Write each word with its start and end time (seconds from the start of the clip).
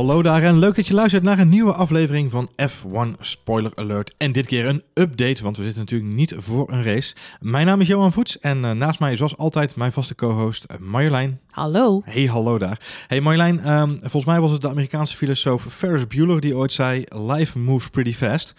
Hallo 0.00 0.22
daar 0.22 0.42
en 0.42 0.58
leuk 0.58 0.74
dat 0.74 0.86
je 0.86 0.94
luistert 0.94 1.22
naar 1.22 1.38
een 1.38 1.48
nieuwe 1.48 1.72
aflevering 1.72 2.30
van 2.30 2.50
F1 2.62 3.20
Spoiler 3.20 3.72
Alert. 3.74 4.14
En 4.16 4.32
dit 4.32 4.46
keer 4.46 4.66
een 4.66 4.82
update, 4.94 5.42
want 5.42 5.56
we 5.56 5.62
zitten 5.62 5.80
natuurlijk 5.80 6.14
niet 6.14 6.34
voor 6.36 6.72
een 6.72 6.84
race. 6.84 7.14
Mijn 7.40 7.66
naam 7.66 7.80
is 7.80 7.86
Johan 7.86 8.12
Voets 8.12 8.38
en 8.38 8.58
uh, 8.58 8.70
naast 8.70 9.00
mij 9.00 9.16
zoals 9.16 9.36
altijd 9.36 9.76
mijn 9.76 9.92
vaste 9.92 10.14
co-host 10.14 10.66
uh, 10.70 10.78
Marjolein. 10.78 11.40
Hallo. 11.50 12.02
Hey, 12.04 12.24
hallo 12.24 12.58
daar. 12.58 13.04
Hey 13.06 13.20
Marjolein, 13.20 13.72
um, 13.72 13.98
volgens 13.98 14.24
mij 14.24 14.40
was 14.40 14.50
het 14.50 14.60
de 14.60 14.68
Amerikaanse 14.68 15.16
filosoof 15.16 15.62
Ferris 15.62 16.06
Bueller 16.06 16.40
die 16.40 16.56
ooit 16.56 16.72
zei, 16.72 17.04
life 17.08 17.58
moves 17.58 17.88
pretty 17.88 18.12
fast. 18.12 18.54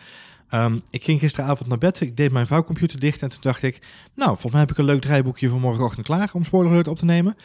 Um, 0.54 0.82
ik 0.89 1.04
ging 1.04 1.20
gisteravond 1.20 1.70
naar 1.70 1.78
bed, 1.78 2.02
ik 2.02 2.18
deed 2.18 2.32
mijn 2.32 2.48
vouwcomputer 2.48 3.00
dicht 3.00 3.21
en 3.21 3.30
toen 3.30 3.42
dacht 3.42 3.64
ik, 3.64 3.79
nou, 4.15 4.29
volgens 4.29 4.51
mij 4.51 4.62
heb 4.62 4.71
ik 4.71 4.78
een 4.78 4.86
leuk 4.86 5.01
draaiboekje 5.01 5.50
voor 5.50 5.60
morgenochtend 5.60 6.06
klaar 6.06 6.29
om 6.34 6.43
Spoiler 6.43 6.71
Alert 6.71 6.87
op 6.87 6.98
te 6.98 7.06
nemen. 7.06 7.36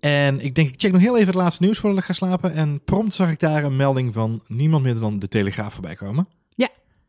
En 0.00 0.40
ik 0.40 0.54
denk, 0.54 0.68
ik 0.68 0.80
check 0.80 0.92
nog 0.92 1.00
heel 1.00 1.14
even 1.14 1.26
het 1.26 1.34
laatste 1.34 1.62
nieuws 1.62 1.78
voordat 1.78 1.98
ik 1.98 2.04
ga 2.04 2.12
slapen. 2.12 2.54
En 2.54 2.80
prompt 2.84 3.14
zag 3.14 3.30
ik 3.30 3.40
daar 3.40 3.64
een 3.64 3.76
melding 3.76 4.14
van 4.14 4.42
niemand 4.46 4.82
minder 4.82 5.02
dan 5.02 5.18
de 5.18 5.28
Telegraaf 5.28 5.72
voorbij 5.72 5.94
komen. 5.94 6.28
Ja, 6.54 6.68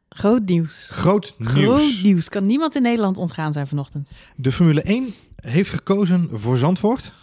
groot 0.10 0.46
nieuws. 0.46 0.90
Groot 0.92 1.36
nieuws. 1.38 1.52
Groot 1.52 2.04
nieuws. 2.04 2.30
Kan 2.30 2.46
niemand 2.46 2.76
in 2.76 2.82
Nederland 2.82 3.18
ontgaan 3.18 3.54
zijn 3.54 3.68
vanochtend. 3.68 4.12
De 4.36 4.52
Formule 4.52 4.82
1 4.82 5.14
heeft 5.36 5.70
gekozen 5.70 6.30
voor 6.34 6.58
Zandvoort. 6.58 7.14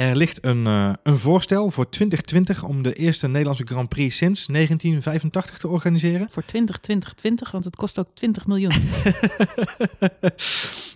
Er 0.00 0.16
ligt 0.16 0.44
een, 0.44 0.66
uh, 0.66 0.92
een 1.02 1.18
voorstel 1.18 1.70
voor 1.70 1.88
2020 1.88 2.62
om 2.62 2.82
de 2.82 2.92
eerste 2.92 3.28
Nederlandse 3.28 3.66
Grand 3.66 3.88
Prix 3.88 4.16
sinds 4.16 4.46
1985 4.46 5.58
te 5.58 5.68
organiseren. 5.68 6.28
Voor 6.30 6.44
2020, 6.44 7.50
want 7.50 7.64
het 7.64 7.76
kost 7.76 7.98
ook 7.98 8.08
20 8.14 8.46
miljoen. 8.46 8.72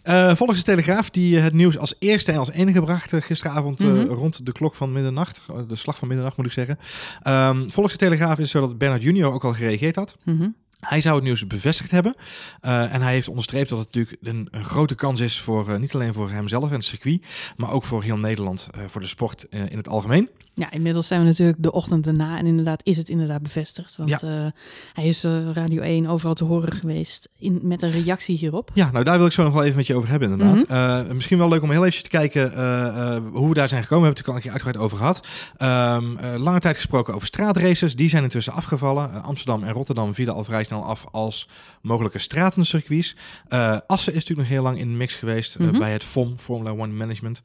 uh, 0.04 0.34
volgens 0.40 0.58
de 0.58 0.64
Telegraaf, 0.64 1.10
die 1.10 1.38
het 1.38 1.52
nieuws 1.52 1.78
als 1.78 1.94
eerste 1.98 2.32
en 2.32 2.38
als 2.38 2.50
enige 2.50 2.80
bracht 2.80 3.12
gisteravond 3.14 3.80
mm 3.80 3.86
-hmm. 3.86 4.10
uh, 4.10 4.12
rond 4.12 4.46
de 4.46 4.52
klok 4.52 4.74
van 4.74 4.92
middernacht. 4.92 5.42
De 5.68 5.76
slag 5.76 5.96
van 5.96 6.08
middernacht 6.08 6.36
moet 6.36 6.46
ik 6.46 6.52
zeggen. 6.52 6.78
Um, 7.26 7.70
volgens 7.70 7.94
de 7.94 8.04
Telegraaf 8.04 8.32
is 8.32 8.38
het 8.38 8.48
zo 8.48 8.60
dat 8.60 8.78
Bernard 8.78 9.02
Junior 9.02 9.32
ook 9.32 9.44
al 9.44 9.52
gereageerd 9.52 9.96
had. 9.96 10.16
Mm 10.24 10.38
-hmm. 10.38 10.54
Hij 10.88 11.00
zou 11.00 11.14
het 11.14 11.24
nieuws 11.24 11.46
bevestigd 11.46 11.90
hebben. 11.90 12.14
Uh, 12.62 12.94
en 12.94 13.02
hij 13.02 13.12
heeft 13.12 13.28
onderstreept 13.28 13.68
dat 13.68 13.78
het 13.78 13.94
natuurlijk 13.94 14.22
een, 14.22 14.48
een 14.50 14.64
grote 14.64 14.94
kans 14.94 15.20
is 15.20 15.40
voor 15.40 15.68
uh, 15.68 15.76
niet 15.76 15.94
alleen 15.94 16.12
voor 16.12 16.30
hemzelf 16.30 16.68
en 16.68 16.76
het 16.76 16.84
circuit, 16.84 17.26
maar 17.56 17.70
ook 17.70 17.84
voor 17.84 18.02
heel 18.02 18.18
Nederland, 18.18 18.68
uh, 18.76 18.84
voor 18.86 19.00
de 19.00 19.06
sport 19.06 19.46
in 19.50 19.76
het 19.76 19.88
algemeen. 19.88 20.28
Ja, 20.54 20.70
inmiddels 20.70 21.06
zijn 21.06 21.20
we 21.20 21.26
natuurlijk 21.26 21.62
de 21.62 21.72
ochtend 21.72 22.06
erna 22.06 22.38
en 22.38 22.46
inderdaad 22.46 22.80
is 22.84 22.96
het 22.96 23.08
inderdaad 23.08 23.42
bevestigd. 23.42 23.96
Want 23.96 24.10
ja. 24.10 24.52
hij 24.92 25.08
is 25.08 25.24
Radio 25.52 25.82
1 25.82 26.06
overal 26.06 26.34
te 26.34 26.44
horen 26.44 26.72
geweest 26.72 27.28
in, 27.38 27.60
met 27.62 27.82
een 27.82 27.90
reactie 27.90 28.36
hierop. 28.36 28.70
Ja, 28.74 28.90
nou 28.90 29.04
daar 29.04 29.16
wil 29.16 29.26
ik 29.26 29.32
zo 29.32 29.42
nog 29.42 29.52
wel 29.52 29.62
even 29.62 29.76
met 29.76 29.86
je 29.86 29.94
over 29.94 30.08
hebben 30.08 30.30
inderdaad. 30.30 30.68
Mm 30.68 31.06
-hmm. 31.06 31.14
misschien 31.14 31.38
wel 31.38 31.48
leuk 31.48 31.62
om 31.62 31.70
heel 31.70 31.84
even 31.84 32.02
te 32.02 32.08
kijken 32.08 32.42
hoe 33.32 33.48
we 33.48 33.54
daar 33.54 33.68
zijn 33.68 33.82
gekomen. 33.82 34.12
We 34.12 34.14
hebben 34.14 34.24
het 34.24 34.26
natuurlijk 34.26 34.28
al 34.28 34.34
een 34.34 34.40
keer 34.40 34.50
uitgebreid 34.50 34.84
over 34.84 34.96
gehad. 34.96 35.26
Um, 35.94 36.42
lange 36.42 36.60
tijd 36.60 36.76
gesproken 36.76 37.14
over 37.14 37.26
straatraces. 37.26 37.96
Die 37.96 38.08
zijn 38.08 38.22
intussen 38.22 38.52
afgevallen. 38.52 39.22
Amsterdam 39.22 39.64
en 39.64 39.72
Rotterdam 39.72 40.14
vielen 40.14 40.34
al 40.34 40.44
vrij 40.44 40.64
snel 40.64 40.84
af 40.84 41.06
als 41.10 41.48
mogelijke 41.82 42.18
stratencircuits. 42.18 43.16
Assen 43.86 44.12
is 44.12 44.18
natuurlijk 44.18 44.48
nog 44.48 44.48
heel 44.48 44.62
lang 44.62 44.78
in 44.78 44.88
de 44.88 44.96
mix 44.96 45.14
geweest 45.14 45.58
mm 45.58 45.66
-hmm. 45.66 45.74
uh, 45.74 45.80
bij 45.80 45.92
het 45.92 46.04
FOM, 46.04 46.34
Formula 46.38 46.70
One 46.70 46.92
Management. 46.92 47.42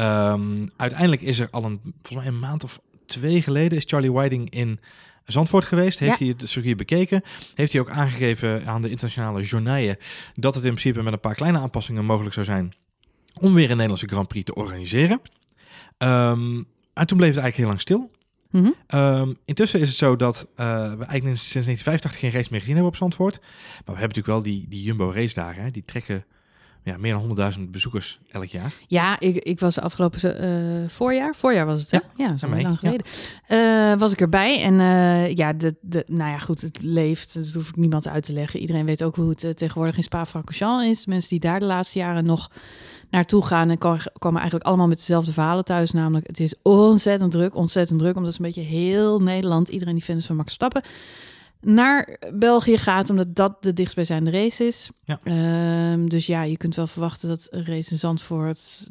Um, 0.00 0.68
uiteindelijk 0.76 1.22
is 1.22 1.38
er 1.38 1.48
al 1.50 1.64
een, 1.64 1.80
volgens 1.82 2.24
mij 2.24 2.26
een 2.26 2.38
maand 2.38 2.49
of 2.58 2.80
twee 3.06 3.42
geleden, 3.42 3.78
is 3.78 3.84
Charlie 3.86 4.12
Whiting 4.12 4.50
in 4.50 4.80
Zandvoort 5.24 5.64
geweest. 5.64 5.98
Heeft 5.98 6.18
ja. 6.18 6.24
hij 6.24 6.34
het 6.38 6.48
circuit 6.48 6.76
bekeken. 6.76 7.22
Heeft 7.54 7.72
hij 7.72 7.80
ook 7.80 7.90
aangegeven 7.90 8.66
aan 8.66 8.82
de 8.82 8.90
internationale 8.90 9.42
journaille 9.42 9.98
dat 10.34 10.54
het 10.54 10.64
in 10.64 10.70
principe 10.70 11.02
met 11.02 11.12
een 11.12 11.20
paar 11.20 11.34
kleine 11.34 11.58
aanpassingen 11.58 12.04
mogelijk 12.04 12.34
zou 12.34 12.46
zijn 12.46 12.74
om 13.40 13.54
weer 13.54 13.64
een 13.64 13.70
Nederlandse 13.70 14.08
Grand 14.08 14.28
Prix 14.28 14.44
te 14.44 14.54
organiseren. 14.54 15.20
Um, 15.98 16.66
en 16.92 17.06
toen 17.06 17.16
bleef 17.16 17.34
het 17.34 17.42
eigenlijk 17.42 17.56
heel 17.56 17.66
lang 17.66 17.80
stil. 17.80 18.10
Mm 18.50 18.62
-hmm. 18.62 19.00
um, 19.00 19.38
intussen 19.44 19.80
is 19.80 19.88
het 19.88 19.96
zo 19.98 20.16
dat 20.16 20.36
uh, 20.36 20.66
we 20.66 21.04
eigenlijk 21.04 21.38
sinds 21.38 21.52
1985 21.52 22.18
geen 22.18 22.30
race 22.30 22.48
meer 22.50 22.60
gezien 22.60 22.74
hebben 22.74 22.92
op 22.92 22.98
Zandvoort. 22.98 23.38
Maar 23.40 23.94
we 23.94 24.00
hebben 24.00 24.16
natuurlijk 24.16 24.26
wel 24.26 24.42
die, 24.42 24.66
die 24.68 24.82
Jumbo 24.82 25.10
race 25.10 25.34
dagen. 25.34 25.62
Hè? 25.62 25.70
Die 25.70 25.84
trekken 25.84 26.24
ja, 26.84 26.96
meer 26.96 27.12
dan 27.12 27.52
100.000 27.58 27.60
bezoekers 27.70 28.20
elk 28.30 28.44
jaar. 28.44 28.72
Ja, 28.86 29.20
ik, 29.20 29.36
ik 29.36 29.60
was 29.60 29.80
afgelopen 29.80 30.44
uh, 30.44 30.88
voorjaar. 30.88 31.34
Voorjaar 31.34 31.66
was 31.66 31.80
het, 31.80 31.90
hè? 31.90 31.96
Ja, 31.96 32.28
ja 32.28 32.36
zo 32.36 32.48
lang 32.48 32.78
geleden. 32.78 33.06
Uh, 33.48 33.98
was 33.98 34.12
ik 34.12 34.20
erbij. 34.20 34.62
En 34.62 34.74
uh, 34.74 35.34
ja, 35.34 35.52
de, 35.52 35.76
de, 35.80 36.04
nou 36.06 36.30
ja, 36.30 36.38
goed, 36.38 36.60
het 36.60 36.78
leeft. 36.82 37.34
Dat 37.34 37.52
hoef 37.54 37.68
ik 37.68 37.76
niemand 37.76 38.08
uit 38.08 38.24
te 38.24 38.32
leggen. 38.32 38.60
Iedereen 38.60 38.86
weet 38.86 39.02
ook 39.02 39.16
hoe 39.16 39.28
het 39.28 39.56
tegenwoordig 39.56 39.96
in 39.96 40.02
Spa-Francorchamps 40.02 40.84
is. 40.84 41.06
Mensen 41.06 41.28
die 41.28 41.40
daar 41.40 41.60
de 41.60 41.66
laatste 41.66 41.98
jaren 41.98 42.24
nog 42.24 42.50
naartoe 43.10 43.44
gaan 43.44 43.70
en 43.70 43.78
komen 44.18 44.40
eigenlijk 44.40 44.64
allemaal 44.64 44.88
met 44.88 44.98
dezelfde 44.98 45.32
verhalen 45.32 45.64
thuis. 45.64 45.90
Namelijk, 45.90 46.26
het 46.26 46.40
is 46.40 46.54
ontzettend 46.62 47.30
druk, 47.30 47.54
ontzettend 47.54 47.98
druk. 47.98 48.16
Omdat 48.16 48.34
een 48.34 48.44
beetje 48.44 48.60
heel 48.60 49.20
Nederland, 49.20 49.68
iedereen 49.68 49.94
die 49.94 50.04
fan 50.04 50.16
is 50.16 50.26
van 50.26 50.36
Max 50.36 50.52
Stappen, 50.52 50.82
naar 51.60 52.18
België 52.32 52.78
gaat, 52.78 53.10
omdat 53.10 53.34
dat 53.34 53.62
de 53.62 53.72
dichtstbijzijnde 53.72 54.30
race 54.30 54.66
is. 54.66 54.90
Ja. 55.04 55.20
Um, 55.92 56.08
dus 56.08 56.26
ja, 56.26 56.42
je 56.42 56.56
kunt 56.56 56.74
wel 56.74 56.86
verwachten 56.86 57.28
dat 57.28 57.46
een 57.50 57.64
race 57.64 57.90
in 57.90 57.98
Zandvoort... 57.98 58.90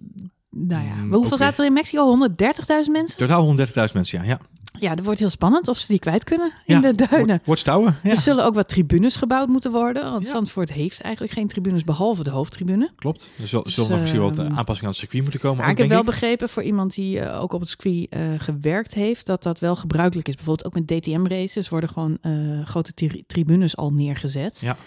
Nou 0.52 0.86
ja, 0.86 0.94
mm, 0.94 1.14
hoeveel 1.14 1.38
zaten 1.38 1.60
er 1.60 1.70
in 1.70 1.74
Mexico? 1.74 2.30
130.000 2.30 2.92
mensen? 2.92 3.18
Totaal 3.18 3.58
130.000 3.58 3.74
mensen, 3.94 4.20
ja. 4.20 4.26
ja. 4.26 4.40
Ja, 4.80 4.96
dat 4.96 5.06
wordt 5.06 5.20
heel 5.20 5.30
spannend 5.30 5.68
of 5.68 5.78
ze 5.78 5.88
die 5.88 6.00
kwijt 6.00 6.24
kunnen 6.24 6.52
in 6.66 6.82
ja, 6.82 6.92
de 6.92 7.08
duinen. 7.10 7.42
Wordt 7.46 7.62
stouwen. 7.62 7.98
Ja. 8.04 8.10
Er 8.10 8.18
zullen 8.18 8.46
ook 8.46 8.56
wat 8.56 8.68
tribunes 8.68 9.16
gebouwd 9.16 9.48
moeten 9.48 9.72
worden. 9.72 10.12
Want 10.12 10.26
ja. 10.26 10.32
Zandvoort 10.32 10.72
heeft 10.72 11.02
eigenlijk 11.02 11.34
geen 11.34 11.48
tribunes 11.48 11.84
behalve 11.84 12.24
de 12.24 12.30
hoofdtribune. 12.30 12.90
Klopt. 12.96 13.32
Er 13.42 13.48
zullen, 13.48 13.66
dus, 13.66 13.74
zullen 13.74 13.90
nog 13.90 14.00
misschien 14.00 14.22
wat 14.22 14.40
aanpassingen 14.40 14.84
aan 14.84 14.90
het 14.90 14.98
circuit 14.98 15.22
moeten 15.22 15.40
komen. 15.42 15.58
Maar 15.58 15.70
ik 15.70 15.78
heb 15.78 15.88
wel 15.88 16.00
ik. 16.00 16.06
begrepen 16.06 16.50
voor 16.50 16.64
iemand 16.64 16.94
die 16.94 17.20
uh, 17.20 17.42
ook 17.42 17.54
op 17.54 17.60
het 17.60 17.70
circuit 17.70 18.08
uh, 18.10 18.22
gewerkt 18.38 18.94
heeft, 18.94 19.26
dat 19.26 19.44
dat 19.44 19.60
wel 19.60 19.76
gebruikelijk 19.76 20.28
is. 20.28 20.36
Bijvoorbeeld 20.36 20.68
ook 20.68 20.74
met 20.74 21.02
DTM-races 21.02 21.70
worden 21.70 21.90
gewoon 21.90 22.18
grote 22.64 22.94
tri 22.94 23.24
tribunes 23.28 23.78
al 23.78 23.92
neergezet. 23.94 24.60
Ja. 24.60 24.78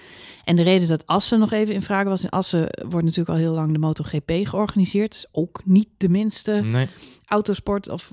En 0.45 0.57
de 0.57 0.63
reden 0.63 0.89
dat 0.89 1.07
Assen 1.07 1.39
nog 1.39 1.53
even 1.53 1.75
in 1.75 1.83
vraag 1.83 2.05
was, 2.05 2.23
in 2.23 2.29
Assen 2.29 2.69
wordt 2.89 3.07
natuurlijk 3.07 3.29
al 3.29 3.37
heel 3.37 3.55
lang 3.55 3.73
de 3.73 3.79
MotoGP 3.79 4.31
georganiseerd. 4.43 5.13
Dus 5.13 5.27
ook 5.33 5.61
niet 5.65 5.89
de 5.97 6.09
minste 6.09 6.53
nee. 6.53 6.89
autosport 7.27 7.89
of 7.89 8.11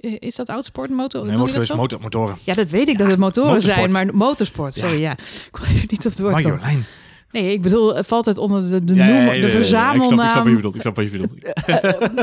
is 0.00 0.34
dat 0.34 0.48
autosport 0.48 0.90
motor? 0.90 1.26
Nee, 1.26 1.36
motor, 1.36 1.76
motor, 1.76 2.00
motoren. 2.00 2.36
Ja, 2.44 2.54
dat 2.54 2.68
weet 2.68 2.88
ik 2.88 2.92
ja, 2.92 2.98
dat 2.98 3.10
het 3.10 3.18
motoren 3.18 3.50
motorsport. 3.50 3.90
zijn, 3.90 4.06
maar 4.06 4.14
motorsport. 4.14 4.74
Sorry, 4.74 5.00
ja. 5.00 5.00
ja. 5.00 5.12
Ik 5.46 5.48
kon 5.50 5.66
even 5.66 5.86
niet 5.90 6.06
op 6.06 6.12
het 6.12 6.18
woord 6.18 6.32
Marjolein. 6.32 6.60
komen. 6.60 6.86
Nee, 7.36 7.52
ik 7.52 7.62
bedoel, 7.62 7.94
het 7.94 8.06
valt 8.06 8.24
het 8.24 8.38
onder 8.38 8.70
de, 8.70 8.84
de, 8.84 8.94
ja, 8.94 9.06
noem, 9.06 9.16
ja, 9.16 9.32
ja, 9.32 9.40
de 9.40 9.48
verzamelnaam. 9.48 10.20
Ik 10.20 10.30
snap, 10.30 10.30
ik 10.30 10.30
snap 10.30 10.44
wat 10.44 10.52
je 10.52 10.56
bedoelt. 10.56 10.74
Ik 10.74 10.80
snap 10.80 10.96
wat 10.96 11.04
je 11.04 11.10
bedoelt. 11.10 11.34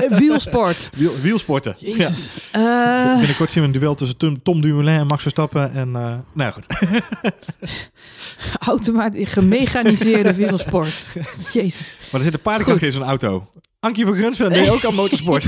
uh, 0.01 0.11
uh, 0.11 0.17
wielsport. 0.17 0.89
Wiel, 0.97 1.11
wielsporten. 1.21 1.75
Jezus. 1.79 2.29
Ja. 2.51 3.11
Uh, 3.13 3.17
Binnenkort 3.17 3.51
zien 3.51 3.63
we 3.63 3.67
een 3.67 3.79
duel 3.79 3.95
tussen 3.95 4.17
Tom, 4.17 4.43
Tom 4.43 4.61
Dumoulin 4.61 4.97
en 4.97 5.07
Max 5.07 5.21
Verstappen. 5.21 5.73
En, 5.73 5.91
nou 5.91 6.23
ja, 6.35 6.51
goed. 6.51 6.67
Automatisch 8.67 9.31
gemechaniseerde 9.31 10.33
wielsport. 10.33 11.07
Jezus. 11.53 11.97
Maar 12.11 12.19
er 12.19 12.25
zit 12.25 12.33
een 12.33 12.41
paardenkracht 12.41 12.83
in 12.83 12.91
zo'n 12.91 13.03
auto. 13.03 13.47
Ankie 13.79 14.05
van 14.05 14.15
Grunsven, 14.15 14.49
nee, 14.49 14.71
ook 14.71 14.85
aan 14.85 14.95
motorsport. 14.95 15.45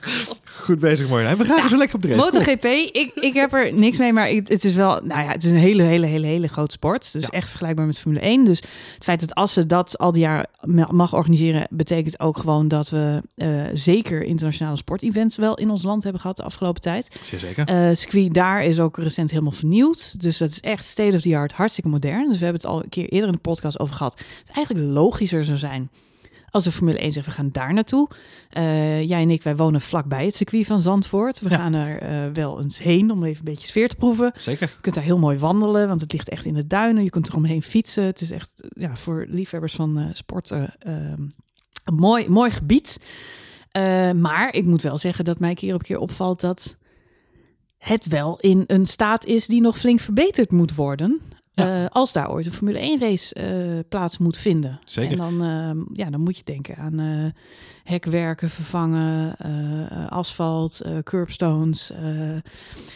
Goed 0.64 0.78
bezig, 0.78 1.08
mooi. 1.08 1.34
We 1.34 1.44
gaan 1.44 1.56
ja, 1.56 1.68
zo 1.68 1.76
lekker 1.76 1.96
op 1.96 2.02
de 2.02 2.08
race. 2.08 2.20
MotoGP, 2.20 2.64
ik, 2.64 3.10
ik 3.14 3.34
heb 3.34 3.52
er 3.52 3.72
niks 3.72 3.98
mee, 3.98 4.12
maar 4.12 4.30
ik, 4.30 4.48
het 4.48 4.64
is 4.64 4.74
wel, 4.74 5.00
nou 5.04 5.22
ja, 5.22 5.32
het 5.32 5.44
is 5.44 5.50
een 5.50 5.56
hele, 5.56 5.82
hele, 5.82 6.06
hele, 6.06 6.26
hele 6.26 6.48
grote 6.48 6.72
sport. 6.72 7.12
Dus 7.12 7.22
ja. 7.22 7.28
echt 7.28 7.48
vergelijkbaar 7.48 7.86
met 7.86 7.98
Formule 7.98 8.20
1. 8.20 8.44
Dus 8.44 8.60
het 8.94 9.04
feit 9.04 9.20
dat 9.20 9.34
Assen 9.34 9.68
dat 9.68 9.98
al 9.98 10.12
die 10.12 10.22
jaar 10.22 10.46
mag 10.90 11.14
organiseren, 11.14 11.66
betekent 11.70 12.20
ook 12.20 12.38
gewoon 12.38 12.68
dat 12.68 12.88
we 12.88 13.22
uh, 13.36 13.62
zeker 13.72 14.22
internationale 14.22 14.76
sportevents 14.76 15.36
wel 15.36 15.54
in 15.54 15.70
ons 15.70 15.82
land 15.82 16.02
hebben 16.02 16.20
gehad 16.20 16.36
de 16.36 16.42
afgelopen 16.42 16.80
tijd. 16.80 17.20
Zeer 17.22 17.38
zeker. 17.38 17.70
Uh, 17.70 17.94
circuit 17.94 18.34
daar 18.34 18.64
is 18.64 18.80
ook 18.80 18.96
recent 18.96 19.30
helemaal 19.30 19.52
vernieuwd. 19.52 20.20
Dus 20.20 20.38
dat 20.38 20.50
is 20.50 20.60
echt 20.60 20.84
state 20.84 21.16
of 21.16 21.20
the 21.20 21.36
art, 21.36 21.52
hartstikke 21.52 21.88
modern. 21.90 22.28
Dus 22.28 22.38
we 22.38 22.44
hebben 22.44 22.62
het 22.62 22.70
al 22.70 22.82
een 22.82 22.88
keer 22.88 23.08
eerder 23.08 23.28
in 23.28 23.34
de 23.34 23.40
podcast 23.40 23.78
over 23.78 23.94
gehad. 23.94 24.16
Dat 24.16 24.26
het 24.46 24.56
eigenlijk 24.56 24.86
logischer 24.86 25.44
zou 25.44 25.58
zijn 25.58 25.90
als 26.50 26.64
de 26.64 26.72
Formule 26.72 26.98
1 26.98 27.12
zegt, 27.12 27.26
we 27.26 27.32
gaan 27.32 27.50
daar 27.52 27.72
naartoe. 27.72 28.08
Uh, 28.56 29.02
jij 29.02 29.22
en 29.22 29.30
ik, 29.30 29.42
wij 29.42 29.56
wonen 29.56 29.80
vlakbij 29.80 30.24
het 30.24 30.36
circuit 30.36 30.66
van 30.66 30.82
Zandvoort. 30.82 31.40
We 31.40 31.50
ja. 31.50 31.56
gaan 31.56 31.72
er 31.72 32.02
uh, 32.02 32.32
wel 32.34 32.62
eens 32.62 32.78
heen 32.78 33.10
om 33.10 33.24
even 33.24 33.38
een 33.38 33.52
beetje 33.52 33.66
sfeer 33.66 33.88
te 33.88 33.96
proeven. 33.96 34.32
Zeker. 34.38 34.68
Je 34.68 34.80
kunt 34.80 34.94
daar 34.94 35.04
heel 35.04 35.18
mooi 35.18 35.38
wandelen, 35.38 35.88
want 35.88 36.00
het 36.00 36.12
ligt 36.12 36.28
echt 36.28 36.44
in 36.44 36.54
de 36.54 36.66
duinen. 36.66 37.04
Je 37.04 37.10
kunt 37.10 37.28
er 37.28 37.36
omheen 37.36 37.62
fietsen. 37.62 38.04
Het 38.04 38.20
is 38.20 38.30
echt 38.30 38.50
ja, 38.68 38.96
voor 38.96 39.26
liefhebbers 39.28 39.74
van 39.74 39.98
uh, 39.98 40.04
sport 40.12 40.50
uh, 40.50 40.62
een 41.84 41.94
mooi, 41.94 42.28
mooi 42.28 42.50
gebied. 42.50 42.96
maar 44.16 44.54
ik 44.54 44.64
moet 44.64 44.82
wel 44.82 44.98
zeggen 44.98 45.24
dat 45.24 45.38
mij 45.38 45.54
keer 45.54 45.74
op 45.74 45.82
keer 45.82 45.98
opvalt 45.98 46.40
dat 46.40 46.76
het 47.78 48.06
wel 48.06 48.38
in 48.40 48.64
een 48.66 48.86
staat 48.86 49.24
is 49.24 49.46
die 49.46 49.60
nog 49.60 49.78
flink 49.78 50.00
verbeterd 50.00 50.50
moet 50.50 50.74
worden. 50.74 51.20
Ja. 51.52 51.82
Uh, 51.82 51.86
als 51.88 52.12
daar 52.12 52.30
ooit 52.30 52.46
een 52.46 52.52
Formule 52.52 52.78
1 52.78 53.00
race 53.00 53.34
uh, 53.40 53.78
plaats 53.88 54.18
moet 54.18 54.36
vinden. 54.36 54.80
Zeker. 54.84 55.12
En 55.12 55.18
dan, 55.18 55.44
uh, 55.44 55.84
ja, 55.92 56.10
dan 56.10 56.20
moet 56.20 56.36
je 56.36 56.44
denken 56.44 56.76
aan 56.76 57.32
hekwerken 57.84 58.50
vervangen, 58.50 59.36
asfalt, 60.08 60.80
curbstones, 61.04 61.92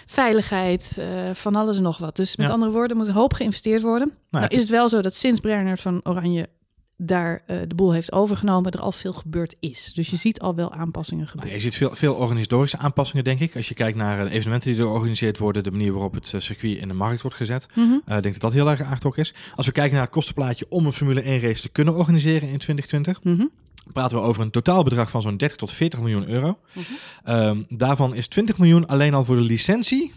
veiligheid, 0.07 0.99
van 1.33 1.55
alles 1.55 1.77
en 1.77 1.83
nog 1.83 1.99
wat. 1.99 2.17
Dus 2.17 2.37
met 2.37 2.47
Ja. 2.47 2.53
andere 2.53 2.73
woorden, 2.73 2.97
moet 2.97 3.07
een 3.07 3.13
hoop 3.15 3.33
geïnvesteerd 3.33 3.83
worden. 3.83 4.13
Nou, 4.31 4.47
is 4.47 4.61
het 4.61 4.69
wel 4.71 4.89
zo 4.89 5.01
dat 5.03 5.15
sinds 5.15 5.41
Bernard 5.41 5.81
van 5.81 6.01
Oranje 6.05 6.49
daar 6.97 7.43
uh, 7.47 7.61
de 7.69 7.75
boel 7.75 7.93
heeft 7.93 8.13
overgenomen, 8.13 8.73
er 8.73 8.81
al 8.81 8.93
veel 8.93 9.13
gebeurd 9.13 9.57
is. 9.61 9.93
Dus 9.95 10.11
je 10.11 10.17
ziet 10.17 10.41
al 10.41 10.55
wel 10.55 10.73
aanpassingen 10.73 11.27
gebeuren. 11.27 11.53
Nou, 11.53 11.65
je 11.65 11.71
ziet 11.71 11.79
veel, 11.79 11.95
veel 11.95 12.15
organisatorische 12.15 12.79
aanpassingen, 12.79 13.25
denk 13.25 13.41
ik. 13.41 13.57
Als 13.57 13.69
je 13.69 13.75
kijkt 13.75 13.97
naar 13.97 14.25
de 14.25 14.31
evenementen 14.31 14.71
die 14.71 14.81
er 14.81 14.87
georganiseerd 14.87 15.39
worden, 15.39 15.63
de 15.63 15.71
manier 15.71 15.93
waarop 15.93 16.15
het 16.15 16.35
circuit 16.37 16.79
in 16.79 16.89
de 16.89 16.95
markt 16.95 17.23
wordt 17.23 17.37
gezet. 17.37 17.67
Mhm. 17.75 17.93
Ik 17.93 18.05
denk 18.07 18.23
dat 18.23 18.41
dat 18.41 18.53
heel 18.53 18.71
erg 18.71 18.83
aangetrokken 18.83 19.23
is. 19.23 19.35
Als 19.55 19.67
we 19.67 19.73
kijken 19.73 19.93
naar 19.93 20.03
het 20.03 20.13
kostenplaatje 20.13 20.67
om 20.69 20.87
een 20.87 20.93
Formule 20.93 21.21
1 21.21 21.41
race 21.41 21.63
te 21.63 21.69
kunnen 21.69 21.95
organiseren 21.95 22.49
in 22.49 22.59
2020. 22.59 23.23
Mhm. 23.23 23.47
Praten 23.93 24.19
we 24.19 24.25
over 24.25 24.43
een 24.43 24.51
totaalbedrag 24.51 25.11
van 25.11 25.23
zo'n 25.23 25.37
30 25.37 25.57
tot 25.57 25.73
40 25.73 26.01
miljoen 26.01 26.29
euro. 26.29 26.59
Mhm. 26.73 26.85
Ehm, 27.25 27.63
daarvan 27.69 28.15
is 28.15 28.29
20 28.29 28.59
miljoen 28.59 28.87
alleen 28.87 29.15
al 29.15 29.25
voor 29.25 29.37
de 29.37 29.43
licentie 29.43 30.13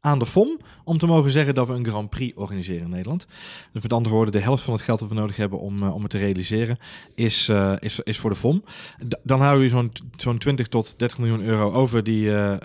aan 0.00 0.18
de 0.18 0.26
FOM 0.26 0.58
om 0.84 0.98
te 0.98 1.06
mogen 1.06 1.30
zeggen 1.30 1.54
dat 1.54 1.66
we 1.66 1.72
een 1.72 1.86
Grand 1.86 2.10
Prix 2.10 2.36
organiseren 2.36 2.82
in 2.82 2.90
Nederland. 2.90 3.26
Dus 3.72 3.82
met 3.82 3.92
andere 3.92 4.14
woorden, 4.14 4.32
de 4.32 4.40
helft 4.40 4.62
van 4.62 4.72
het 4.72 4.82
geld 4.82 4.98
dat 4.98 5.08
we 5.08 5.14
nodig 5.14 5.36
hebben 5.36 5.58
om, 5.58 5.82
uh, 5.82 5.94
om 5.94 6.02
het 6.02 6.10
te 6.10 6.18
realiseren 6.18 6.78
is, 7.14 7.48
uh, 7.48 7.72
is, 7.78 8.00
is 8.02 8.18
voor 8.18 8.30
de 8.30 8.36
FOM. 8.36 8.64
D 9.08 9.14
dan 9.22 9.40
houden 9.40 9.62
we 9.62 9.68
zo'n 9.68 9.92
zo'n 10.16 10.38
20 10.38 10.68
tot 10.68 10.98
30 10.98 11.18
miljoen 11.18 11.42
euro 11.42 11.72
over 11.72 12.04
die 12.04 12.20
je 12.20 12.58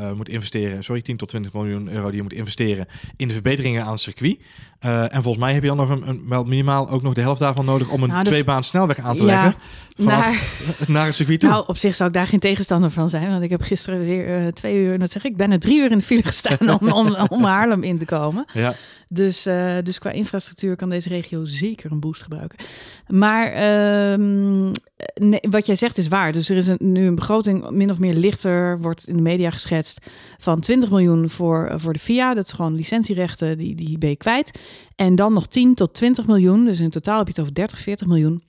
uh, 0.00 0.12
moet 0.12 0.28
investeren. 0.28 0.84
Sorry, 0.84 1.02
10 1.02 1.16
tot 1.16 1.28
20 1.28 1.52
miljoen 1.52 1.88
euro 1.88 2.06
die 2.06 2.16
je 2.16 2.22
moet 2.22 2.32
investeren 2.32 2.86
in 3.16 3.28
de 3.28 3.34
verbeteringen 3.34 3.84
aan 3.84 3.92
het 3.92 4.00
circuit. 4.00 4.38
en 4.80 5.22
volgens 5.22 5.36
mij 5.36 5.52
heb 5.52 5.62
je 5.62 5.68
dan 5.68 5.76
nog 5.76 5.88
een, 5.88 6.08
een, 6.08 6.28
wel 6.28 6.44
minimaal 6.44 6.90
ook 6.90 7.02
nog 7.02 7.14
de 7.14 7.20
helft 7.20 7.40
daarvan 7.40 7.64
nodig 7.64 7.88
om 7.88 8.02
een 8.02 8.08
Nou, 8.08 8.24
tweebaan 8.24 8.62
snelweg 8.62 8.98
aan 8.98 9.16
te 9.16 9.24
Ja, 9.24 9.26
leggen. 9.26 9.54
Vanaf 9.96 10.60
naar 10.88 11.06
het 11.06 11.14
circuit 11.14 11.40
toe. 11.40 11.48
Nou, 11.48 11.64
op 11.66 11.76
zich 11.76 11.96
zou 11.96 12.08
ik 12.08 12.14
daar 12.14 12.26
geen 12.26 12.40
tegenstander 12.40 12.90
van 12.90 13.08
zijn. 13.08 13.28
Want 13.28 13.42
ik 13.42 13.50
heb 13.50 13.62
gisteren 13.62 14.00
weer 14.00 14.38
eh, 14.38 14.46
twee 14.46 14.84
uur, 14.84 14.98
dat 14.98 15.10
zeg 15.10 15.24
ik, 15.24 15.36
bijna 15.36 15.58
drie 15.58 15.78
uur 15.78 15.90
in 15.90 15.98
de 15.98 16.04
file 16.04 16.22
gestaan 16.22 16.59
om, 16.80 16.92
om, 16.92 17.16
om 17.28 17.44
Haarlem 17.44 17.82
in 17.82 17.98
te 17.98 18.04
komen. 18.04 18.44
ja. 18.52 18.74
Dus, 19.12 19.46
eh, 19.46 19.76
dus 19.82 19.98
qua 19.98 20.10
infrastructuur 20.10 20.76
kan 20.76 20.88
deze 20.88 21.08
regio 21.08 21.44
zeker 21.44 21.92
een 21.92 22.00
boost 22.00 22.22
gebruiken. 22.22 22.58
Maar 23.06 23.46
ehm, 23.46 24.70
nee, 25.14 25.40
wat 25.50 25.66
jij 25.66 25.76
zegt 25.76 25.98
is 25.98 26.08
waar. 26.08 26.32
Dus 26.32 26.48
er 26.48 26.56
is 26.56 26.66
een, 26.66 26.78
nu 26.78 27.06
een 27.06 27.14
begroting 27.14 27.70
min 27.70 27.90
of 27.90 27.98
meer 27.98 28.14
lichter, 28.14 28.80
wordt 28.80 29.08
in 29.08 29.16
de 29.16 29.22
media 29.22 29.50
geschetst, 29.50 30.06
van 30.38 30.60
20 30.60 30.90
miljoen 30.90 31.28
voor, 31.28 31.72
voor 31.76 31.92
de 31.92 31.98
FIA. 31.98 32.34
Dat 32.34 32.46
is 32.46 32.52
gewoon 32.52 32.74
licentierechten, 32.74 33.58
die, 33.58 33.74
die 33.74 33.98
ben 33.98 34.08
je 34.08 34.16
kwijt. 34.16 34.58
En 34.96 35.14
dan 35.14 35.32
nog 35.32 35.46
10 35.46 35.74
tot 35.74 35.94
20 35.94 36.26
miljoen, 36.26 36.64
dus 36.64 36.80
in 36.80 36.90
totaal 36.90 37.18
heb 37.18 37.26
je 37.26 37.32
het 37.32 37.40
over 37.40 37.54
30, 37.54 37.78
40 37.78 38.06
miljoen, 38.06 38.42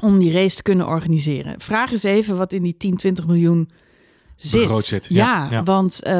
om 0.00 0.18
die 0.18 0.32
race 0.32 0.56
te 0.56 0.62
kunnen 0.62 0.86
organiseren. 0.86 1.60
Vraag 1.60 1.90
eens 1.90 2.02
even 2.02 2.36
wat 2.36 2.52
in 2.52 2.62
die 2.62 2.76
10, 2.76 2.96
20 2.96 3.26
miljoen 3.26 3.70
zit. 4.36 4.84
Zit, 4.84 5.06
Ja, 5.06 5.14
ja, 5.44 5.50
ja. 5.50 5.62
want 5.62 6.02
eh, 6.02 6.12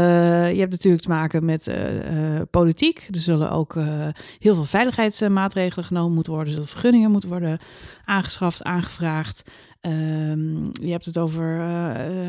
je 0.52 0.58
hebt 0.58 0.70
natuurlijk 0.70 1.02
te 1.02 1.08
maken 1.08 1.44
met 1.44 1.66
eh, 1.66 2.36
eh, 2.36 2.42
politiek. 2.50 3.08
Er 3.12 3.18
zullen 3.18 3.50
ook 3.50 3.76
eh, 3.76 3.84
heel 4.38 4.54
veel 4.54 4.64
veiligheidsmaatregelen 4.64 5.84
genomen 5.84 6.14
moeten 6.14 6.32
worden. 6.32 6.50
Er 6.52 6.58
zullen 6.58 6.72
vergunningen 6.72 7.10
moeten 7.10 7.28
worden 7.28 7.58
aangeschaft, 8.04 8.62
aangevraagd. 8.62 9.42
Ehm, 9.80 10.64
je 10.64 10.90
hebt 10.90 11.04
het 11.04 11.18
over 11.18 11.44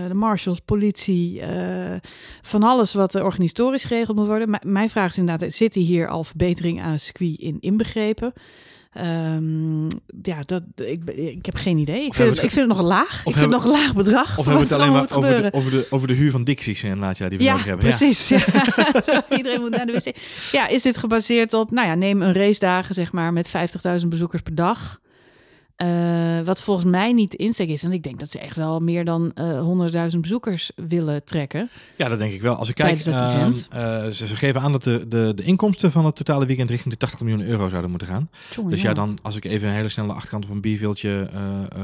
de 0.07 0.13
marshals, 0.13 0.59
politie, 0.59 1.41
eh, 1.41 1.95
van 2.41 2.63
alles 2.63 2.93
wat 2.93 3.15
er 3.15 3.23
organisatorisch 3.23 3.83
geregeld 3.83 4.17
moet 4.17 4.27
worden. 4.27 4.49
M- 4.49 4.71
mijn 4.71 4.89
vraag 4.89 5.09
is 5.09 5.17
inderdaad, 5.17 5.53
zitten 5.53 5.81
hier 5.81 6.07
al 6.07 6.23
verbeteringen 6.23 6.83
aan 6.83 6.91
het 6.91 7.01
circuit 7.01 7.37
in 7.39 7.57
inbegrepen? 7.59 8.33
Ehm, 8.97 9.85
ja, 10.21 10.43
dat, 10.45 10.63
ik, 10.75 11.09
ik 11.09 11.45
heb 11.45 11.55
geen 11.55 11.77
idee. 11.77 12.05
Ik 12.05 12.13
vind, 12.13 12.29
het, 12.29 12.43
ik 12.43 12.51
vind 12.51 12.67
het 12.67 12.77
nog 12.77 12.87
laag. 12.87 13.21
Ik 13.25 13.33
vind 13.33 13.39
het 13.39 13.49
nog 13.49 13.63
een 13.63 13.71
laag 13.71 13.95
bedrag. 13.95 14.37
Of 14.37 14.45
hebben 14.45 14.67
we 14.67 14.73
het 14.73 14.81
alleen 14.81 14.91
maar 14.91 15.01
over 15.15 15.41
de, 15.41 15.53
over, 15.53 15.71
de, 15.71 15.87
over 15.89 16.07
de 16.07 16.13
huur 16.13 16.31
van 16.31 16.43
Dixies 16.43 16.83
inderdaad, 16.83 17.17
ja, 17.17 17.29
die 17.29 17.37
we 17.37 17.43
Ja, 17.43 17.51
nodig 17.51 17.65
hebben. 17.65 17.85
Ja. 17.89 17.97
precies. 17.97 18.27
Ja. 19.07 19.23
Iedereen 19.37 19.61
moet 19.61 19.69
naar 19.69 19.85
de 19.85 19.91
wc. 19.91 20.15
Ja, 20.51 20.67
is 20.67 20.81
dit 20.81 20.97
gebaseerd 20.97 21.53
op, 21.53 21.71
nou 21.71 21.87
ja, 21.87 21.95
neem 21.95 22.21
een 22.21 22.33
racedagen 22.33 22.95
zeg 22.95 23.11
maar 23.11 23.33
met 23.33 23.51
50.000 24.01 24.07
bezoekers 24.07 24.41
per 24.41 24.55
dag. 24.55 24.99
Eh, 25.77 25.87
wat 26.45 26.61
volgens 26.61 26.85
mij 26.85 27.13
niet 27.13 27.31
de 27.31 27.37
insteek 27.37 27.69
is. 27.69 27.81
Want 27.81 27.93
ik 27.93 28.03
denk 28.03 28.19
dat 28.19 28.29
ze 28.29 28.39
echt 28.39 28.55
wel 28.55 28.79
meer 28.79 29.05
dan 29.05 29.31
eh 29.33 30.09
100.000 30.13 30.19
bezoekers 30.19 30.71
willen 30.75 31.23
trekken. 31.23 31.69
Ja, 31.97 32.09
dat 32.09 32.19
denk 32.19 32.33
ik 32.33 32.41
wel. 32.41 32.55
Als 32.55 32.69
ik 32.69 32.75
kijk, 32.75 32.99
eh, 32.99 33.47
ze, 34.05 34.11
ze 34.27 34.35
geven 34.35 34.61
aan 34.61 34.71
dat 34.71 34.83
de, 34.83 35.07
de, 35.07 35.31
de 35.35 35.43
inkomsten 35.43 35.91
van 35.91 36.05
het 36.05 36.15
totale 36.15 36.45
weekend 36.45 36.69
richting 36.69 36.93
de 36.93 36.99
80 36.99 37.19
miljoen 37.21 37.41
euro 37.47 37.69
zouden 37.69 37.89
moeten 37.89 38.07
gaan. 38.07 38.29
Tjonge, 38.49 38.69
Dus 38.69 38.81
ja, 38.81 38.93
dan 38.93 39.17
als 39.21 39.35
ik 39.35 39.45
even 39.45 39.67
een 39.67 39.73
hele 39.73 39.89
snelle 39.89 40.13
achterkant 40.13 40.43
op 40.45 40.49
een 40.49 40.61
bierveeltje 40.61 41.29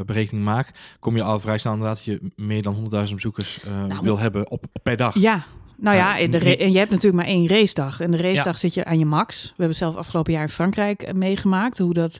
berekening 0.05 0.45
maak, 0.45 0.71
kom 0.99 1.15
je 1.15 1.23
al 1.23 1.39
vrij 1.39 1.57
snel 1.57 1.73
inderdaad 1.73 1.95
dat 1.95 2.05
je 2.05 2.19
meer 2.35 2.61
dan 2.61 2.75
100.000 3.07 3.13
bezoekers 3.13 3.59
Nou, 3.87 4.01
wil 4.03 4.19
hebben 4.19 4.51
op, 4.51 4.65
per 4.83 4.97
dag. 4.97 5.19
Ja, 5.19 5.43
nou 5.77 5.97
ja, 5.97 6.19
en 6.19 6.71
je 6.71 6.77
hebt 6.77 6.91
natuurlijk 6.91 7.23
maar 7.23 7.33
één 7.33 7.47
racedag. 7.47 7.99
En 7.99 8.11
de 8.11 8.17
racedag 8.17 8.45
Ja. 8.45 8.57
zit 8.59 8.73
je 8.73 8.85
aan 8.85 8.99
je 8.99 9.05
max. 9.05 9.43
We 9.43 9.53
hebben 9.57 9.75
zelf 9.75 9.95
afgelopen 9.95 10.33
jaar 10.33 10.41
in 10.41 10.49
Frankrijk 10.49 11.13
meegemaakt 11.13 11.77
hoe 11.77 11.93
dat 11.93 12.19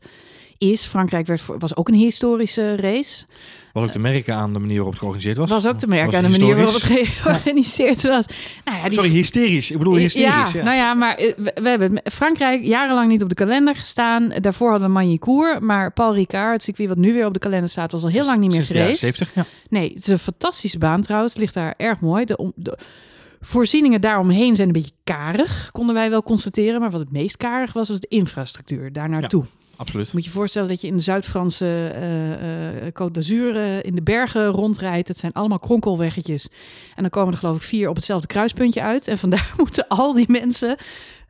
is. 0.58 0.86
Frankrijk 0.86 1.28
werd 1.28 1.42
voor, 1.42 1.60
was 1.60 1.76
ook 1.76 1.88
een 1.88 1.94
historische 1.94 2.76
race. 2.76 3.26
Was 3.74 3.84
ook 3.84 3.92
te 3.92 4.00
merken 4.00 4.36
aan 4.36 4.54
de 4.54 4.60
manier 4.60 4.76
waarop 4.76 4.92
het 4.92 5.00
georganiseerd 5.00 5.38
was. 5.38 5.50
Was 5.50 5.68
ook 5.68 5.78
te 5.78 5.88
merken 5.88 6.18
aan 6.18 6.24
de 6.24 6.30
manier 6.40 6.56
waarop 6.56 6.74
het 6.74 6.84
georganiseerd 7.22 8.04
was. 8.04 8.26
Nou 8.66 8.78
ja, 8.78 8.84
die 8.84 8.94
Sorry, 8.94 9.10
hysterisch. 9.10 9.72
Ik 9.72 9.78
bedoel 9.78 9.96
hysterisch. 9.96 10.52
Ja, 10.52 10.60
Ja, 10.60 10.64
nou 10.64 10.78
ja, 10.78 10.94
maar 10.94 11.16
eh, 11.16 11.34
we, 11.38 11.52
we 11.62 11.70
hebben 11.70 12.02
Frankrijk 12.04 12.64
jarenlang 12.64 13.10
niet 13.10 13.24
op 13.24 13.30
de 13.30 13.36
kalender 13.36 13.76
gestaan. 13.76 14.30
Daarvoor 14.30 14.70
hadden 14.70 14.88
we 14.88 14.94
Magny-Cours, 14.94 15.60
maar 15.60 15.92
Paul 15.94 16.14
Ricard, 16.14 16.54
het 16.54 16.64
circuit 16.64 16.88
wat 16.88 16.98
nu 16.98 17.14
weer 17.14 17.26
op 17.26 17.34
de 17.34 17.40
kalender 17.40 17.70
staat, 17.70 17.92
was 17.92 18.04
al 18.04 18.10
heel 18.10 18.26
lang 18.26 18.40
niet 18.40 18.52
meer 18.52 18.66
geweest. 18.66 19.00
70, 19.00 19.34
ja. 19.34 19.46
Nee, 19.70 19.94
het 19.94 19.98
is 20.04 20.08
een 20.08 20.20
fantastische 20.20 20.78
baan 20.78 21.02
trouwens. 21.02 21.34
Het 21.34 21.42
ligt 21.42 21.54
daar 21.54 21.74
erg 21.78 22.00
mooi. 22.00 22.26
De, 22.26 22.52
de 22.56 22.78
voorzieningen 23.42 24.02
daaromheen 24.02 24.56
zijn 24.56 24.68
een 24.68 24.74
beetje 24.74 24.94
karig, 25.04 25.70
konden 25.72 25.96
wij 25.96 26.10
wel 26.10 26.24
constateren. 26.24 26.80
Maar 26.80 26.92
wat 26.92 27.00
het 27.00 27.12
meest 27.12 27.38
karig 27.38 27.74
was, 27.74 27.90
was 27.90 28.00
de 28.00 28.08
infrastructuur 28.08 28.94
daar 28.94 29.10
naartoe. 29.10 29.46
Absoluut. 29.76 30.14
Moet 30.14 30.24
je 30.24 30.30
je 30.30 30.36
voorstellen 30.36 30.68
dat 30.68 30.82
je 30.82 30.88
in 30.88 30.96
de 30.96 31.02
Zuid-Franse 31.02 31.92
eh, 31.96 32.88
eh, 32.88 32.94
Côte 32.94 33.12
d'Azur 33.12 33.56
eh, 33.56 33.84
in 33.84 33.96
de 33.96 34.02
bergen 34.02 34.48
rondrijdt. 34.48 35.08
Het 35.08 35.18
zijn 35.18 35.34
allemaal 35.34 35.60
kronkelweggetjes. 35.60 36.48
En 36.96 37.02
dan 37.02 37.10
komen 37.10 37.34
er 37.34 37.40
geloof 37.40 37.56
ik 37.56 37.62
vier 37.62 37.90
op 37.90 37.96
hetzelfde 37.96 38.28
kruispuntje 38.28 38.82
uit. 38.82 39.08
En 39.08 39.18
vandaar 39.18 39.54
moeten 39.58 39.88
al 39.88 40.14
die 40.14 40.32
mensen 40.32 40.78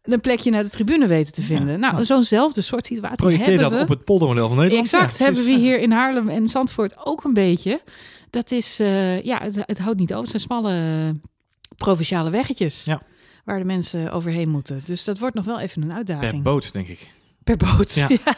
een 0.01 0.21
plekje 0.21 0.51
naar 0.51 0.63
de 0.63 0.69
tribune 0.69 1.07
weten 1.07 1.33
te 1.33 1.41
vinden. 1.41 1.79
nou, 1.79 1.97
ja. 1.97 2.03
zo'nzelfde 2.03 2.61
soort 2.61 2.85
situatie 2.85 3.17
Projecteer 3.17 3.47
hebben 3.47 3.69
dat 3.69 3.77
we. 3.77 3.83
op 3.83 3.89
het 3.89 4.05
poldermodel 4.05 4.47
van 4.47 4.57
Nederland. 4.57 4.85
Exact, 4.85 5.17
Ja, 5.17 5.25
hebben 5.25 5.45
we 5.45 5.57
hier 5.57 5.79
in 5.79 5.91
Haarlem 5.91 6.29
en 6.29 6.49
Zandvoort 6.49 7.05
ook 7.05 7.23
een 7.23 7.33
beetje. 7.33 7.81
Dat 8.29 8.51
is, 8.51 8.77
ja, 9.23 9.39
het, 9.41 9.55
het 9.55 9.79
houdt 9.79 9.99
niet 9.99 10.13
over. 10.13 10.21
Het 10.21 10.29
zijn 10.29 10.41
smalle 10.41 11.15
provinciale 11.77 12.29
weggetjes. 12.29 12.83
Ja. 12.83 13.01
Waar 13.45 13.59
de 13.59 13.65
mensen 13.65 14.11
overheen 14.11 14.49
moeten. 14.49 14.81
Dus 14.85 15.03
dat 15.03 15.19
wordt 15.19 15.35
nog 15.35 15.45
wel 15.45 15.59
even 15.59 15.81
een 15.81 15.87
Per 15.87 15.97
uitdaging. 15.97 16.43
boot, 16.43 16.73
denk 16.73 16.87
ik. 16.87 17.11
Per 17.43 17.57
boot. 17.57 17.93
Ja. 17.93 18.07
Ja. 18.25 18.35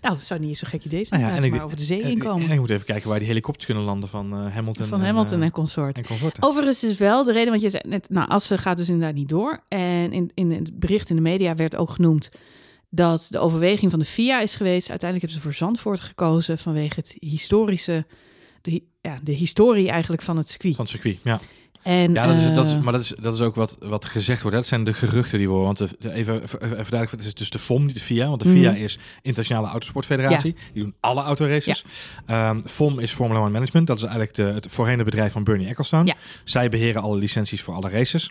Nou, 0.00 0.16
het 0.16 0.26
zou 0.26 0.40
niet 0.40 0.48
eens 0.48 0.58
zo 0.58 0.66
gek 0.68 0.84
idee 0.84 1.04
zijn. 1.04 1.20
Nou 1.20 1.32
ja, 1.32 1.38
en 1.38 1.44
ik- 1.44 1.50
maar 1.50 1.64
over 1.64 1.76
de 1.76 1.82
zee 1.82 2.02
En, 2.02 2.10
inkomen. 2.10 2.46
en 2.46 2.52
ik 2.52 2.58
moet 2.60 2.70
even 2.70 2.84
kijken 2.86 3.08
waar 3.08 3.18
die 3.18 3.28
helikopters 3.28 3.66
kunnen 3.66 3.84
landen 3.84 4.08
van 4.08 4.32
eh, 4.32 4.54
Hamilton. 4.54 4.86
van 4.86 5.00
Hamilton 5.00 5.38
eh, 5.38 5.44
en 5.44 5.50
consort. 5.50 5.96
en 5.96 6.06
consorten. 6.06 6.42
Overigens 6.42 6.84
is 6.84 6.96
wel 6.96 7.24
de 7.24 7.32
reden, 7.32 7.48
want 7.50 7.62
je 7.62 7.70
zei 7.70 7.82
net, 7.86 8.06
nou, 8.10 8.28
Assen 8.28 8.58
gaat 8.58 8.76
dus 8.76 8.88
inderdaad 8.88 9.14
niet 9.14 9.28
door. 9.28 9.60
En 9.68 10.12
in, 10.12 10.30
in 10.34 10.50
het 10.52 10.78
bericht 10.78 11.10
in 11.10 11.16
de 11.16 11.22
media 11.22 11.54
werd 11.54 11.76
ook 11.76 11.90
genoemd 11.90 12.28
dat 12.90 13.26
de 13.30 13.38
overweging 13.38 13.90
van 13.90 14.00
de 14.00 14.04
FIA 14.06 14.40
is 14.40 14.56
geweest. 14.56 14.90
Uiteindelijk 14.90 15.30
hebben 15.32 15.50
ze 15.50 15.58
voor 15.58 15.66
Zandvoort 15.66 16.00
gekozen 16.00 16.58
vanwege 16.58 16.94
het 17.00 17.14
historische, 17.18 18.06
de, 18.62 18.82
ja, 19.00 19.18
de 19.22 19.32
historie 19.32 19.90
eigenlijk 19.90 20.22
van 20.22 20.36
het 20.36 20.48
circuit. 20.48 20.74
Van 20.74 20.84
het 20.84 20.92
circuit, 20.94 21.18
ja. 21.24 21.40
En, 21.82 22.12
Ja, 22.12 22.26
dat 22.26 22.36
is, 22.36 22.54
dat 22.54 22.66
is, 22.66 22.72
eh, 22.72 22.80
maar 22.80 22.92
dat 22.92 23.02
is, 23.02 23.14
dat 23.20 23.34
is 23.34 23.40
ook 23.40 23.54
wat, 23.54 23.76
wat 23.80 24.04
gezegd 24.04 24.40
wordt. 24.42 24.56
hè. 24.56 24.62
Dat 24.62 24.70
zijn 24.70 24.84
de 24.84 24.92
geruchten 24.92 25.38
die 25.38 25.48
worden. 25.48 25.64
Want 25.66 25.78
de, 25.78 25.88
de- 25.98 26.12
even, 26.12 26.42
even 26.42 26.68
duidelijk, 26.70 27.10
het 27.10 27.24
is 27.24 27.34
dus 27.34 27.50
de 27.50 27.58
FOM, 27.58 27.84
niet 27.86 27.94
de 27.94 28.00
FIA. 28.00 28.28
Want 28.28 28.42
de 28.42 28.48
FIA 28.48 28.70
Mhm. 28.70 28.80
is 28.82 28.98
Internationale 29.22 29.66
Autosportfederatie. 29.68 30.54
Die 30.72 30.82
doen 30.82 30.94
alle 31.00 31.22
autoraces. 31.22 31.84
Ehm, 32.26 32.60
FOM 32.62 32.98
is 32.98 33.12
Formula 33.12 33.40
One 33.40 33.50
Management. 33.50 33.86
Dat 33.86 33.96
is 33.96 34.02
eigenlijk 34.02 34.34
de, 34.34 34.42
het 34.42 34.66
voorheen 34.70 35.04
bedrijf 35.04 35.32
van 35.32 35.44
Bernie 35.44 35.66
Ecclestone. 35.68 36.06
Ja. 36.06 36.14
Zij 36.44 36.68
beheren 36.68 37.02
alle 37.02 37.16
licenties 37.16 37.62
voor 37.62 37.74
alle 37.74 37.88
races. 37.90 38.30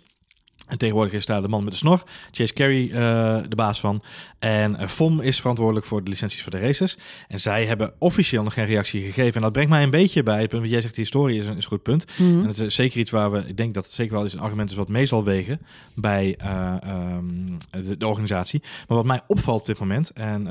En 0.69 0.77
tegenwoordig 0.77 1.13
is 1.13 1.25
daar 1.25 1.41
de 1.41 1.47
man 1.47 1.63
met 1.63 1.71
de 1.71 1.77
snor, 1.77 2.03
Chase 2.31 2.53
Carey, 2.53 2.83
eh, 2.83 3.43
de 3.49 3.55
baas 3.55 3.79
van. 3.79 4.01
En 4.39 4.75
eh, 4.75 4.87
FOM 4.87 5.21
is 5.21 5.39
verantwoordelijk 5.39 5.85
voor 5.85 6.03
de 6.03 6.09
licenties 6.09 6.41
voor 6.41 6.51
de 6.51 6.59
races. 6.59 6.97
En 7.27 7.39
zij 7.39 7.65
hebben 7.65 7.93
officieel 7.97 8.43
nog 8.43 8.53
geen 8.53 8.65
reactie 8.65 9.01
gegeven. 9.01 9.35
En 9.35 9.41
dat 9.41 9.51
brengt 9.51 9.69
mij 9.69 9.83
een 9.83 9.89
beetje 9.89 10.23
bij 10.23 10.39
het 10.39 10.49
punt, 10.49 10.61
want 10.61 10.73
jij 10.73 10.81
zegt 10.81 10.95
de 10.95 11.01
historie 11.01 11.39
is 11.39 11.47
een, 11.47 11.57
is 11.57 11.63
een 11.63 11.69
goed 11.69 11.83
punt. 11.83 12.05
mhm. 12.17 12.39
En 12.39 12.47
het 12.47 12.57
is 12.57 12.75
zeker 12.75 12.99
iets 12.99 13.11
waar 13.11 13.31
we, 13.31 13.43
ik 13.47 13.57
denk 13.57 13.73
dat 13.73 13.83
het 13.83 13.93
zeker 13.93 14.13
wel 14.13 14.23
eens 14.23 14.33
een 14.33 14.39
argument 14.39 14.69
is 14.69 14.75
wat 14.75 14.87
mee 14.87 15.05
zal 15.05 15.23
wegen 15.23 15.61
bij 15.95 16.35
eh, 16.37 16.75
ehm, 16.81 17.25
de, 17.71 17.97
de 17.97 18.07
organisatie. 18.07 18.61
Maar 18.87 18.97
wat 18.97 19.05
mij 19.05 19.21
opvalt 19.27 19.59
op 19.59 19.65
dit 19.65 19.79
moment, 19.79 20.11
en 20.13 20.43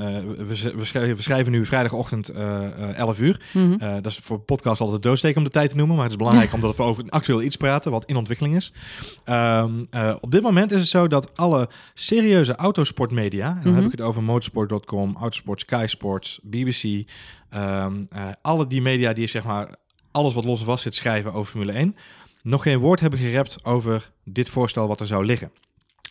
we, 0.47 0.55
schrijven, 0.85 1.15
we 1.15 1.21
schrijven 1.21 1.51
nu 1.51 1.65
vrijdagochtend 1.65 2.29
eh 2.29 2.59
eh, 2.65 2.97
11 2.97 3.19
uur. 3.19 3.39
Mhm. 3.51 3.77
Dat 3.77 4.05
is 4.05 4.17
voor 4.17 4.39
podcast 4.39 4.79
altijd 4.79 4.97
een 4.97 5.09
doodsteek 5.09 5.35
om 5.35 5.43
de 5.43 5.49
tijd 5.49 5.69
te 5.69 5.75
noemen, 5.75 5.95
maar 5.95 6.03
het 6.03 6.13
is 6.13 6.19
belangrijk 6.19 6.53
omdat 6.59 6.75
we 6.75 6.83
over 6.83 7.03
een 7.03 7.09
actueel 7.09 7.41
iets 7.41 7.55
praten 7.55 7.91
wat 7.91 8.05
in 8.05 8.15
ontwikkeling 8.15 8.55
is. 8.55 8.73
Ehm, 9.23 9.71
eh, 10.09 10.15
op 10.21 10.31
dit 10.31 10.41
moment 10.41 10.71
is 10.71 10.79
het 10.79 10.89
zo 10.89 11.07
dat 11.07 11.37
alle 11.37 11.69
serieuze 11.93 12.55
autosportmedia, 12.55 13.47
en 13.47 13.53
dan 13.63 13.71
Mhm. 13.71 13.75
heb 13.81 13.85
ik 13.91 13.97
het 13.97 14.07
over 14.07 14.23
motorsport.com, 14.23 15.15
Autosport, 15.19 15.59
Sky 15.59 15.85
Sports, 15.87 16.39
BBC, 16.43 17.07
ehm, 17.49 18.03
eh, 18.09 18.25
alle 18.41 18.67
die 18.67 18.81
media 18.81 19.13
die 19.13 19.27
zeg 19.27 19.43
maar 19.43 19.75
alles 20.11 20.33
wat 20.33 20.45
los 20.45 20.63
vast 20.63 20.83
zit 20.83 20.95
schrijven 20.95 21.33
over 21.33 21.51
Formule 21.51 21.77
1, 21.79 21.95
nog 22.43 22.61
geen 22.63 22.79
woord 22.79 22.99
hebben 22.99 23.19
gerept 23.19 23.65
over 23.65 24.11
dit 24.23 24.49
voorstel 24.49 24.87
wat 24.87 24.99
er 24.99 25.07
zou 25.07 25.25
liggen. 25.25 25.51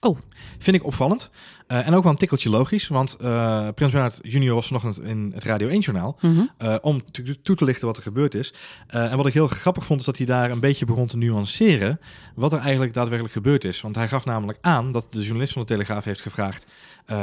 Oh. 0.00 0.18
Vind 0.58 0.76
ik 0.76 0.84
opvallend. 0.84 1.30
Uh, 1.68 1.86
en 1.86 1.94
ook 1.94 2.02
wel 2.02 2.12
een 2.12 2.18
tikkeltje 2.18 2.50
logisch, 2.50 2.88
want 2.88 3.16
uh, 3.20 3.68
Prins 3.74 3.92
Bernhard 3.92 4.18
junior 4.22 4.54
was 4.54 4.66
vanochtend 4.66 5.00
in 5.00 5.32
het 5.34 5.44
Radio 5.44 5.68
1-journaal 5.68 6.18
mm 6.20 6.34
-hmm. 6.34 6.50
uh, 6.68 6.76
om 6.80 7.00
toe 7.42 7.56
te 7.56 7.64
lichten 7.64 7.86
wat 7.86 7.96
er 7.96 8.02
gebeurd 8.02 8.34
is. 8.34 8.54
en 8.86 9.16
wat 9.16 9.26
ik 9.26 9.32
heel 9.32 9.48
grappig 9.48 9.84
vond, 9.84 10.00
is 10.00 10.06
dat 10.06 10.16
hij 10.16 10.26
daar 10.26 10.50
een 10.50 10.60
beetje 10.60 10.84
begon 10.84 11.06
te 11.06 11.16
nuanceren 11.16 12.00
wat 12.34 12.52
er 12.52 12.58
eigenlijk 12.58 12.94
daadwerkelijk 12.94 13.34
gebeurd 13.34 13.64
is. 13.64 13.80
Want 13.80 13.94
hij 13.94 14.08
gaf 14.08 14.24
namelijk 14.24 14.58
aan 14.60 14.92
dat 14.92 15.06
de 15.10 15.20
journalist 15.22 15.52
van 15.52 15.62
de 15.62 15.68
Telegraaf 15.68 16.04
heeft 16.04 16.20
gevraagd, 16.20 16.66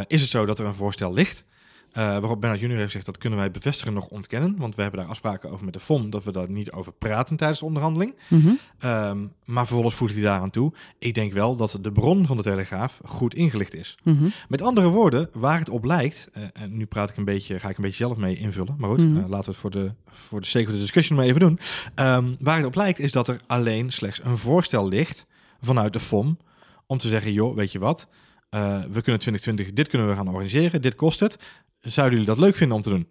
is 0.08 0.22
het 0.22 0.29
zo 0.29 0.46
dat 0.46 0.60
er 0.60 0.65
een 0.65 0.74
voorstel 0.74 1.13
ligt? 1.13 1.46
Uh, 1.97 2.03
waarop 2.03 2.39
Bernard 2.39 2.59
Junior 2.59 2.77
heeft 2.79 2.91
gezegd 2.91 3.05
dat 3.05 3.17
kunnen 3.17 3.39
wij 3.39 3.51
bevestigen 3.51 3.93
nog 3.93 4.07
ontkennen. 4.07 4.55
Want 4.57 4.75
we 4.75 4.81
hebben 4.81 4.99
daar 4.99 5.09
afspraken 5.09 5.51
over 5.51 5.65
met 5.65 5.73
de 5.73 5.79
FOM 5.79 6.09
dat 6.09 6.23
we 6.23 6.31
daar 6.31 6.49
niet 6.49 6.71
over 6.71 6.93
praten 6.93 7.35
tijdens 7.35 7.59
de 7.59 7.65
onderhandeling. 7.65 8.15
Mm 8.27 8.41
-hmm. 8.41 8.89
um, 8.89 9.31
maar 9.45 9.65
vervolgens 9.65 9.95
voegt 9.95 10.13
hij 10.13 10.23
daaraan 10.23 10.49
toe. 10.49 10.73
Ik 10.99 11.13
denk 11.13 11.33
wel 11.33 11.55
dat 11.55 11.77
de 11.81 11.91
bron 11.91 12.25
van 12.25 12.37
de 12.37 12.43
Telegraaf 12.43 13.01
goed 13.05 13.33
ingelicht 13.33 13.75
is. 13.75 13.97
Mm 14.03 14.17
-hmm. 14.17 14.31
Met 14.47 14.61
andere 14.61 14.87
woorden, 14.87 15.29
waar 15.33 15.59
het 15.59 15.69
op 15.69 15.83
lijkt. 15.85 16.29
Uh, 16.37 16.43
en 16.53 16.77
nu 16.77 16.85
praat 16.85 17.09
ik 17.09 17.17
een 17.17 17.25
beetje, 17.25 17.59
ga 17.59 17.69
ik 17.69 17.77
een 17.77 17.83
beetje 17.83 18.05
zelf 18.05 18.17
mee 18.17 18.37
invullen. 18.37 18.75
Maar 18.77 18.89
goed, 18.89 18.99
mm 18.99 19.05
-hmm. 19.05 19.23
uh, 19.23 19.29
laten 19.29 19.45
we 19.45 19.51
het 19.51 19.59
voor 19.59 19.71
de, 19.71 19.91
voor 20.07 20.41
de 20.41 20.47
sake 20.47 20.65
of 20.65 20.71
the 20.71 20.77
discussion 20.77 21.17
maar 21.17 21.25
even 21.27 21.39
doen. 21.39 21.59
Um, 21.95 22.35
waar 22.39 22.57
het 22.57 22.65
op 22.65 22.75
lijkt 22.75 22.99
is 22.99 23.11
dat 23.11 23.27
er 23.27 23.39
alleen 23.47 23.91
slechts 23.91 24.23
een 24.23 24.37
voorstel 24.37 24.87
ligt 24.87 25.25
vanuit 25.61 25.93
de 25.93 25.99
FOM. 25.99 26.37
Om 26.87 26.97
te 26.97 27.07
zeggen, 27.07 27.33
joh, 27.33 27.55
weet 27.55 27.71
je 27.71 27.79
wat. 27.79 28.07
We 28.91 29.01
kunnen 29.01 29.21
2020, 29.21 29.74
dit 29.74 29.88
kunnen 29.88 30.09
we 30.09 30.15
gaan 30.15 30.27
organiseren, 30.27 30.81
dit 30.81 30.95
kost 30.95 31.19
het 31.19 31.38
zouden 31.81 32.19
jullie 32.19 32.33
dat 32.33 32.43
leuk 32.43 32.55
vinden 32.55 32.77
om 32.77 32.83
te 32.83 32.89
doen? 32.89 33.07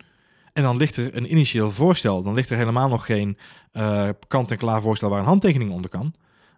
En 0.55 0.63
dan 0.63 0.77
ligt 0.77 0.97
er 0.97 1.17
een 1.17 1.31
initieel 1.31 1.71
voorstel. 1.71 2.23
Dan 2.23 2.35
ligt 2.35 2.51
er 2.51 2.57
helemaal 2.57 2.89
nog 2.89 3.07
geen 3.07 3.39
uh, 3.73 4.09
kant-en-klaar 4.29 4.81
voorstel 4.81 5.09
waar 5.09 5.19
een 5.19 5.25
handtekening 5.25 5.71
onder 5.71 5.91
kan. 5.91 6.15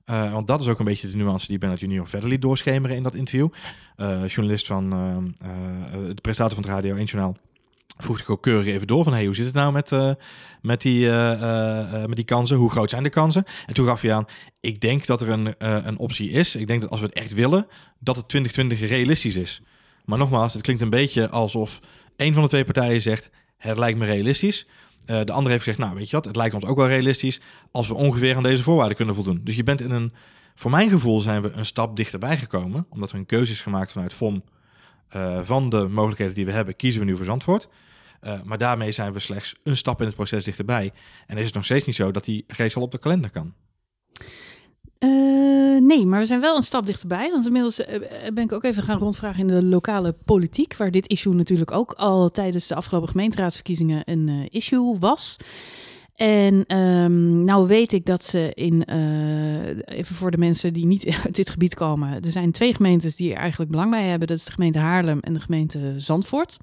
Uh, 0.07 0.33
want 0.33 0.47
dat 0.47 0.61
is 0.61 0.69
ook 0.69 0.79
een 0.79 0.85
beetje 0.85 1.11
de 1.11 1.17
nuance 1.17 1.47
die 1.47 1.59
Bernard 1.59 1.81
Junior 1.81 2.09
verder 2.09 2.29
liet 2.29 2.43
doorschemeren 2.43 2.97
in 2.97 3.03
dat 3.03 3.15
interview. 3.15 3.49
Uh, 3.97 4.27
journalist 4.27 4.67
van 4.67 4.91
de 6.15 6.21
presentator 6.23 6.55
van 6.55 6.63
het 6.63 6.73
Radio 6.73 6.97
1 6.97 7.05
Journaal 7.05 7.37
vroeg 7.99 8.19
zich 8.19 8.29
ook 8.29 8.43
keurig 8.43 8.67
even 8.67 8.87
door 8.87 9.05
van 9.05 9.13
hey, 9.13 9.25
hoe 9.25 9.35
zit 9.35 9.45
het 9.45 9.55
nou 9.55 9.73
met, 9.73 9.91
met, 10.63 10.83
die, 10.83 11.09
met 12.07 12.17
die 12.17 12.25
kansen? 12.25 12.57
Hoe 12.57 12.71
groot 12.71 12.91
zijn 12.91 13.03
de 13.03 13.11
kansen? 13.11 13.45
En 13.67 13.75
toen 13.75 13.87
gaf 13.87 14.01
hij 14.01 14.15
aan, 14.15 14.27
ik 14.61 14.81
denk 14.81 15.07
dat 15.07 15.21
er 15.21 15.29
een, 15.29 15.55
een 15.59 15.99
optie 15.99 16.31
is. 16.31 16.57
Ik 16.57 16.67
denk 16.67 16.81
dat 16.81 16.91
als 16.91 17.01
we 17.01 17.07
het 17.07 17.15
echt 17.15 17.35
willen, 17.35 17.67
dat 17.99 18.17
het 18.17 18.29
2020 18.29 18.89
realistisch 18.89 19.37
is. 19.37 19.63
Maar 20.05 20.19
nogmaals, 20.19 20.53
het 20.53 20.63
klinkt 20.63 20.83
een 20.83 20.91
beetje 20.91 21.29
alsof 21.29 21.81
een 22.17 22.35
van 22.35 22.43
de 22.43 22.49
twee 22.49 22.65
partijen 22.65 23.03
zegt: 23.03 23.31
het 23.57 23.79
lijkt 23.79 23.99
me 23.99 24.05
realistisch. 24.05 24.67
De 25.05 25.33
andere 25.33 25.51
heeft 25.51 25.65
gezegd: 25.65 25.79
nou, 25.79 25.95
weet 25.95 26.11
je 26.11 26.17
wat, 26.17 26.25
het 26.25 26.37
lijkt 26.37 26.55
ons 26.55 26.65
ook 26.65 26.77
wel 26.77 26.89
realistisch 26.89 27.41
als 27.71 27.89
we 27.89 27.95
ongeveer 27.95 28.37
aan 28.37 28.43
deze 28.43 28.63
voorwaarden 28.63 28.97
kunnen 28.97 29.15
voldoen. 29.15 29.41
Dus 29.45 29.57
je 29.57 29.63
bent 29.63 29.81
in 29.81 29.91
een, 29.91 30.13
voor 30.55 30.71
mijn 30.71 30.91
gevoel 30.91 31.21
zijn 31.21 31.43
we 31.43 31.51
een 31.51 31.67
stap 31.67 31.97
dichterbij 31.97 32.39
gekomen, 32.39 32.87
omdat 32.91 33.13
we 33.13 33.19
een 33.19 33.27
keuze 33.27 33.53
is 33.53 33.63
gemaakt 33.63 33.93
vanuit 33.93 34.15
FOM 34.15 34.43
van 35.43 35.69
de 35.69 35.89
mogelijkheden 35.89 36.35
die 36.35 36.45
we 36.45 36.53
hebben, 36.53 36.77
kiezen 36.77 37.01
we 37.01 37.07
nu 37.07 37.17
voor 37.17 37.25
Zandvoort. 37.25 37.69
Uh, 38.27 38.33
maar 38.45 38.59
daarmee 38.59 38.93
zijn 38.93 39.13
we 39.13 39.19
slechts 39.19 39.55
een 39.63 39.77
stap 39.77 40.01
in 40.01 40.07
het 40.07 40.15
proces 40.15 40.45
dichterbij. 40.45 40.93
En 41.27 41.39
is 41.39 41.45
het 41.45 41.55
nog 41.55 41.65
steeds 41.65 41.85
niet 41.85 41.95
zo 41.95 42.11
dat 42.11 42.25
die 42.25 42.45
race 42.47 42.77
al 42.77 42.83
op 42.83 42.91
de 42.91 42.99
kalender 42.99 43.31
kan. 43.31 43.53
Uh, 44.99 45.81
nee, 45.81 46.07
maar 46.07 46.21
we 46.21 46.27
zijn 46.27 46.41
wel 46.41 46.57
een 46.57 46.63
stap 46.63 46.87
dichterbij. 46.87 47.31
Want 47.31 47.47
inmiddels 47.47 47.81
uh, 47.81 47.87
ben 48.35 48.45
ik 48.45 48.53
ook 48.53 48.65
even 48.65 48.83
gaan 48.83 48.99
rondvragen 48.99 49.41
in 49.41 49.47
de 49.47 49.63
lokale 49.63 50.13
politiek, 50.25 50.77
waar 50.77 50.91
dit 50.91 51.09
issue 51.09 51.35
natuurlijk 51.35 51.71
ook 51.71 51.93
al 51.93 52.31
tijdens 52.31 52.67
de 52.67 52.75
afgelopen 52.75 53.09
gemeenteraadsverkiezingen 53.09 54.03
een 54.05 54.49
issue 54.51 54.99
was. 54.99 55.37
En 56.15 56.77
um, 56.77 57.45
nou 57.45 57.67
weet 57.67 57.93
ik 57.93 58.07
dat 58.07 58.25
ze 58.25 58.51
in, 58.55 58.83
even 59.85 60.15
voor 60.15 60.31
de 60.31 60.39
mensen 60.39 60.73
die 60.73 60.87
niet 60.87 61.07
uit 61.25 61.35
dit 61.35 61.51
gebied 61.51 61.75
komen, 61.75 62.23
er 62.23 62.31
zijn 62.31 62.53
twee 62.53 62.75
gemeentes 62.75 63.17
die 63.17 63.33
er 63.33 63.39
eigenlijk 63.39 63.71
belang 63.71 63.91
bij 63.91 64.05
hebben. 64.05 64.29
Dat 64.29 64.37
is 64.37 64.45
de 64.45 64.53
gemeente 64.53 64.79
Haarlem 64.79 65.21
en 65.21 65.35
de 65.35 65.41
gemeente 65.41 65.95
Zandvoort 65.97 66.57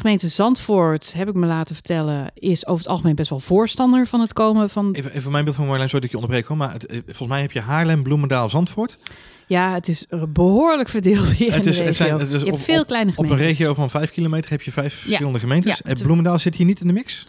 gemeente 0.00 0.28
Zandvoort, 0.28 1.12
heb 1.12 1.28
ik 1.28 1.34
me 1.34 1.46
laten 1.46 1.74
vertellen, 1.74 2.30
is 2.34 2.66
over 2.66 2.82
het 2.82 2.92
algemeen 2.92 3.14
best 3.14 3.30
wel 3.30 3.40
voorstander 3.40 4.06
van 4.06 4.20
het 4.20 4.32
komen 4.32 4.70
van... 4.70 4.92
Even, 4.92 5.12
even 5.12 5.32
mijn 5.32 5.44
beeld 5.44 5.56
van 5.56 5.64
Marjolein, 5.64 5.90
sorry 5.90 6.04
dat 6.06 6.14
je 6.14 6.22
onderbreek 6.22 6.48
hoor, 6.48 6.56
maar 6.56 6.72
het, 6.72 6.86
eh, 6.86 6.98
volgens 7.04 7.28
mij 7.28 7.40
heb 7.40 7.52
je 7.52 7.60
Haarlem, 7.60 8.02
Bloemendaal, 8.02 8.48
Zandvoort. 8.48 8.98
Ja, 9.46 9.74
het 9.74 9.88
is 9.88 10.06
behoorlijk 10.28 10.88
verdeeld 10.88 11.32
hier 11.32 11.52
het 11.52 11.66
is, 11.66 11.78
in 11.78 11.84
de 11.84 11.90
regio. 11.90 12.18
Het 12.18 12.28
zijn, 12.28 12.40
is 12.40 12.46
je 12.46 12.52
op, 12.52 12.60
veel 12.60 12.84
kleine 12.84 13.12
gemeentes. 13.12 13.38
Op 13.38 13.42
een 13.42 13.50
regio 13.50 13.74
van 13.74 13.90
vijf 13.90 14.10
kilometer 14.10 14.50
heb 14.50 14.62
je 14.62 14.72
vijf 14.72 14.94
ja. 14.94 15.00
verschillende 15.00 15.38
gemeentes. 15.38 15.80
Ja, 15.84 15.90
en 15.90 15.96
Bloemendaal 15.96 16.38
zit 16.38 16.56
hier 16.56 16.66
niet 16.66 16.80
in 16.80 16.86
de 16.86 16.92
mix? 16.92 17.26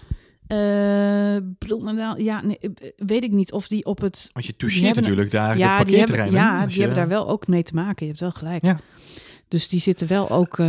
Uh, 0.48 1.38
Bloemendaal, 1.58 2.18
ja, 2.18 2.42
nee, 2.44 2.60
weet 2.96 3.24
ik 3.24 3.32
niet 3.32 3.52
of 3.52 3.68
die 3.68 3.86
op 3.86 4.02
het... 4.02 4.30
Want 4.34 4.46
je 4.46 4.56
toucheert 4.56 4.96
natuurlijk 4.96 5.32
daar 5.32 5.58
ja, 5.58 5.78
de 5.78 5.84
parkeerterreinen. 5.84 6.40
Ja, 6.40 6.66
die 6.66 6.76
je... 6.76 6.80
hebben 6.80 6.98
daar 6.98 7.08
wel 7.08 7.30
ook 7.30 7.48
mee 7.48 7.64
te 7.64 7.74
maken. 7.74 8.06
Je 8.06 8.08
hebt 8.08 8.20
wel 8.20 8.32
gelijk. 8.32 8.64
Ja. 8.64 8.80
Dus 9.50 9.70
die 9.70 9.80
zitten 9.80 10.08
wel 10.08 10.30
ook. 10.30 10.58
Uh... 10.58 10.68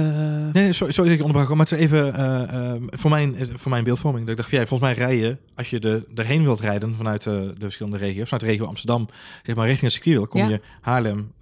Nee, 0.52 0.72
sorry, 0.72 0.92
sorry 0.92 1.10
dat 1.10 1.18
ik 1.18 1.24
onderbrak, 1.24 1.48
maar 1.48 1.66
het 1.66 1.72
is 1.72 1.78
even 1.78 2.06
uh, 2.06 2.42
uh, 2.52 2.82
voor, 2.90 3.10
mijn, 3.10 3.36
voor 3.56 3.70
mijn 3.70 3.84
beeldvorming. 3.84 4.22
Dat 4.22 4.30
ik 4.30 4.36
dacht, 4.36 4.50
van, 4.50 4.58
ja, 4.58 4.66
volgens 4.66 4.90
mij 4.90 5.06
rijden, 5.06 5.38
als 5.54 5.70
je 5.70 5.80
de, 5.80 6.06
erheen 6.14 6.42
wilt 6.42 6.60
rijden 6.60 6.94
vanuit 6.96 7.22
de 7.22 7.54
verschillende 7.58 7.98
regio's, 7.98 8.28
vanuit 8.28 8.40
de 8.40 8.50
regio 8.50 8.66
Amsterdam, 8.66 9.08
zeg 9.42 9.56
maar 9.56 9.66
richting 9.66 9.92
het 9.92 10.02
circuit 10.02 10.16
wil, 10.16 10.26
kom 10.26 10.40
ja. 10.40 10.48
je 10.48 10.60
Haarlem, 10.80 11.32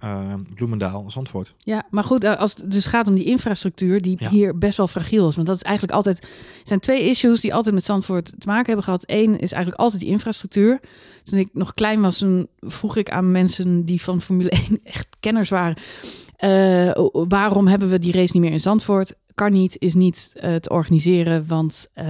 Bloemendaal, 0.55 1.11
Zandvoort. 1.11 1.53
Ja, 1.57 1.87
maar 1.89 2.03
goed, 2.03 2.23
als 2.23 2.55
het 2.55 2.71
dus 2.71 2.85
gaat 2.85 3.07
om 3.07 3.15
die 3.15 3.25
infrastructuur, 3.25 4.01
die 4.01 4.15
ja. 4.19 4.29
hier 4.29 4.57
best 4.57 4.77
wel 4.77 4.87
fragiel 4.87 5.27
is. 5.27 5.35
Want 5.35 5.47
dat 5.47 5.55
is 5.55 5.61
eigenlijk 5.61 5.95
altijd. 5.95 6.23
Er 6.23 6.27
zijn 6.63 6.79
twee 6.79 7.09
issues 7.09 7.41
die 7.41 7.53
altijd 7.53 7.75
met 7.75 7.83
Zandvoort 7.83 8.25
te 8.25 8.47
maken 8.47 8.65
hebben 8.65 8.83
gehad. 8.83 9.03
Eén 9.05 9.39
is 9.39 9.51
eigenlijk 9.51 9.81
altijd 9.81 10.01
die 10.01 10.11
infrastructuur. 10.11 10.79
Toen 11.23 11.39
ik 11.39 11.49
nog 11.53 11.73
klein 11.73 12.01
was, 12.01 12.17
toen 12.17 12.47
vroeg 12.59 12.95
ik 12.95 13.09
aan 13.09 13.31
mensen 13.31 13.85
die 13.85 14.01
van 14.01 14.21
Formule 14.21 14.49
1 14.49 14.79
echt 14.83 15.07
kenners 15.19 15.49
waren. 15.49 15.77
Uh, 16.43 16.91
waarom 17.11 17.67
hebben 17.67 17.89
we 17.89 17.99
die 17.99 18.13
race 18.13 18.31
niet 18.33 18.41
meer 18.41 18.51
in 18.51 18.59
Zandvoort? 18.59 19.13
Kan 19.33 19.51
niet, 19.51 19.75
is 19.79 19.93
niet 19.93 20.31
uh, 20.35 20.55
te 20.55 20.69
organiseren, 20.69 21.47
want 21.47 21.89
uh, 21.95 22.05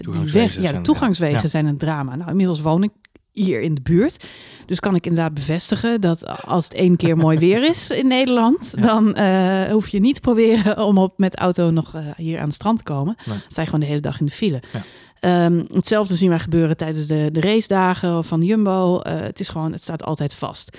die 0.00 0.32
weg, 0.32 0.60
ja, 0.60 0.72
de 0.72 0.80
toegangswegen 0.80 1.40
ja. 1.42 1.48
zijn 1.48 1.66
een 1.66 1.78
drama. 1.78 2.16
Nou, 2.16 2.30
inmiddels 2.30 2.60
woon 2.60 2.82
ik 2.82 2.90
hier 3.32 3.60
in 3.60 3.74
de 3.74 3.80
buurt. 3.80 4.24
Dus 4.66 4.80
kan 4.80 4.94
ik 4.94 5.06
inderdaad 5.06 5.34
bevestigen 5.34 6.00
dat 6.00 6.44
als 6.44 6.64
het 6.64 6.74
één 6.74 6.96
keer 6.96 7.16
mooi 7.16 7.38
weer 7.38 7.68
is 7.68 7.90
in 7.90 8.06
Nederland, 8.06 8.72
ja. 8.76 8.82
dan 8.82 9.18
uh, 9.18 9.72
hoef 9.72 9.88
je 9.88 10.00
niet 10.00 10.14
te 10.14 10.20
proberen 10.20 10.84
om 10.84 10.98
op 10.98 11.18
met 11.18 11.36
auto 11.36 11.70
nog 11.70 11.96
uh, 11.96 12.02
hier 12.16 12.38
aan 12.38 12.44
het 12.44 12.54
strand 12.54 12.78
te 12.78 12.84
komen. 12.84 13.14
Nee. 13.16 13.36
Dan 13.38 13.44
sta 13.48 13.60
je 13.60 13.66
gewoon 13.66 13.80
de 13.80 13.90
hele 13.90 14.00
dag 14.00 14.20
in 14.20 14.26
de 14.26 14.32
file. 14.32 14.62
Ja. 14.72 15.44
Um, 15.46 15.64
hetzelfde 15.72 16.16
zien 16.16 16.28
wij 16.28 16.38
gebeuren 16.38 16.76
tijdens 16.76 17.06
de, 17.06 17.28
de 17.32 17.40
racedagen 17.40 18.24
van 18.24 18.42
Jumbo. 18.42 18.94
Uh, 18.94 19.20
het 19.20 19.40
is 19.40 19.48
gewoon, 19.48 19.72
het 19.72 19.82
staat 19.82 20.04
altijd 20.04 20.34
vast. 20.34 20.78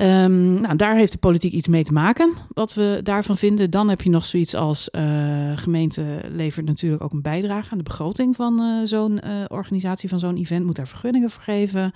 Um, 0.00 0.60
nou, 0.60 0.76
daar 0.76 0.96
heeft 0.96 1.12
de 1.12 1.18
politiek 1.18 1.52
iets 1.52 1.68
mee 1.68 1.84
te 1.84 1.92
maken, 1.92 2.32
wat 2.54 2.74
we 2.74 3.00
daarvan 3.02 3.36
vinden. 3.36 3.70
Dan 3.70 3.88
heb 3.88 4.00
je 4.02 4.10
nog 4.10 4.26
zoiets 4.26 4.54
als 4.54 4.88
uh, 4.92 5.58
gemeente 5.58 6.20
levert 6.32 6.66
natuurlijk 6.66 7.02
ook 7.02 7.12
een 7.12 7.22
bijdrage 7.22 7.70
aan 7.70 7.78
de 7.78 7.84
begroting 7.84 8.36
van 8.36 8.60
uh, 8.60 8.86
zo'n 8.86 9.20
uh, 9.24 9.44
organisatie, 9.48 10.08
van 10.08 10.18
zo'n 10.18 10.36
event, 10.36 10.66
moet 10.66 10.76
daar 10.76 10.88
vergunningen 10.88 11.30
voor 11.30 11.42
geven. 11.42 11.92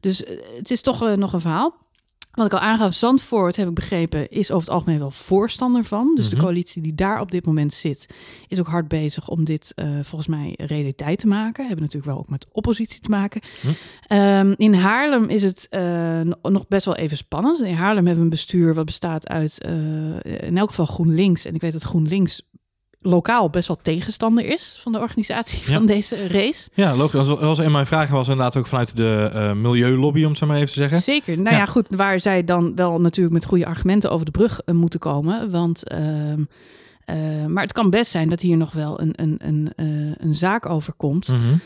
Dus 0.00 0.24
het 0.56 0.70
is 0.70 0.80
toch 0.80 1.16
nog 1.16 1.32
een 1.32 1.40
verhaal. 1.40 1.83
Wat 2.34 2.46
ik 2.46 2.52
al 2.52 2.58
aangaf, 2.58 2.94
Zandvoort, 2.94 3.56
heb 3.56 3.68
ik 3.68 3.74
begrepen, 3.74 4.30
is 4.30 4.50
over 4.50 4.64
het 4.64 4.74
algemeen 4.74 4.98
wel 4.98 5.10
voorstander 5.10 5.84
van. 5.84 6.12
Dus 6.14 6.28
de 6.28 6.36
coalitie 6.36 6.82
die 6.82 6.94
daar 6.94 7.20
op 7.20 7.30
dit 7.30 7.46
moment 7.46 7.72
zit, 7.72 8.06
is 8.48 8.60
ook 8.60 8.66
hard 8.66 8.88
bezig 8.88 9.28
om 9.28 9.44
dit 9.44 9.72
uh, 9.76 9.86
volgens 10.02 10.26
mij 10.26 10.54
realiteit 10.56 11.18
te 11.18 11.26
maken. 11.26 11.66
Hebben 11.66 11.84
natuurlijk 11.84 12.12
wel 12.12 12.20
ook 12.20 12.28
met 12.28 12.46
oppositie 12.52 13.00
te 13.00 13.10
maken. 13.10 13.40
Hm. 13.60 14.16
Um, 14.16 14.54
in 14.56 14.74
Haarlem 14.74 15.28
is 15.28 15.42
het 15.42 15.66
uh, 15.70 16.20
nog 16.42 16.68
best 16.68 16.84
wel 16.84 16.96
even 16.96 17.16
spannend. 17.16 17.60
In 17.60 17.74
Haarlem 17.74 18.06
hebben 18.06 18.16
we 18.16 18.22
een 18.22 18.28
bestuur 18.28 18.74
wat 18.74 18.84
bestaat 18.84 19.28
uit 19.28 19.66
uh, 19.66 20.42
in 20.48 20.58
elk 20.58 20.68
geval 20.68 20.86
GroenLinks. 20.86 21.44
En 21.44 21.54
ik 21.54 21.60
weet 21.60 21.72
dat 21.72 21.82
GroenLinks 21.82 22.42
lokaal 23.04 23.50
best 23.50 23.68
wel 23.68 23.78
tegenstander 23.82 24.44
is 24.44 24.78
van 24.80 24.92
de 24.92 24.98
organisatie 24.98 25.58
ja. 25.66 25.76
van 25.76 25.86
deze 25.86 26.26
race. 26.26 26.68
Ja, 26.74 26.96
logisch. 26.96 27.26
Dat 27.26 27.40
was 27.40 27.58
in 27.58 27.72
mijn 27.72 27.86
vraag 27.86 28.10
was 28.10 28.28
inderdaad 28.28 28.56
ook 28.56 28.66
vanuit 28.66 28.96
de 28.96 29.30
uh, 29.34 29.52
milieulobby, 29.52 30.22
om 30.22 30.28
het 30.28 30.38
zo 30.38 30.46
maar 30.46 30.56
even 30.56 30.68
te 30.68 30.74
zeggen. 30.74 31.00
Zeker. 31.00 31.36
Nou 31.36 31.50
ja. 31.50 31.56
ja. 31.56 31.66
goed, 31.66 31.94
waar 31.96 32.20
zij 32.20 32.44
dan 32.44 32.74
wel 32.74 33.00
natuurlijk 33.00 33.34
met 33.34 33.44
goede 33.44 33.66
argumenten 33.66 34.10
over 34.10 34.24
de 34.24 34.30
brug 34.30 34.60
uh, 34.66 34.74
moeten 34.74 35.00
komen. 35.00 35.50
Want, 35.50 35.82
uh, 35.92 35.98
maar 37.46 37.62
het 37.62 37.72
kan 37.72 37.90
best 37.90 38.10
zijn 38.10 38.28
dat 38.28 38.40
hier 38.40 38.56
nog 38.56 38.72
wel 38.72 39.00
een, 39.00 39.12
een, 39.16 39.38
een, 39.38 39.72
een 40.18 40.34
zaak 40.34 40.66
over 40.66 40.92
komt. 40.92 41.28
Mm 41.28 41.36
-hmm. 41.36 41.60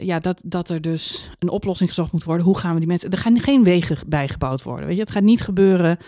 ja, 0.00 0.20
dat, 0.20 0.40
dat 0.44 0.68
er 0.68 0.80
dus 0.80 1.30
een 1.38 1.48
oplossing 1.48 1.88
gezocht 1.88 2.12
moet 2.12 2.24
worden. 2.24 2.46
Hoe 2.46 2.58
gaan 2.58 2.72
we 2.72 2.78
die 2.78 2.88
mensen... 2.88 3.10
Er 3.10 3.18
gaan 3.18 3.40
geen 3.40 3.64
wegen 3.64 3.96
bijgebouwd 4.06 4.62
worden. 4.62 4.86
Weet 4.86 4.96
je, 4.96 5.02
het 5.02 5.10
gaat 5.10 5.22
niet 5.22 5.40
gebeuren... 5.40 5.98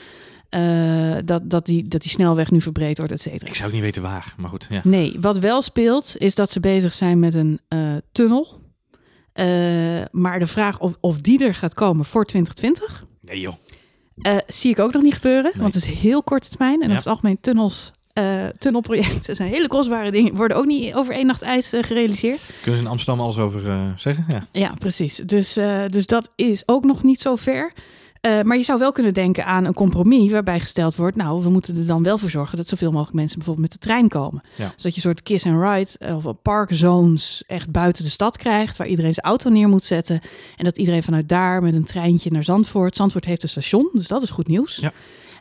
Uh, 0.56 1.16
dat, 1.24 1.50
dat, 1.50 1.66
die, 1.66 1.88
dat 1.88 2.00
die 2.02 2.10
snelweg 2.10 2.50
nu 2.50 2.60
verbreed 2.60 2.98
wordt, 2.98 3.12
et 3.12 3.20
cetera. 3.20 3.46
Ik 3.46 3.54
zou 3.54 3.72
niet 3.72 3.80
weten 3.80 4.02
waar, 4.02 4.34
maar 4.36 4.50
goed. 4.50 4.66
Ja. 4.70 4.80
Nee, 4.84 5.16
wat 5.20 5.38
wel 5.38 5.62
speelt, 5.62 6.14
is 6.18 6.34
dat 6.34 6.50
ze 6.50 6.60
bezig 6.60 6.92
zijn 6.92 7.18
met 7.18 7.34
een 7.34 7.60
uh, 7.68 7.80
tunnel. 8.12 8.60
Uh, 9.34 9.44
maar 10.10 10.38
de 10.38 10.46
vraag 10.46 10.80
of, 10.80 10.96
of 11.00 11.18
die 11.18 11.44
er 11.44 11.54
gaat 11.54 11.74
komen 11.74 12.04
voor 12.04 12.24
2020... 12.24 13.04
Nee 13.20 13.40
joh. 13.40 13.54
zie 14.46 14.70
ik 14.70 14.78
ook 14.78 14.92
nog 14.92 15.02
niet 15.02 15.14
gebeuren, 15.14 15.50
nee. 15.52 15.62
want 15.62 15.74
het 15.74 15.84
is 15.84 15.98
heel 16.00 16.22
korte 16.22 16.48
termijn. 16.48 16.74
En 16.74 16.80
ja. 16.80 16.84
over 16.84 16.96
het 16.96 17.06
algemeen 17.06 17.40
tunnels 17.40 17.92
uh, 18.18 18.46
tunnelprojecten 18.46 19.36
zijn 19.36 19.48
hele 19.48 19.68
kostbare 19.68 20.10
dingen. 20.10 20.34
Worden 20.34 20.56
ook 20.56 20.66
niet 20.66 20.94
over 20.94 21.14
één 21.14 21.26
nacht 21.26 21.42
ijs 21.42 21.74
uh, 21.74 21.82
gerealiseerd. 21.82 22.40
Kunnen 22.62 22.80
ze 22.80 22.86
in 22.86 22.92
Amsterdam 22.92 23.24
alles 23.24 23.38
over 23.38 23.66
uh, 23.66 23.82
zeggen? 23.96 24.24
Ja, 24.28 24.46
ja 24.52 24.74
precies. 24.78 25.16
Dus, 25.16 25.52
dus 25.90 26.06
dat 26.06 26.30
is 26.34 26.62
ook 26.66 26.84
nog 26.84 27.02
niet 27.02 27.20
zo 27.20 27.36
ver. 27.36 27.72
Uh, 28.26 28.42
maar 28.42 28.56
je 28.56 28.62
zou 28.62 28.78
wel 28.78 28.92
kunnen 28.92 29.14
denken 29.14 29.46
aan 29.46 29.64
een 29.64 29.74
compromis 29.74 30.30
waarbij 30.32 30.60
gesteld 30.60 30.96
wordt, 30.96 31.16
nou, 31.16 31.42
we 31.42 31.50
moeten 31.50 31.76
er 31.76 31.86
dan 31.86 32.02
wel 32.02 32.18
voor 32.18 32.30
zorgen 32.30 32.56
dat 32.56 32.68
zoveel 32.68 32.90
mogelijk 32.90 33.16
mensen 33.16 33.36
bijvoorbeeld 33.36 33.70
met 33.70 33.80
de 33.80 33.86
trein 33.88 34.08
komen. 34.08 34.42
Ja. 34.56 34.72
Zodat 34.76 34.82
je 34.82 34.88
een 34.94 35.00
soort 35.00 35.22
kiss 35.22 35.46
and 35.46 35.62
ride 35.62 36.14
of 36.14 36.42
park 36.42 36.68
zones 36.72 37.42
echt 37.46 37.70
buiten 37.70 38.04
de 38.04 38.10
stad 38.10 38.36
krijgt, 38.36 38.76
waar 38.76 38.86
iedereen 38.86 39.14
zijn 39.14 39.26
auto 39.26 39.50
neer 39.50 39.68
moet 39.68 39.84
zetten. 39.84 40.20
En 40.56 40.64
dat 40.64 40.76
iedereen 40.76 41.02
vanuit 41.02 41.28
daar 41.28 41.62
met 41.62 41.74
een 41.74 41.84
treintje 41.84 42.30
naar 42.30 42.44
Zandvoort. 42.44 42.96
Zandvoort 42.96 43.24
heeft 43.24 43.42
een 43.42 43.48
station, 43.48 43.90
dus 43.92 44.08
dat 44.08 44.22
is 44.22 44.30
goed 44.30 44.48
nieuws. 44.48 44.76
Ja. 44.76 44.92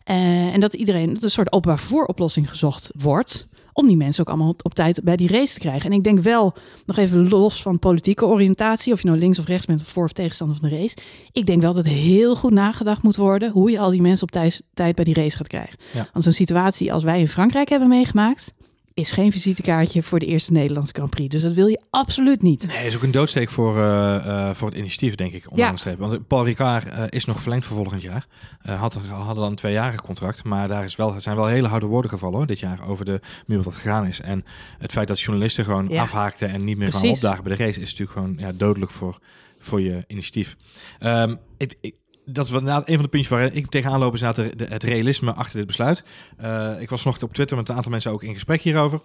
Uh, 0.06 0.54
en 0.54 0.60
dat 0.60 0.74
iedereen, 0.74 1.14
dat 1.14 1.24
een 1.24 1.30
soort 1.30 1.52
openbaar 1.52 1.80
vervoeroplossing 1.80 2.50
gezocht 2.50 2.90
wordt 2.94 3.48
om 3.78 3.88
die 3.88 3.98
mensen 3.98 4.22
ook 4.22 4.28
allemaal 4.28 4.56
op 4.62 4.74
tijd 4.74 5.04
bij 5.04 5.16
die 5.16 5.28
race 5.28 5.54
te 5.54 5.60
krijgen. 5.60 5.92
En 5.92 5.98
ik 5.98 6.04
denk 6.04 6.20
wel, 6.20 6.54
nog 6.86 6.98
even 6.98 7.30
los 7.30 7.62
van 7.62 7.80
politieke 7.80 8.26
oriëntatie, 8.26 8.94
of 8.94 9.02
je 9.02 9.08
nou 9.08 9.20
links 9.20 9.40
of 9.40 9.46
rechts 9.46 9.66
bent, 9.66 9.82
of 9.82 9.88
voor 9.88 10.04
of 10.04 10.12
tegenstander 10.12 10.58
van 10.58 10.70
de 10.70 10.76
race. 10.76 10.98
Ik 11.32 11.46
denk 11.46 11.62
wel 11.62 11.74
dat 11.74 11.86
heel 11.86 12.36
goed 12.36 12.52
nagedacht 12.52 13.04
moet 13.04 13.16
worden 13.16 13.52
hoe 13.52 13.72
je 13.72 13.80
al 13.80 13.90
die 13.90 14.02
mensen 14.02 14.24
op 14.24 14.32
tijd, 14.32 14.62
tijd 14.74 14.96
bij 14.96 15.04
die 15.04 15.14
race 15.14 15.38
gaat 15.38 15.48
krijgen. 15.48 15.78
Ja. 15.94 16.10
Want 16.12 16.24
zo'n 16.24 16.34
situatie 16.34 16.94
als 16.94 17.04
wij 17.04 17.20
in 17.20 17.28
Frankrijk 17.28 17.70
hebben 17.70 17.88
meegemaakt, 17.88 18.54
is 18.98 19.12
geen 19.12 19.32
visitekaartje 19.32 20.04
voor 20.04 20.20
de 20.20 20.26
eerste 20.26 20.52
Nederlandse 20.52 20.94
Grand 20.94 21.10
Prix. 21.10 21.30
Dus 21.30 21.42
dat 21.42 21.54
wil 21.54 21.68
je 21.68 21.82
absoluut 21.90 22.42
niet. 22.42 22.68
Nee, 22.68 22.86
is 22.88 22.96
ook 22.96 23.04
een 23.04 23.12
doodsteek 23.12 23.50
voor, 23.50 23.76
uh, 23.78 23.82
uh, 24.26 24.50
voor 24.54 24.68
het 24.68 24.78
initiatief, 24.78 25.16
denk 25.16 25.34
ik, 25.34 25.44
onderaan 25.50 25.72
Ja. 25.72 25.78
streep. 25.78 26.00
Want 26.00 26.28
Paul 26.28 26.46
Ricard 26.46 26.86
uh, 26.88 27.04
is 27.10 27.26
nog 27.26 27.42
verlengd 27.42 27.66
voor 27.66 27.76
volgend 27.78 28.02
jaar. 28.02 28.28
Had, 28.62 28.94
hadden 29.10 29.36
dan 29.36 29.50
een 29.50 29.56
tweejarig 29.56 30.02
contract, 30.02 30.44
maar 30.44 30.68
daar 30.68 30.84
is 30.84 30.96
wel, 30.96 31.20
zijn 31.20 31.36
wel 31.36 31.46
hele 31.46 31.68
harde 31.68 31.86
woorden 31.86 32.12
gevallen 32.12 32.38
hoor, 32.38 32.48
dit 32.48 32.60
jaar 32.60 32.88
over 32.88 33.06
de 33.06 33.20
manier 33.46 33.64
wat 33.64 33.76
gegaan 33.76 34.06
is. 34.08 34.22
En 34.22 34.46
het 34.78 34.92
feit 34.92 35.08
dat 35.08 35.20
journalisten 35.20 35.66
gewoon 35.66 35.88
Ja. 35.90 36.02
afhaakten 36.02 36.50
en 36.50 36.64
niet 36.64 36.78
meer 36.78 36.94
gaan 36.94 37.10
opdagen 37.10 37.44
bij 37.44 37.56
de 37.56 37.64
race, 37.64 37.82
is 37.82 37.90
natuurlijk 37.92 38.12
gewoon 38.12 38.36
ja, 38.40 38.52
dodelijk 38.52 38.92
voor, 38.92 39.20
voor 39.60 39.82
je 39.82 40.04
initiatief. 40.08 40.56
Ehm, 41.00 41.36
ik, 41.58 41.76
ik, 41.82 41.96
dat 42.30 42.46
is 42.46 42.52
wel 42.52 42.62
een 42.62 42.84
van 42.84 43.04
de 43.04 43.08
puntjes 43.08 43.28
waar 43.28 43.54
ik 43.54 43.68
tegenaan 43.68 44.00
loop, 44.00 44.14
is 44.14 44.22
het 44.22 44.84
realisme 44.84 45.34
achter 45.34 45.58
dit 45.58 45.68
besluit. 45.68 46.04
Uh, 46.42 46.82
ik 46.82 46.90
was 46.90 47.02
vanochtend 47.02 47.30
op 47.30 47.36
Twitter 47.36 47.58
met 47.58 47.70
een 47.70 47.76
aantal 47.76 47.92
mensen 47.92 48.12
ook 48.12 48.24
in 48.24 48.34
gesprek 48.34 48.62
hierover. 48.62 49.02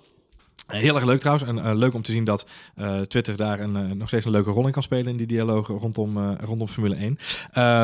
Heel 0.73 0.95
erg 0.95 1.05
leuk 1.05 1.21
trouwens. 1.21 1.49
En 1.49 1.57
uh, 1.57 1.71
leuk 1.75 1.95
om 1.95 2.03
te 2.03 2.13
zien 2.13 2.25
dat 2.25 2.47
uh, 2.77 3.01
Twitter 3.01 3.37
daar 3.37 3.61
een, 3.61 3.77
uh, 3.77 3.91
nog 3.91 4.09
steeds 4.09 4.25
een 4.25 4.31
leuke 4.31 4.51
rol 4.51 4.67
in 4.67 4.73
kan 4.73 4.83
spelen 4.83 5.07
in 5.07 5.17
die 5.17 5.27
dialoog 5.27 5.67
rondom, 5.67 6.37
rondom 6.37 6.69
Formule 6.69 6.95
1. 6.95 7.19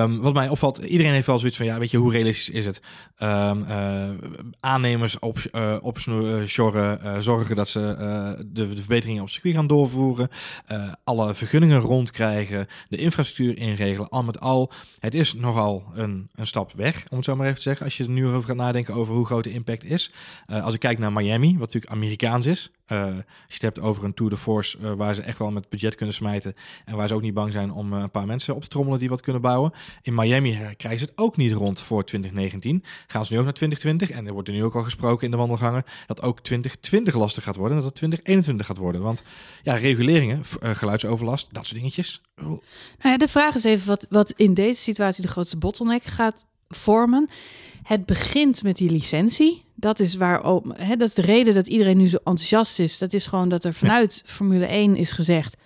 Um, 0.02 0.21
wat 0.21 0.33
mij 0.33 0.49
opvalt, 0.49 0.78
iedereen 0.78 1.12
heeft 1.12 1.26
wel 1.26 1.38
zoiets 1.38 1.57
van, 1.57 1.66
ja, 1.66 1.78
weet 1.78 1.90
je, 1.90 1.97
hoe 1.97 2.12
realistisch 2.12 2.49
is 2.50 2.66
het? 2.66 2.83
Um, 3.23 3.66
aannemers 4.61 5.18
op, 5.18 5.38
opsnoren, 5.80 6.49
zorgen 7.23 7.57
dat 7.57 7.68
ze 7.68 7.80
de, 8.52 8.68
de, 8.68 8.76
verbeteringen 8.76 9.23
op 9.23 9.28
circuit 9.28 9.54
gaan 9.54 9.66
doorvoeren, 9.66 10.28
alle 11.04 11.35
vergunningen 11.35 11.80
rondkrijgen, 11.80 12.66
de 12.88 12.97
infrastructuur 12.97 13.59
inregelen. 13.59 14.09
Al 14.09 14.23
met 14.23 14.40
al, 14.40 14.73
het 14.99 15.14
is 15.14 15.35
nogal 15.35 15.85
een, 15.95 16.28
een 16.35 16.47
stap 16.47 16.73
weg, 16.73 17.04
om 17.11 17.16
het 17.16 17.25
zo 17.25 17.37
maar 17.37 17.47
even 17.47 17.57
te 17.57 17.62
zeggen, 17.62 17.85
als 17.85 17.97
je 17.97 18.04
er 18.04 18.11
nu 18.11 18.26
over 18.26 18.49
gaat 18.49 18.57
nadenken 18.57 18.95
over 18.95 19.14
hoe 19.14 19.26
groot 19.26 19.45
de 19.45 19.52
impact 19.52 19.85
is. 19.85 20.12
als 20.47 20.75
ik 20.75 20.80
kijk 20.80 20.99
naar 20.99 21.12
Miami, 21.12 21.50
wat 21.50 21.59
natuurlijk 21.59 21.92
Amerikaans 21.92 22.47
is, 22.47 22.71
uh, 22.88 23.02
als 23.02 23.14
je 23.47 23.52
het 23.52 23.62
hebt 23.62 23.80
over 23.80 24.04
een 24.04 24.14
Tour 24.14 24.30
de 24.30 24.37
Force 24.37 24.78
uh, 24.78 24.92
waar 24.92 25.14
ze 25.14 25.23
echt 25.23 25.38
wel 25.38 25.50
met 25.50 25.68
budget 25.68 25.95
kunnen 25.95 26.14
smijten 26.14 26.54
en 26.85 26.97
waar 26.97 27.09
ze 27.09 27.14
ook 27.14 27.23
niet 27.23 27.35
bang 27.35 27.52
zijn 27.52 27.73
om 27.73 27.92
uh, 27.92 28.00
een 28.00 28.11
paar 28.11 28.26
mensen 28.26 28.54
op 28.54 28.62
te 28.62 28.68
trommelen 28.68 28.99
die 28.99 29.09
wat 29.09 29.21
kunnen 29.21 29.42
bouwen. 29.42 29.73
In 30.02 30.14
Miami 30.14 30.59
krijgen 30.76 31.00
ze 31.00 31.04
het 31.04 31.18
ook 31.18 31.37
niet 31.37 31.52
rond 31.52 31.80
voor 31.80 32.04
2019. 32.04 32.85
Gaan 33.07 33.25
ze 33.25 33.33
nu 33.33 33.38
ook 33.38 33.45
naar 33.45 33.54
2020 33.54 34.16
en 34.16 34.26
er 34.26 34.33
wordt 34.33 34.49
er 34.49 34.54
nu 34.54 34.64
ook 34.64 34.75
al 34.75 34.83
gesproken 34.83 35.25
in 35.25 35.30
de 35.30 35.37
wandelgangen 35.37 35.85
dat 36.07 36.23
ook 36.23 36.40
2020 36.40 37.14
lastig 37.14 37.45
gaat 37.45 37.57
worden 37.57 37.76
en 37.76 37.83
dat 37.83 37.90
het 37.90 37.99
2021 37.99 38.66
gaat 38.66 38.76
worden. 38.76 39.02
Want 39.02 39.23
ja, 39.62 39.75
reguleringen, 39.75 40.42
geluidsoverlast, 40.61 41.49
dat 41.50 41.66
soort 41.66 41.80
dingetjes. 41.80 42.23
Nou 42.37 42.61
ja, 43.02 43.16
de 43.16 43.28
vraag 43.28 43.54
is 43.54 43.64
even 43.64 43.87
wat, 43.87 44.07
wat 44.11 44.30
in 44.30 44.54
deze 44.54 44.80
situatie 44.80 45.23
de 45.23 45.28
grootste 45.28 45.57
bottleneck 45.57 46.04
gaat 46.04 46.47
vormen. 46.68 47.28
Het 47.82 48.06
begint 48.06 48.62
met 48.62 48.76
die 48.76 48.90
licentie. 48.90 49.64
Dat 49.75 50.00
is, 50.00 50.14
waar, 50.14 50.44
hè, 50.72 50.96
dat 50.96 51.08
is 51.08 51.14
de 51.14 51.22
reden 51.22 51.54
dat 51.54 51.66
iedereen 51.68 51.96
nu 51.96 52.06
zo 52.06 52.16
enthousiast 52.16 52.78
is. 52.78 52.98
Dat 52.98 53.12
is 53.12 53.26
gewoon 53.26 53.48
dat 53.48 53.64
er 53.64 53.75
vanuit 53.75 54.22
ja. 54.26 54.32
Formule 54.32 54.66
1 54.66 54.96
is 54.96 55.10
gezegd... 55.12 55.56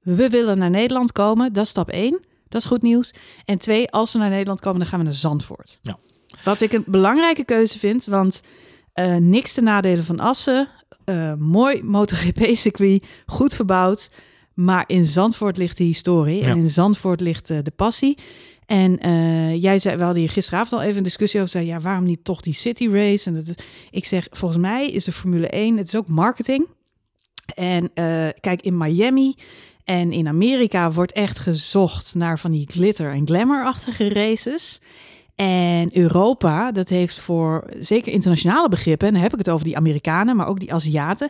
we 0.00 0.28
willen 0.28 0.58
naar 0.58 0.70
Nederland 0.70 1.12
komen. 1.12 1.52
Dat 1.52 1.64
is 1.64 1.70
stap 1.70 1.88
1. 1.90 2.20
Dat 2.48 2.60
is 2.60 2.66
goed 2.66 2.82
nieuws. 2.82 3.14
En 3.44 3.58
twee, 3.58 3.90
als 3.90 4.12
we 4.12 4.18
naar 4.18 4.30
Nederland 4.30 4.60
komen, 4.60 4.78
dan 4.80 4.88
gaan 4.88 4.98
we 4.98 5.04
naar 5.04 5.14
Zandvoort. 5.14 5.78
Ja. 5.82 5.98
Wat 6.44 6.60
ik 6.60 6.72
een 6.72 6.84
belangrijke 6.86 7.44
keuze 7.44 7.78
vind, 7.78 8.04
want 8.04 8.40
uh, 8.94 9.16
niks 9.16 9.52
te 9.52 9.60
nadelen 9.60 10.04
van 10.04 10.20
Assen. 10.20 10.68
Uh, 11.04 11.34
mooi 11.34 11.82
MotoGP-circuit, 11.82 13.04
goed 13.26 13.54
verbouwd. 13.54 14.10
Maar 14.54 14.84
in 14.86 15.04
Zandvoort 15.04 15.56
ligt 15.56 15.76
de 15.76 15.84
historie 15.84 16.40
Ja. 16.42 16.46
en 16.46 16.56
in 16.56 16.68
Zandvoort 16.68 17.20
ligt 17.20 17.50
uh, 17.50 17.58
de 17.62 17.70
passie. 17.70 18.18
En 18.66 19.08
uh, 19.08 19.62
jij 19.62 19.78
zei, 19.78 19.96
we 19.96 20.02
hadden 20.02 20.20
hier 20.20 20.30
gisteravond 20.30 20.72
al 20.72 20.82
even 20.82 20.96
een 20.96 21.02
discussie 21.02 21.40
over, 21.40 21.52
zei, 21.52 21.66
ja, 21.66 21.80
waarom 21.80 22.04
niet 22.04 22.24
toch 22.24 22.40
die 22.40 22.54
city 22.54 22.88
race? 22.88 23.28
En 23.28 23.34
dat 23.34 23.48
is, 23.48 23.54
ik 23.90 24.04
zeg, 24.04 24.26
volgens 24.30 24.60
mij 24.60 24.86
is 24.86 25.04
de 25.04 25.12
Formule 25.12 25.48
1, 25.48 25.76
het 25.76 25.86
is 25.86 25.96
ook 25.96 26.08
marketing. 26.08 26.66
En 27.54 27.82
uh, 27.82 28.28
kijk, 28.40 28.62
in 28.62 28.76
Miami 28.76 29.34
en 29.84 30.12
in 30.12 30.28
Amerika 30.28 30.92
wordt 30.92 31.12
echt 31.12 31.38
gezocht 31.38 32.14
naar 32.14 32.38
van 32.38 32.50
die 32.50 32.70
glitter- 32.70 33.12
en 33.12 33.26
glamour-achtige 33.26 34.08
races. 34.08 34.80
En 35.34 35.96
Europa, 35.96 36.72
dat 36.72 36.88
heeft 36.88 37.20
voor 37.20 37.70
zeker 37.78 38.12
internationale 38.12 38.68
begrippen, 38.68 39.06
en 39.06 39.12
dan 39.12 39.22
heb 39.22 39.32
ik 39.32 39.38
het 39.38 39.50
over 39.50 39.64
die 39.64 39.76
Amerikanen, 39.76 40.36
maar 40.36 40.46
ook 40.46 40.60
die 40.60 40.72
Aziaten. 40.72 41.28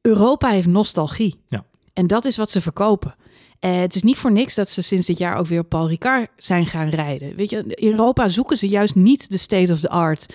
Europa 0.00 0.48
heeft 0.48 0.66
nostalgie. 0.66 1.40
Ja. 1.46 1.64
En 1.92 2.06
dat 2.06 2.24
is 2.24 2.36
wat 2.36 2.50
ze 2.50 2.60
verkopen. 2.60 3.14
Uh, 3.60 3.80
het 3.80 3.94
is 3.94 4.02
niet 4.02 4.16
voor 4.16 4.32
niks 4.32 4.54
dat 4.54 4.68
ze 4.70 4.82
sinds 4.82 5.06
dit 5.06 5.18
jaar 5.18 5.36
ook 5.36 5.46
weer 5.46 5.60
op 5.60 5.68
Paul 5.68 5.88
Ricard 5.88 6.28
zijn 6.36 6.66
gaan 6.66 6.88
rijden. 6.88 7.36
Weet 7.36 7.50
je, 7.50 7.64
in 7.68 7.88
Europa 7.90 8.28
zoeken 8.28 8.56
ze 8.58 8.68
juist 8.68 8.94
niet 8.94 9.30
de 9.30 9.36
state 9.36 9.72
of 9.72 9.80
the 9.80 9.88
art 9.90 10.26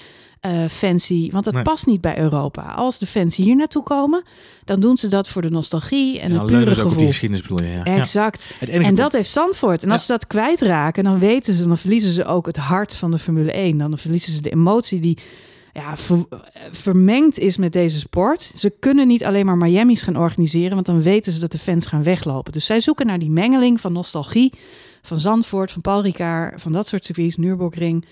uh, 0.45 0.65
fancy, 0.67 1.29
want 1.31 1.43
dat 1.45 1.53
Nee. 1.53 1.63
past 1.63 1.85
niet 1.85 2.01
bij 2.01 2.17
Europa. 2.17 2.61
Als 2.61 2.97
de 2.97 3.05
fans 3.05 3.35
hier 3.35 3.55
naartoe 3.55 3.83
komen, 3.83 4.23
dan 4.65 4.79
doen 4.79 4.97
ze 4.97 5.07
dat 5.07 5.27
voor 5.27 5.41
de 5.41 5.49
nostalgie 5.49 6.19
en 6.19 6.31
Ja, 6.33 6.37
het 6.37 6.45
pure 6.47 6.63
ze 6.63 6.69
ook 6.69 6.75
die 6.75 6.83
gevoel. 6.83 7.07
geschiedenis 7.07 7.41
bedoel 7.47 7.63
je, 7.67 7.71
ja. 7.71 7.83
Exact. 7.83 8.49
En 8.59 8.81
punt- 8.81 8.97
dat 8.97 9.11
heeft 9.11 9.29
Zandvoort. 9.29 9.83
En 9.83 9.91
als 9.91 10.05
ze 10.05 10.11
dat 10.11 10.27
kwijtraken, 10.27 11.03
dan 11.03 11.19
weten 11.19 11.53
ze, 11.53 11.67
dan 11.67 11.77
verliezen 11.77 12.11
ze 12.11 12.25
ook 12.25 12.45
het 12.45 12.57
hart 12.57 12.93
van 12.95 13.11
de 13.11 13.19
Formule 13.19 13.51
1. 13.51 13.77
Dan 13.77 13.97
verliezen 13.97 14.33
ze 14.33 14.41
de 14.41 14.51
emotie 14.51 14.99
die 14.99 15.17
ja, 15.73 15.97
ver- 15.97 16.25
vermengd 16.71 17.39
is 17.39 17.57
met 17.57 17.71
deze 17.71 17.99
sport. 17.99 18.51
Ze 18.55 18.73
kunnen 18.79 19.07
niet 19.07 19.25
alleen 19.25 19.45
maar 19.45 19.57
Miami's 19.57 20.01
gaan 20.01 20.17
organiseren, 20.17 20.73
want 20.73 20.85
dan 20.85 21.01
weten 21.01 21.31
ze 21.31 21.39
dat 21.39 21.51
de 21.51 21.57
fans 21.57 21.85
gaan 21.85 22.03
weglopen. 22.03 22.51
Dus 22.51 22.65
zij 22.65 22.79
zoeken 22.79 23.05
naar 23.05 23.19
die 23.19 23.31
mengeling 23.31 23.81
van 23.81 23.93
nostalgie, 23.93 24.53
van 25.01 25.19
Zandvoort, 25.19 25.71
van 25.71 25.81
Paul 25.81 26.01
Ricard, 26.01 26.61
van 26.61 26.71
dat 26.71 26.87
soort 26.87 27.05
circuits, 27.05 27.35
Nürburgring. 27.35 28.05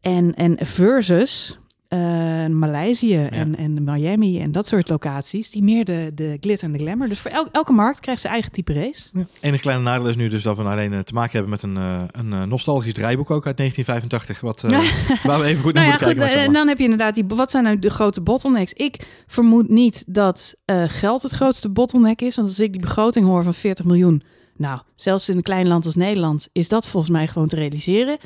En, 0.00 0.34
en 0.34 0.66
versus 0.66 1.59
eh, 1.90 2.46
Maleisië 2.46 3.16
en, 3.30 3.56
en 3.56 3.84
Miami 3.84 4.40
en 4.40 4.50
dat 4.52 4.66
soort 4.66 4.88
locaties, 4.88 5.50
die 5.50 5.62
meer 5.62 5.84
de, 5.84 6.10
de 6.14 6.36
glitter 6.40 6.66
en 6.66 6.72
de 6.72 6.78
glamour. 6.78 7.08
Dus 7.08 7.18
voor 7.18 7.30
el- 7.30 7.48
elke 7.52 7.72
markt 7.72 8.00
krijgt 8.00 8.20
zijn 8.20 8.32
eigen 8.32 8.52
type 8.52 8.72
race. 8.72 9.08
Ja. 9.12 9.26
Enige 9.40 9.62
kleine 9.62 9.82
nadeel 9.82 10.08
is 10.08 10.16
nu 10.16 10.28
dus 10.28 10.42
dat 10.42 10.56
we 10.56 10.62
alleen 10.62 10.92
eh, 10.92 10.98
te 10.98 11.14
maken 11.14 11.32
hebben 11.32 11.50
met 11.50 11.62
een, 11.62 11.76
eh, 11.76 12.02
een 12.10 12.48
nostalgisch 12.48 12.92
draaiboek 12.92 13.30
ook 13.30 13.46
uit 13.46 13.56
1985. 13.56 14.40
Wat, 14.40 14.60
waar 15.30 15.40
we 15.40 15.46
even 15.46 15.62
goed 15.62 15.74
naar 15.74 15.86
Nou 15.86 15.98
ja, 15.98 16.06
moeten 16.06 16.16
kijken. 16.16 16.38
goed, 16.38 16.46
en 16.46 16.52
dan 16.52 16.68
heb 16.68 16.78
je 16.78 16.84
inderdaad 16.84 17.14
die. 17.14 17.24
Wat 17.28 17.50
zijn 17.50 17.64
nou 17.64 17.78
de 17.78 17.90
grote 17.90 18.20
bottlenecks? 18.20 18.72
Ik 18.72 19.06
vermoed 19.26 19.68
niet 19.68 20.04
dat 20.06 20.54
geld 20.86 21.22
het 21.22 21.32
grootste 21.32 21.68
bottleneck 21.68 22.20
is. 22.20 22.36
Want 22.36 22.48
als 22.48 22.60
ik 22.60 22.72
die 22.72 22.80
begroting 22.80 23.26
hoor 23.26 23.42
van 23.42 23.54
40 23.54 23.84
miljoen. 23.84 24.22
Nou, 24.56 24.80
zelfs 24.94 25.28
in 25.28 25.36
een 25.36 25.42
klein 25.42 25.68
land 25.68 25.84
als 25.84 25.94
Nederland 25.94 26.48
is 26.52 26.68
dat 26.68 26.86
volgens 26.86 27.12
mij 27.12 27.26
gewoon 27.28 27.48
te 27.48 27.56
realiseren. 27.56 28.18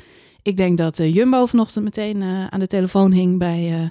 Ik 0.45 0.57
denk 0.57 0.77
dat 0.77 0.99
eh, 0.99 1.13
Jumbo 1.13 1.45
vanochtend 1.45 1.83
meteen 1.83 2.21
eh, 2.21 2.47
aan 2.47 2.59
de 2.59 2.67
telefoon 2.67 3.11
hing 3.11 3.39
bij 3.39 3.73
eh, 3.81 3.89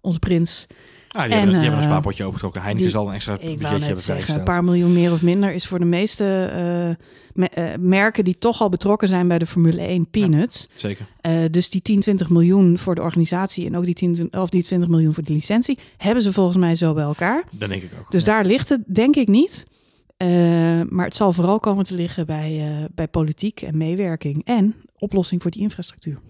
onze 0.00 0.18
prins. 0.18 0.66
Ah, 1.08 1.22
die, 1.22 1.32
en, 1.32 1.36
hebben, 1.38 1.52
die 1.54 1.60
hebben 1.62 1.78
een 1.78 1.88
spaarpotje 1.88 2.22
opengetrokken. 2.24 2.62
Heineken 2.62 2.90
zal 2.90 3.08
een 3.08 3.14
extra 3.14 3.32
budgetje 3.32 4.12
hebben 4.12 4.34
een 4.38 4.44
paar 4.44 4.64
miljoen 4.64 4.92
meer 4.92 5.12
of 5.12 5.22
minder 5.22 5.52
is 5.52 5.66
voor 5.66 5.78
de 5.78 5.84
meeste 5.84 6.50
me- 7.32 7.74
merken 7.80 8.24
die 8.24 8.38
toch 8.38 8.60
al 8.60 8.68
betrokken 8.68 9.08
zijn 9.08 9.28
bij 9.28 9.38
de 9.38 9.46
Formule 9.46 9.82
1 9.82 10.10
peanuts. 10.10 10.68
Zeker. 10.74 11.06
Dus 11.50 11.70
die 11.70 11.82
10, 11.82 12.00
20 12.00 12.28
miljoen 12.28 12.78
voor 12.78 12.94
de 12.94 13.02
organisatie 13.02 13.66
en 13.66 13.76
ook 13.76 13.84
die, 13.84 13.94
10, 13.94 14.28
of 14.32 14.48
die 14.48 14.62
20 14.62 14.88
miljoen 14.88 15.14
voor 15.14 15.22
de 15.24 15.32
licentie 15.32 15.78
hebben 15.96 16.22
ze 16.22 16.32
volgens 16.32 16.56
mij 16.56 16.74
zo 16.74 16.94
bij 16.94 17.04
elkaar. 17.04 17.44
Dat 17.50 17.68
denk 17.68 17.82
ik 17.82 17.90
ook. 18.00 18.10
Dus 18.10 18.20
Ja. 18.20 18.26
daar 18.26 18.44
ligt 18.44 18.68
het 18.68 18.80
denk 18.86 19.16
ik 19.16 19.28
niet. 19.28 19.64
Eh, 20.16 20.28
maar 20.88 21.04
het 21.04 21.16
zal 21.16 21.32
vooral 21.32 21.60
komen 21.60 21.84
te 21.84 21.94
liggen 21.94 22.26
bij, 22.26 22.60
eh, 22.60 22.84
bij 22.94 23.08
politiek 23.08 23.60
en 23.62 23.76
meewerking 23.76 24.44
en 24.44 24.74
oplossing 24.98 25.42
voor 25.42 25.50
die 25.50 25.60
infrastructuur. 25.62 26.20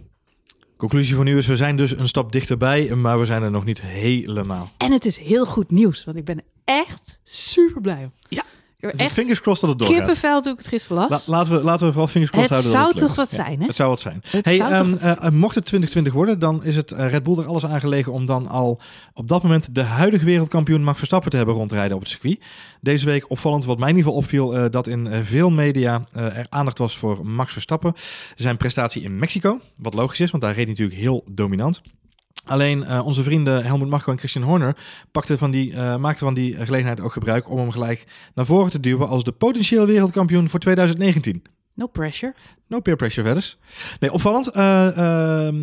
Conclusie 0.76 1.14
voor 1.14 1.24
nu 1.24 1.36
is, 1.36 1.46
we 1.46 1.56
zijn 1.56 1.76
dus 1.76 1.96
een 1.96 2.08
stap 2.08 2.32
dichterbij, 2.32 2.94
maar 2.94 3.18
we 3.18 3.26
zijn 3.26 3.42
er 3.42 3.50
nog 3.50 3.64
niet 3.64 3.80
helemaal. 3.80 4.70
En 4.76 4.92
het 4.92 5.04
is 5.04 5.18
heel 5.18 5.46
goed 5.46 5.70
nieuws, 5.70 6.04
want 6.04 6.16
ik 6.16 6.24
ben 6.24 6.42
echt 6.64 7.18
super 7.22 7.80
blij. 7.80 8.10
Ja. 8.28 8.44
Echt 8.80 9.12
Fingers 9.12 9.40
crossed 9.40 9.60
dat 9.68 9.70
het 9.70 9.78
doorgaat. 9.78 9.96
kippenvel 10.06 10.42
toen 10.42 10.52
ik 10.52 10.58
het 10.58 10.66
gisteren 10.68 10.96
las. 11.08 11.26
La- 11.26 11.36
laten, 11.36 11.52
we, 11.56 11.62
laten 11.62 11.86
we 11.86 11.92
vooral 11.92 12.08
fingers 12.08 12.30
crossed 12.32 12.50
Het 12.56 12.64
houden. 12.64 12.82
zou 12.82 12.92
toch 12.92 13.02
lukt. 13.02 13.16
wat 13.16 13.32
zijn, 13.46 13.60
hè? 13.60 13.66
Het 13.66 13.76
zou 13.76 13.88
wat 13.88 14.00
zijn. 14.00 14.22
Het 14.30 14.44
Hey, 14.44 14.56
zou 14.56 14.70
toch 14.70 14.78
ehm, 14.80 14.90
wat 14.90 15.00
zijn. 15.00 15.18
eh, 15.18 15.30
mocht 15.30 15.54
het 15.54 15.64
2020 15.64 16.12
worden, 16.12 16.38
dan 16.38 16.64
is 16.64 16.76
het 16.76 16.92
eh, 16.92 17.08
Red 17.10 17.22
Bull 17.22 17.38
er 17.38 17.46
alles 17.46 17.66
aangelegen 17.66 18.12
om 18.12 18.26
dan 18.26 18.48
al 18.48 18.80
op 19.14 19.28
dat 19.28 19.42
moment 19.42 19.74
de 19.74 19.82
huidige 19.82 20.24
wereldkampioen 20.24 20.84
Max 20.84 20.96
Verstappen 20.98 21.30
te 21.30 21.36
hebben 21.36 21.54
rondrijden 21.54 21.94
op 21.96 22.02
het 22.02 22.10
circuit. 22.10 22.38
Deze 22.80 23.04
week 23.04 23.30
opvallend, 23.30 23.64
wat 23.64 23.78
mij 23.78 23.88
in 23.90 23.96
ieder 23.96 24.10
geval 24.10 24.24
opviel, 24.24 24.56
eh, 24.56 24.64
dat 24.70 24.86
in 24.86 25.06
eh, 25.06 25.20
veel 25.22 25.50
media 25.50 26.04
eh, 26.12 26.38
er 26.38 26.46
aandacht 26.48 26.78
was 26.78 26.96
voor 26.96 27.26
Max 27.26 27.52
Verstappen. 27.52 27.92
Zijn 28.34 28.56
prestatie 28.56 29.02
in 29.02 29.18
Mexico, 29.18 29.60
wat 29.76 29.94
logisch 29.94 30.20
is, 30.20 30.30
want 30.30 30.42
daar 30.42 30.52
reed 30.54 30.62
hij 30.64 30.70
natuurlijk 30.72 30.98
heel 31.00 31.24
dominant. 31.30 31.82
Alleen 32.46 32.84
eh, 32.84 33.06
onze 33.06 33.22
vrienden 33.22 33.64
Helmut 33.64 33.88
Marko 33.88 34.10
en 34.10 34.18
Christian 34.18 34.44
Horner 34.44 34.76
pakten 35.10 35.38
van 35.38 35.50
die, 35.50 35.72
eh, 35.72 35.96
maakten 35.96 36.26
van 36.26 36.34
die 36.34 36.54
gelegenheid 36.54 37.00
ook 37.00 37.12
gebruik 37.12 37.50
om 37.50 37.58
hem 37.58 37.70
gelijk 37.70 38.06
naar 38.34 38.46
voren 38.46 38.70
te 38.70 38.80
duwen 38.80 39.08
als 39.08 39.24
de 39.24 39.32
potentieel 39.32 39.86
wereldkampioen 39.86 40.48
voor 40.48 40.60
2019. 40.60 41.42
No 41.76 41.86
pressure. 41.86 42.34
No 42.68 42.80
peer 42.80 42.96
pressure 42.96 43.26
verder. 43.26 43.54
Nee, 44.00 44.12
opvallend. 44.12 44.44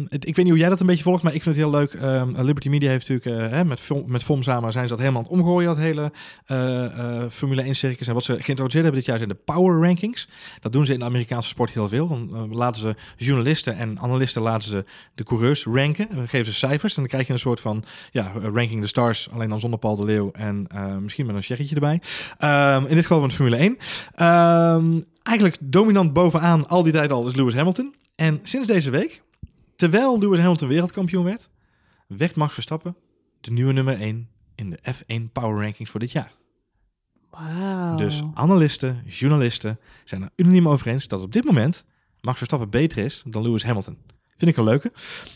Het- 0.10 0.28
ik 0.28 0.36
weet 0.36 0.46
niet 0.46 0.50
hoe 0.50 0.58
jij 0.58 0.70
dat 0.70 0.80
een 0.80 0.86
beetje 0.86 1.04
volgt, 1.04 1.24
maar 1.24 1.34
ik 1.34 1.44
vind 1.44 1.56
het 1.56 1.66
heel 1.66 1.74
leuk. 1.74 1.94
Ehm, 1.94 2.42
Liberty 2.42 2.70
Media 2.70 2.90
heeft 2.90 3.10
natuurlijk 3.10 3.44
eh, 3.52 3.58
hè, 3.58 3.66
met, 4.06 4.24
FOM 4.24 4.44
samen 4.44 4.72
zijn 4.72 4.84
ze 4.84 4.90
dat 4.90 5.00
helemaal 5.00 5.22
aan 5.24 5.28
het 5.30 5.38
omgooien, 5.40 5.68
dat 5.68 5.78
hele 5.78 6.12
eh, 6.46 7.24
Formule 7.30 7.62
1 7.64 7.76
circus. 7.76 8.08
En 8.08 8.14
wat 8.14 8.24
ze 8.24 8.32
geïntroduceerd 8.34 8.84
hebben 8.84 9.02
dit 9.02 9.06
jaar 9.06 9.18
zijn 9.18 9.30
de 9.30 9.36
power 9.36 9.82
rankings. 9.86 10.28
Dat 10.60 10.72
doen 10.72 10.86
ze 10.86 10.94
in 10.94 11.00
de 11.00 11.06
Amerikaanse 11.06 11.50
sport 11.50 11.72
heel 11.72 11.88
veel. 11.88 12.08
Dan 12.08 12.56
laten 12.56 12.82
ze 12.82 12.96
journalisten 13.18 13.78
en 13.78 14.00
analisten 14.00 14.42
laten 14.42 14.70
ze 14.70 14.86
de 15.16 15.24
coureurs 15.24 15.64
ranken. 15.66 16.08
Dan 16.16 16.28
geven 16.28 16.46
ze 16.46 16.54
cijfers 16.54 16.94
en 16.96 17.02
dan 17.02 17.10
krijg 17.10 17.28
je 17.28 17.34
een 17.34 17.40
soort 17.40 17.60
van 17.60 17.84
ja, 18.12 18.32
ranking 18.54 18.82
the 18.82 18.88
stars, 18.88 19.30
alleen 19.34 19.50
dan 19.50 19.60
zonder 19.60 19.80
Paul 19.80 19.96
de 19.96 20.06
Leeuw 20.06 20.32
en 20.32 20.68
misschien 21.02 21.26
met 21.26 21.36
een 21.36 21.44
sherrytje 21.44 21.76
erbij. 21.76 22.02
Ehm, 22.38 22.86
in 22.86 22.96
dit 22.96 23.06
geval 23.06 23.22
met 23.22 23.34
Formule 23.34 23.58
1. 23.58 25.04
Eigenlijk 25.24 25.58
dominant 25.62 26.14
bovenaan 26.14 26.68
al 26.68 26.84
die 26.84 26.92
tijd 26.92 27.12
al 27.12 27.28
is 27.28 27.36
Lewis 27.36 27.54
Hamilton. 27.54 27.96
En 28.16 28.40
sinds 28.44 28.68
deze 28.68 28.90
week, 28.90 29.22
terwijl 29.76 30.20
Lewis 30.20 30.40
Hamilton 30.40 30.68
wereldkampioen 30.68 31.24
werd, 31.24 31.50
werd 32.08 32.36
Max 32.36 32.54
Verstappen 32.54 32.96
de 33.42 33.52
nieuwe 33.52 33.74
nummer 33.74 34.00
1 34.00 34.30
in 34.56 34.70
de 34.70 34.80
F1 34.94 35.32
Power 35.32 35.64
Rankings 35.64 35.92
voor 35.92 36.00
dit 36.00 36.12
jaar. 36.12 36.32
Dus 37.98 38.24
analisten, 38.34 39.04
journalisten 39.08 39.80
zijn 40.04 40.22
er 40.22 40.30
unaniem 40.36 40.68
over 40.68 40.88
eens 40.88 41.08
dat 41.08 41.22
op 41.22 41.34
dit 41.34 41.44
moment 41.44 41.86
Max 42.22 42.38
Verstappen 42.38 42.70
beter 42.70 42.98
is 42.98 43.24
dan 43.26 43.42
Lewis 43.42 43.64
Hamilton. 43.64 43.98
Vind 44.38 44.52
ik 44.52 44.58
een 44.58 44.64
leuke. 44.64 44.92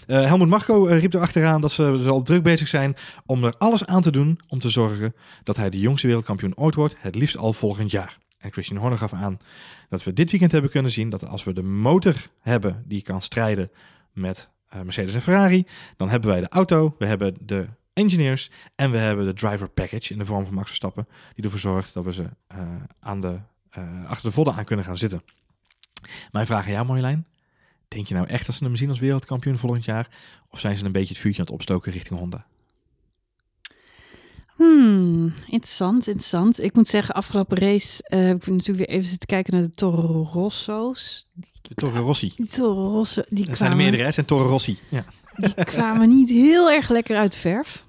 Eh 0.07 0.25
Helmut 0.25 0.47
Marko 0.47 0.87
eh, 0.87 0.99
riep 0.99 1.13
erachteraan 1.13 1.61
dat 1.61 1.71
ze 1.71 1.95
dus 1.97 2.07
al 2.07 2.21
druk 2.21 2.43
bezig 2.43 2.67
zijn 2.67 2.95
om 3.25 3.43
er 3.43 3.55
alles 3.57 3.85
aan 3.85 4.01
te 4.01 4.11
doen 4.11 4.39
om 4.47 4.59
te 4.59 4.69
zorgen 4.69 5.15
dat 5.43 5.55
hij 5.57 5.69
de 5.69 5.79
jongste 5.79 6.07
wereldkampioen 6.07 6.57
ooit 6.57 6.75
wordt, 6.75 6.95
het 6.99 7.15
liefst 7.15 7.37
al 7.37 7.53
volgend 7.53 7.91
jaar. 7.91 8.17
En 8.37 8.51
Christian 8.51 8.79
Horner 8.79 8.97
gaf 8.97 9.13
aan 9.13 9.37
dat 9.89 10.03
we 10.03 10.13
dit 10.13 10.31
weekend 10.31 10.51
hebben 10.51 10.71
kunnen 10.71 10.91
zien 10.91 11.09
dat 11.09 11.27
als 11.27 11.43
we 11.43 11.53
de 11.53 11.63
motor 11.63 12.15
hebben 12.41 12.83
die 12.85 13.01
kan 13.01 13.21
strijden 13.21 13.71
met 14.11 14.49
eh, 14.69 14.81
Mercedes 14.81 15.13
en 15.13 15.21
Ferrari, 15.21 15.65
dan 15.97 16.09
hebben 16.09 16.29
wij 16.29 16.39
de 16.39 16.49
auto, 16.49 16.95
we 16.97 17.05
hebben 17.05 17.37
de 17.39 17.67
engineers 17.93 18.51
en 18.75 18.91
we 18.91 18.97
hebben 18.97 19.25
de 19.25 19.33
driver 19.33 19.69
package 19.69 20.13
in 20.13 20.19
de 20.19 20.25
vorm 20.25 20.45
van 20.45 20.53
Max 20.53 20.67
Verstappen, 20.67 21.07
die 21.35 21.43
ervoor 21.43 21.59
zorgt 21.59 21.93
dat 21.93 22.05
we 22.05 22.13
ze 22.13 22.29
eh, 22.47 22.59
aan 22.99 23.21
de, 23.21 23.39
eh, 23.69 24.05
achter 24.05 24.29
de 24.29 24.35
vodden 24.35 24.53
aan 24.53 24.65
kunnen 24.65 24.85
gaan 24.85 24.97
zitten. 24.97 25.21
Mijn 26.31 26.45
vraag 26.45 26.65
aan 26.65 26.71
jou 26.71 26.85
Marjolein, 26.85 27.27
denk 27.87 28.07
je 28.07 28.13
nou 28.13 28.27
echt 28.27 28.45
dat 28.45 28.55
ze 28.55 28.63
hem 28.63 28.75
zien 28.75 28.89
als 28.89 28.99
wereldkampioen 28.99 29.57
volgend 29.57 29.85
jaar? 29.85 30.09
Of 30.49 30.59
zijn 30.59 30.77
ze 30.77 30.85
een 30.85 30.91
beetje 30.91 31.13
het 31.13 31.17
vuurtje 31.17 31.39
aan 31.39 31.45
het 31.45 31.55
opstoken 31.55 31.91
richting 31.91 32.19
Honda? 32.19 32.45
Hmm, 34.57 35.33
interessant, 35.45 36.07
interessant. 36.07 36.63
Ik 36.63 36.75
moet 36.75 36.87
zeggen, 36.87 37.15
afgelopen 37.15 37.57
race 37.57 38.03
eh, 38.03 38.19
heb 38.19 38.35
ik 38.45 38.53
natuurlijk 38.53 38.89
weer 38.89 38.97
even 38.97 39.09
zitten 39.09 39.27
kijken 39.27 39.53
naar 39.53 39.61
de 39.63 39.69
Toro 39.69 40.29
Rosso's. 40.33 41.27
De 41.61 41.75
Toro 41.75 42.01
Rossi. 42.01 42.33
Die 42.35 42.45
Toro 42.47 42.81
Rosso, 42.91 43.21
die 43.29 43.37
Er 43.37 43.43
zijn 43.43 43.49
er 43.49 43.55
kwamen, 43.55 43.77
meerdere, 43.77 44.03
hè? 44.03 44.11
Zijn 44.11 44.25
Toro 44.25 44.45
Rossi. 44.47 44.77
Ja. 44.89 45.05
die 45.35 45.53
kwamen 45.75 46.09
niet 46.09 46.29
heel 46.29 46.71
erg 46.71 46.89
lekker 46.89 47.17
uit 47.17 47.31
de 47.31 47.37
verf. 47.37 47.85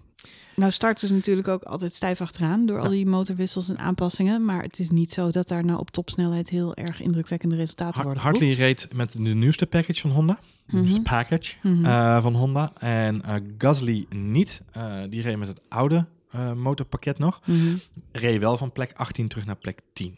Nou 0.56 0.72
starten 0.72 1.08
ze 1.08 1.14
natuurlijk 1.14 1.48
ook 1.48 1.62
altijd 1.62 1.94
stijf 1.94 2.20
achteraan 2.20 2.66
door 2.66 2.80
al 2.80 2.90
die 2.90 3.06
motorwissels 3.06 3.68
en 3.68 3.78
aanpassingen. 3.78 4.44
Maar 4.44 4.62
het 4.62 4.78
is 4.78 4.90
niet 4.90 5.12
zo 5.12 5.30
dat 5.30 5.48
daar 5.48 5.64
nou 5.64 5.78
op 5.78 5.90
topsnelheid 5.90 6.48
heel 6.48 6.74
erg 6.74 7.00
indrukwekkende 7.00 7.56
resultaten 7.56 8.02
worden 8.04 8.22
Hartley 8.22 8.52
reed 8.52 8.88
met 8.94 9.12
de 9.12 9.18
nieuwste 9.18 9.66
package 9.66 10.00
van 10.00 10.10
Honda. 10.10 10.38
De 10.66 10.76
Mhm. 10.76 10.80
nieuwste 10.80 11.00
package 11.02 11.54
Mhm. 11.62 11.84
eh, 11.84 12.22
van 12.22 12.34
Honda. 12.34 12.72
En 12.78 13.22
eh, 13.24 13.34
Gasly 13.58 14.06
niet. 14.10 14.60
Eh, 14.72 14.92
die 15.08 15.22
reed 15.22 15.36
met 15.38 15.48
het 15.48 15.60
oude 15.68 16.06
eh, 16.30 16.52
motorpakket 16.52 17.18
nog. 17.18 17.40
Mhm. 17.44 17.74
Reed 18.12 18.38
wel 18.40 18.56
van 18.56 18.72
plek 18.72 18.92
18 18.96 19.28
terug 19.28 19.46
naar 19.46 19.56
plek 19.56 19.80
10. 19.92 20.16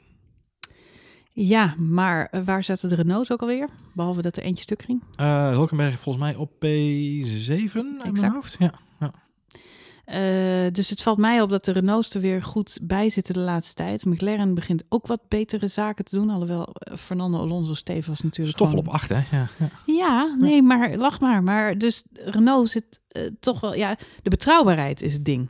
Ja, 1.32 1.74
maar 1.78 2.26
eh, 2.26 2.42
waar 2.42 2.64
zaten 2.64 2.88
de 2.88 2.94
Renaults 2.94 3.30
ook 3.32 3.40
alweer? 3.40 3.68
Behalve 3.94 4.22
dat 4.22 4.36
er 4.36 4.42
eentje 4.42 4.62
stuk 4.62 4.82
ging. 4.82 5.02
Eh 5.16 5.48
Hulkenberg 5.48 6.00
volgens 6.00 6.24
mij 6.24 6.34
op 6.34 6.50
P7 6.50 6.58
uit 6.62 7.98
Exact. 7.98 8.20
mijn 8.20 8.32
hoofd. 8.32 8.56
Ja. 8.58 8.72
Eh, 10.04 10.72
dus 10.72 10.90
het 10.90 11.02
valt 11.02 11.18
mij 11.18 11.40
op 11.40 11.50
dat 11.50 11.64
de 11.64 11.72
Renaults 11.72 12.14
er 12.14 12.20
weer 12.20 12.42
goed 12.42 12.78
bij 12.82 13.10
zitten 13.10 13.34
de 13.34 13.40
laatste 13.40 13.74
tijd. 13.74 14.04
McLaren 14.04 14.54
begint 14.54 14.84
ook 14.88 15.06
wat 15.06 15.20
betere 15.28 15.66
zaken 15.66 16.04
te 16.04 16.16
doen. 16.16 16.30
Alhoewel 16.30 16.74
Fernando 16.98 17.38
Alonso 17.38 17.74
Steven 17.74 18.10
was 18.10 18.20
natuurlijk 18.22 18.56
Stoffel 18.56 18.78
op 18.78 18.84
gewoon- 18.84 19.00
8, 19.00 19.08
hè? 19.08 19.36
Ja, 19.38 19.48
ja. 19.58 19.70
Ja, 19.86 20.36
nee, 20.38 20.62
maar 20.62 20.96
lach 20.96 21.20
maar. 21.20 21.42
Maar 21.42 21.78
dus 21.78 22.04
Renault 22.12 22.68
zit 22.70 23.00
toch 23.40 23.60
wel... 23.60 23.74
Ja, 23.74 23.96
de 24.22 24.30
betrouwbaarheid 24.30 25.02
is 25.02 25.12
het 25.12 25.24
ding. 25.24 25.48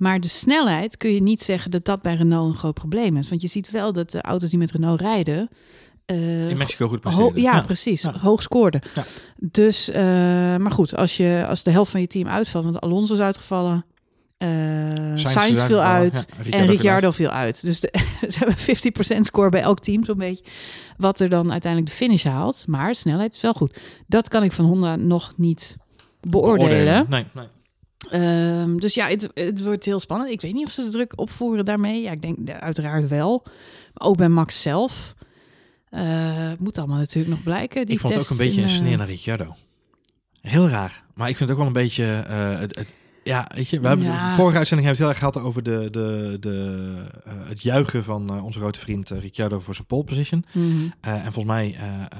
Maar 0.00 0.20
de 0.20 0.28
snelheid 0.28 0.96
kun 0.96 1.10
je 1.14 1.22
niet 1.22 1.42
zeggen 1.42 1.70
dat 1.70 1.84
dat 1.84 2.02
bij 2.02 2.14
Renault 2.14 2.48
een 2.52 2.58
groot 2.58 2.74
probleem 2.74 3.16
is. 3.16 3.28
Want 3.28 3.42
je 3.42 3.48
ziet 3.48 3.70
wel 3.70 3.92
dat 3.92 4.10
de 4.10 4.22
auto's 4.22 4.50
die 4.50 4.58
met 4.58 4.70
Renault 4.72 5.00
rijden... 5.00 5.48
eh, 6.06 6.50
In 6.50 6.56
Mexico 6.56 6.88
goed 6.88 7.00
presteren. 7.00 7.40
ja, 7.42 7.60
precies. 7.60 8.02
Ja. 8.02 8.18
Hoog 8.18 8.42
scoorde. 8.42 8.82
Ja. 8.94 9.04
Dus, 9.36 9.90
eh, 9.90 10.02
maar 10.56 10.70
goed, 10.70 10.96
als, 10.96 11.16
je, 11.16 11.44
als 11.48 11.62
de 11.62 11.70
helft 11.70 11.90
van 11.90 12.00
je 12.00 12.06
team 12.06 12.28
uitvalt, 12.28 12.64
want 12.64 12.80
Alonso 12.80 13.14
is 13.14 13.20
uitgevallen, 13.20 13.84
eh 14.38 14.48
Sainz 15.14 15.62
viel 15.62 15.80
uit 15.80 16.26
ja, 16.44 16.50
en 16.50 16.66
Ricciardo 16.66 17.10
viel 17.10 17.28
uit. 17.28 17.62
Dus 17.62 17.80
de, 17.80 17.88
ze 18.32 18.38
hebben 18.38 18.56
50% 19.16 19.20
score 19.20 19.48
bij 19.48 19.60
elk 19.62 19.80
team, 19.80 20.04
zo'n 20.04 20.18
beetje. 20.18 20.44
Wat 20.96 21.20
er 21.20 21.28
dan 21.28 21.52
uiteindelijk 21.52 21.90
de 21.92 21.96
finish 21.98 22.24
haalt. 22.24 22.64
Maar 22.66 22.94
snelheid 22.94 23.34
is 23.34 23.40
wel 23.40 23.52
goed. 23.52 23.78
Dat 24.06 24.28
kan 24.28 24.42
ik 24.42 24.52
van 24.52 24.64
Honda 24.64 24.96
nog 24.96 25.32
niet 25.36 25.76
beoordelen. 26.20 27.06
Nee, 27.08 27.26
nee. 27.34 27.46
Ehm, 28.08 28.76
dus 28.76 28.94
ja, 28.94 29.08
het, 29.08 29.28
het 29.34 29.62
wordt 29.62 29.84
heel 29.84 30.00
spannend. 30.00 30.30
Ik 30.30 30.40
weet 30.40 30.54
niet 30.54 30.66
of 30.66 30.72
ze 30.72 30.84
de 30.84 30.90
druk 30.90 31.12
opvoeren 31.16 31.64
daarmee. 31.64 32.02
Ja, 32.02 32.10
ik 32.10 32.22
denk 32.22 32.50
uiteraard 32.50 33.08
wel. 33.08 33.42
Maar 33.94 34.08
ook 34.08 34.16
bij 34.16 34.28
Max 34.28 34.62
zelf. 34.62 35.14
Eh, 35.90 36.52
moet 36.58 36.78
allemaal 36.78 36.98
natuurlijk 36.98 37.34
nog 37.34 37.42
blijken. 37.42 37.86
Die 37.86 37.94
ik 37.94 38.00
vond 38.00 38.14
het 38.14 38.22
ook 38.22 38.30
een 38.30 38.36
beetje 38.36 38.60
in, 38.60 38.66
een 38.66 38.72
eh, 38.72 38.76
sneer 38.76 38.96
naar 38.96 39.06
Ricciardo. 39.06 39.54
Heel 40.40 40.68
raar. 40.68 41.04
Maar 41.14 41.28
ik 41.28 41.36
vind 41.36 41.48
het 41.50 41.58
ook 41.58 41.64
wel 41.64 41.66
een 41.66 41.82
beetje... 41.82 42.24
eh, 42.28 42.58
het, 42.58 42.76
het, 42.76 42.94
ja, 43.22 43.50
weet 43.54 43.68
je, 43.68 43.80
we 43.80 43.86
hebben 43.88 44.06
Ja. 44.06 44.28
de 44.28 44.34
vorige 44.34 44.56
uitzending 44.56 44.88
hebben 44.88 45.06
we 45.06 45.10
het 45.10 45.18
heel 45.20 45.28
erg 45.30 45.42
gehad 45.42 45.48
over 45.48 45.62
de, 45.62 45.88
de, 45.90 46.36
de, 46.40 47.04
eh, 47.24 47.32
het 47.48 47.62
juichen 47.62 48.04
van 48.04 48.30
eh, 48.36 48.44
onze 48.44 48.58
grote 48.58 48.80
vriend 48.80 49.10
eh, 49.10 49.20
Ricciardo 49.20 49.58
voor 49.58 49.74
zijn 49.74 49.86
pole 49.86 50.04
position. 50.04 50.44
mhm. 50.52 50.88
En 51.00 51.22
volgens 51.22 51.44
mij 51.44 51.76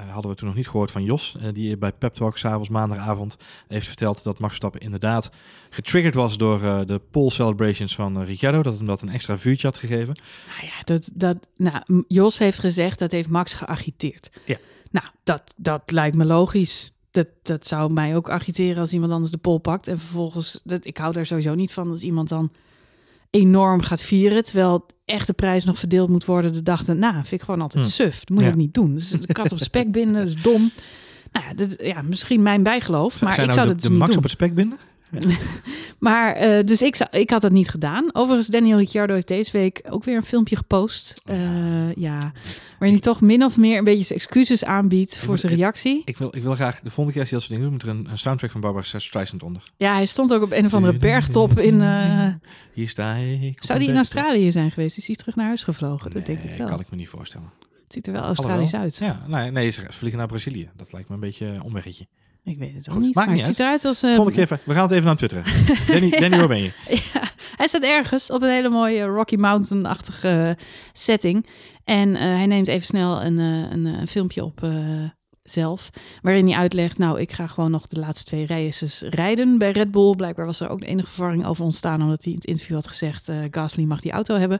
hadden 0.09 0.31
we 0.31 0.37
toen 0.37 0.47
nog 0.47 0.55
niet 0.55 0.67
gehoord 0.67 0.91
van 0.91 1.03
Jos, 1.03 1.35
die 1.53 1.77
bij 1.77 1.91
Pep 1.91 2.13
Talk 2.13 2.37
s'avonds 2.37 2.69
maandagavond 2.69 3.37
heeft 3.67 3.87
verteld 3.87 4.23
dat 4.23 4.33
Max 4.33 4.45
Verstappen 4.47 4.81
inderdaad 4.81 5.31
getriggerd 5.69 6.15
was 6.15 6.37
door 6.37 6.59
de 6.85 7.01
pole 7.11 7.31
celebrations 7.31 7.95
van 7.95 8.23
Ricciardo, 8.23 8.61
dat 8.61 8.77
hem 8.77 8.87
dat 8.87 9.01
een 9.01 9.09
extra 9.09 9.37
vuurtje 9.37 9.67
had 9.67 9.77
gegeven. 9.77 10.15
Nou 10.47 10.65
ja, 10.67 10.83
dat, 10.83 11.09
dat, 11.13 11.37
nou, 11.55 12.03
Jos 12.07 12.37
heeft 12.37 12.59
gezegd 12.59 12.99
dat 12.99 13.11
heeft 13.11 13.29
Max 13.29 13.53
geagiteerd. 13.53 14.29
Ja. 14.45 14.57
Nou, 14.91 15.05
dat, 15.23 15.53
dat 15.57 15.91
lijkt 15.91 16.15
me 16.15 16.25
logisch. 16.25 16.91
Dat, 17.11 17.27
dat 17.43 17.67
zou 17.67 17.93
mij 17.93 18.15
ook 18.15 18.29
agiteren 18.29 18.77
als 18.79 18.93
iemand 18.93 19.11
anders 19.11 19.31
de 19.31 19.37
pol 19.37 19.57
pakt. 19.57 19.87
En 19.87 19.99
vervolgens, 19.99 20.61
dat, 20.63 20.85
ik 20.85 20.97
hou 20.97 21.13
daar 21.13 21.25
sowieso 21.25 21.55
niet 21.55 21.71
van 21.73 21.89
als 21.89 22.01
iemand 22.01 22.29
dan 22.29 22.51
enorm 23.29 23.81
gaat 23.81 24.01
vieren. 24.01 24.43
Terwijl 24.43 24.85
echt 25.05 25.27
de 25.27 25.33
prijs 25.33 25.63
nog 25.65 25.79
verdeeld 25.79 26.09
moet 26.09 26.25
worden 26.25 26.53
de 26.53 26.63
dag 26.63 26.83
daarna. 26.83 27.13
Vind 27.13 27.31
ik 27.31 27.41
gewoon 27.41 27.61
altijd 27.61 27.85
Hm. 27.85 27.91
suf. 27.91 28.19
Dat 28.19 28.29
moet 28.29 28.43
Ja. 28.45 28.49
ook 28.49 28.55
niet 28.55 28.73
doen. 28.73 28.93
Dus 28.95 29.09
de 29.09 29.33
kat 29.33 29.51
op 29.51 29.59
spek 29.59 29.91
binden, 29.91 30.13
dat 30.25 30.27
is 30.35 30.41
dom. 30.41 30.71
Nou 31.31 31.45
ja, 31.47 31.53
dat, 31.53 31.75
ja, 31.81 32.01
misschien 32.01 32.41
mijn 32.41 32.63
bijgeloof, 32.63 33.21
maar 33.21 33.33
Zijn 33.33 33.49
ik 33.49 33.55
nou 33.55 33.67
zou 33.67 33.67
de, 33.67 33.71
dat 33.73 33.81
de 33.81 33.81
dus 33.81 33.89
niet 33.89 33.99
Max 33.99 34.09
doen. 34.09 34.17
op 34.17 34.23
het 34.23 34.31
spek 34.31 34.53
binden? 34.55 34.77
Maar, 35.99 36.33
eh, 36.33 36.65
dus 36.65 36.81
ik, 36.81 36.97
ik 37.11 37.29
had 37.29 37.41
dat 37.41 37.51
niet 37.51 37.69
gedaan. 37.69 38.09
Overigens, 38.13 38.47
Daniel 38.47 38.77
Ricciardo 38.77 39.13
heeft 39.13 39.27
deze 39.27 39.51
week 39.51 39.81
ook 39.89 40.03
weer 40.03 40.15
een 40.15 40.23
filmpje 40.23 40.55
gepost. 40.55 41.21
Oh 41.25 41.35
Eh, 41.35 41.95
ja, 41.95 42.17
waarin 42.79 42.91
hij 42.91 42.99
toch 42.99 43.21
min 43.21 43.43
of 43.43 43.57
meer 43.57 43.77
een 43.77 43.83
beetje 43.83 44.03
zijn 44.03 44.19
excuses 44.19 44.63
aanbiedt 44.65 45.17
voor 45.19 45.37
zijn 45.37 45.53
reactie. 45.55 46.01
Ik 46.05 46.17
wil, 46.17 46.35
ik 46.35 46.43
wil 46.43 46.55
graag, 46.55 46.79
de 46.79 46.89
volgende 46.91 47.11
keer 47.11 47.21
als 47.21 47.29
je 47.29 47.35
dat 47.35 47.43
soort 47.45 47.59
dingen 47.59 47.71
doet, 47.71 47.83
moet 47.83 47.93
er 47.93 47.99
een, 47.99 48.11
een 48.11 48.19
soundtrack 48.19 48.51
van 48.51 48.61
Barbara 48.61 48.85
Streisand 48.99 49.43
onder. 49.43 49.63
Ja, 49.77 49.93
hij 49.93 50.05
stond 50.05 50.33
ook 50.33 50.41
op 50.41 50.51
een 50.51 50.65
of 50.65 50.73
andere 50.73 50.97
bergtop 50.97 51.59
in... 51.59 51.81
eh, 51.81 52.27
Hier 52.73 52.89
sta 52.89 53.15
ik. 53.15 53.63
zou 53.63 53.79
die 53.79 53.89
in. 53.89 53.95
Australië 53.95 54.51
zijn 54.51 54.71
geweest? 54.71 54.97
Is 54.97 55.07
hij 55.07 55.15
terug 55.15 55.35
naar 55.35 55.45
huis 55.45 55.63
gevlogen? 55.63 56.11
dat 56.11 56.25
denk 56.25 56.39
ik 56.43 56.57
wel. 56.57 56.67
kan 56.67 56.79
ik 56.79 56.89
me 56.89 56.95
niet 56.95 57.09
voorstellen. 57.09 57.51
Het 57.83 57.93
ziet 57.93 58.07
er 58.07 58.13
wel 58.13 58.21
Australisch 58.21 58.73
uit. 58.73 58.95
Ja, 58.97 59.23
nee, 59.27 59.51
nee, 59.51 59.69
ze 59.69 59.81
vliegen 59.89 60.19
naar 60.19 60.27
Brazilië. 60.27 60.69
Dat 60.75 60.93
lijkt 60.93 61.07
me 61.09 61.15
een 61.15 61.21
beetje 61.21 61.45
een 61.45 61.61
omweggetje. 61.63 62.07
Ik 62.43 62.57
weet 62.57 62.73
het 62.75 62.87
ook 62.89 62.95
Goed, 62.95 63.03
niet. 63.05 63.15
maakt 63.15 63.27
Maar 63.27 63.35
niet 63.35 63.45
het 63.45 63.55
ziet 63.55 63.65
eruit 63.65 63.85
als... 63.85 64.03
eh, 64.03 64.09
Volgende 64.09 64.31
keer, 64.31 64.43
even- 64.43 64.59
we 64.63 64.73
gaan 64.73 64.83
het 64.83 64.91
even 64.91 65.05
naar 65.05 65.15
twitteren. 65.15 65.43
Danny, 65.87 66.09
Danny, 66.09 66.37
waar 66.37 66.47
ben 66.47 66.61
je? 66.61 66.71
ja, 67.13 67.23
Hij 67.55 67.67
staat 67.67 67.83
ergens 67.83 68.29
op 68.31 68.41
een 68.41 68.49
hele 68.49 68.69
mooie 68.69 69.03
Rocky 69.03 69.35
Mountain-achtige 69.35 70.57
setting. 70.93 71.45
En 71.83 72.15
eh, 72.15 72.21
hij 72.21 72.45
neemt 72.45 72.67
even 72.67 72.85
snel 72.85 73.21
een, 73.23 73.39
eh, 73.39 73.71
een, 73.71 73.85
een 73.85 74.07
filmpje 74.07 74.43
op 74.43 74.63
eh, 74.63 74.69
zelf. 75.43 75.89
Waarin 76.21 76.47
hij 76.47 76.57
uitlegt, 76.57 76.97
nou, 76.97 77.19
ik 77.19 77.31
ga 77.31 77.47
gewoon 77.47 77.71
nog 77.71 77.87
de 77.87 77.99
laatste 77.99 78.25
twee 78.25 78.45
races 78.47 79.01
rijden 79.09 79.57
bij 79.57 79.71
Red 79.71 79.91
Bull. 79.91 80.15
Blijkbaar 80.15 80.45
was 80.45 80.59
er 80.59 80.69
ook 80.69 80.83
enige 80.83 81.09
verwarring 81.09 81.45
over 81.45 81.63
ontstaan, 81.63 82.01
omdat 82.01 82.23
hij 82.23 82.31
in 82.33 82.37
het 82.39 82.47
interview 82.47 82.75
had 82.75 82.87
gezegd, 82.87 83.29
eh 83.29 83.37
Gasly 83.51 83.83
mag 83.83 84.01
die 84.01 84.11
auto 84.11 84.35
hebben. 84.35 84.59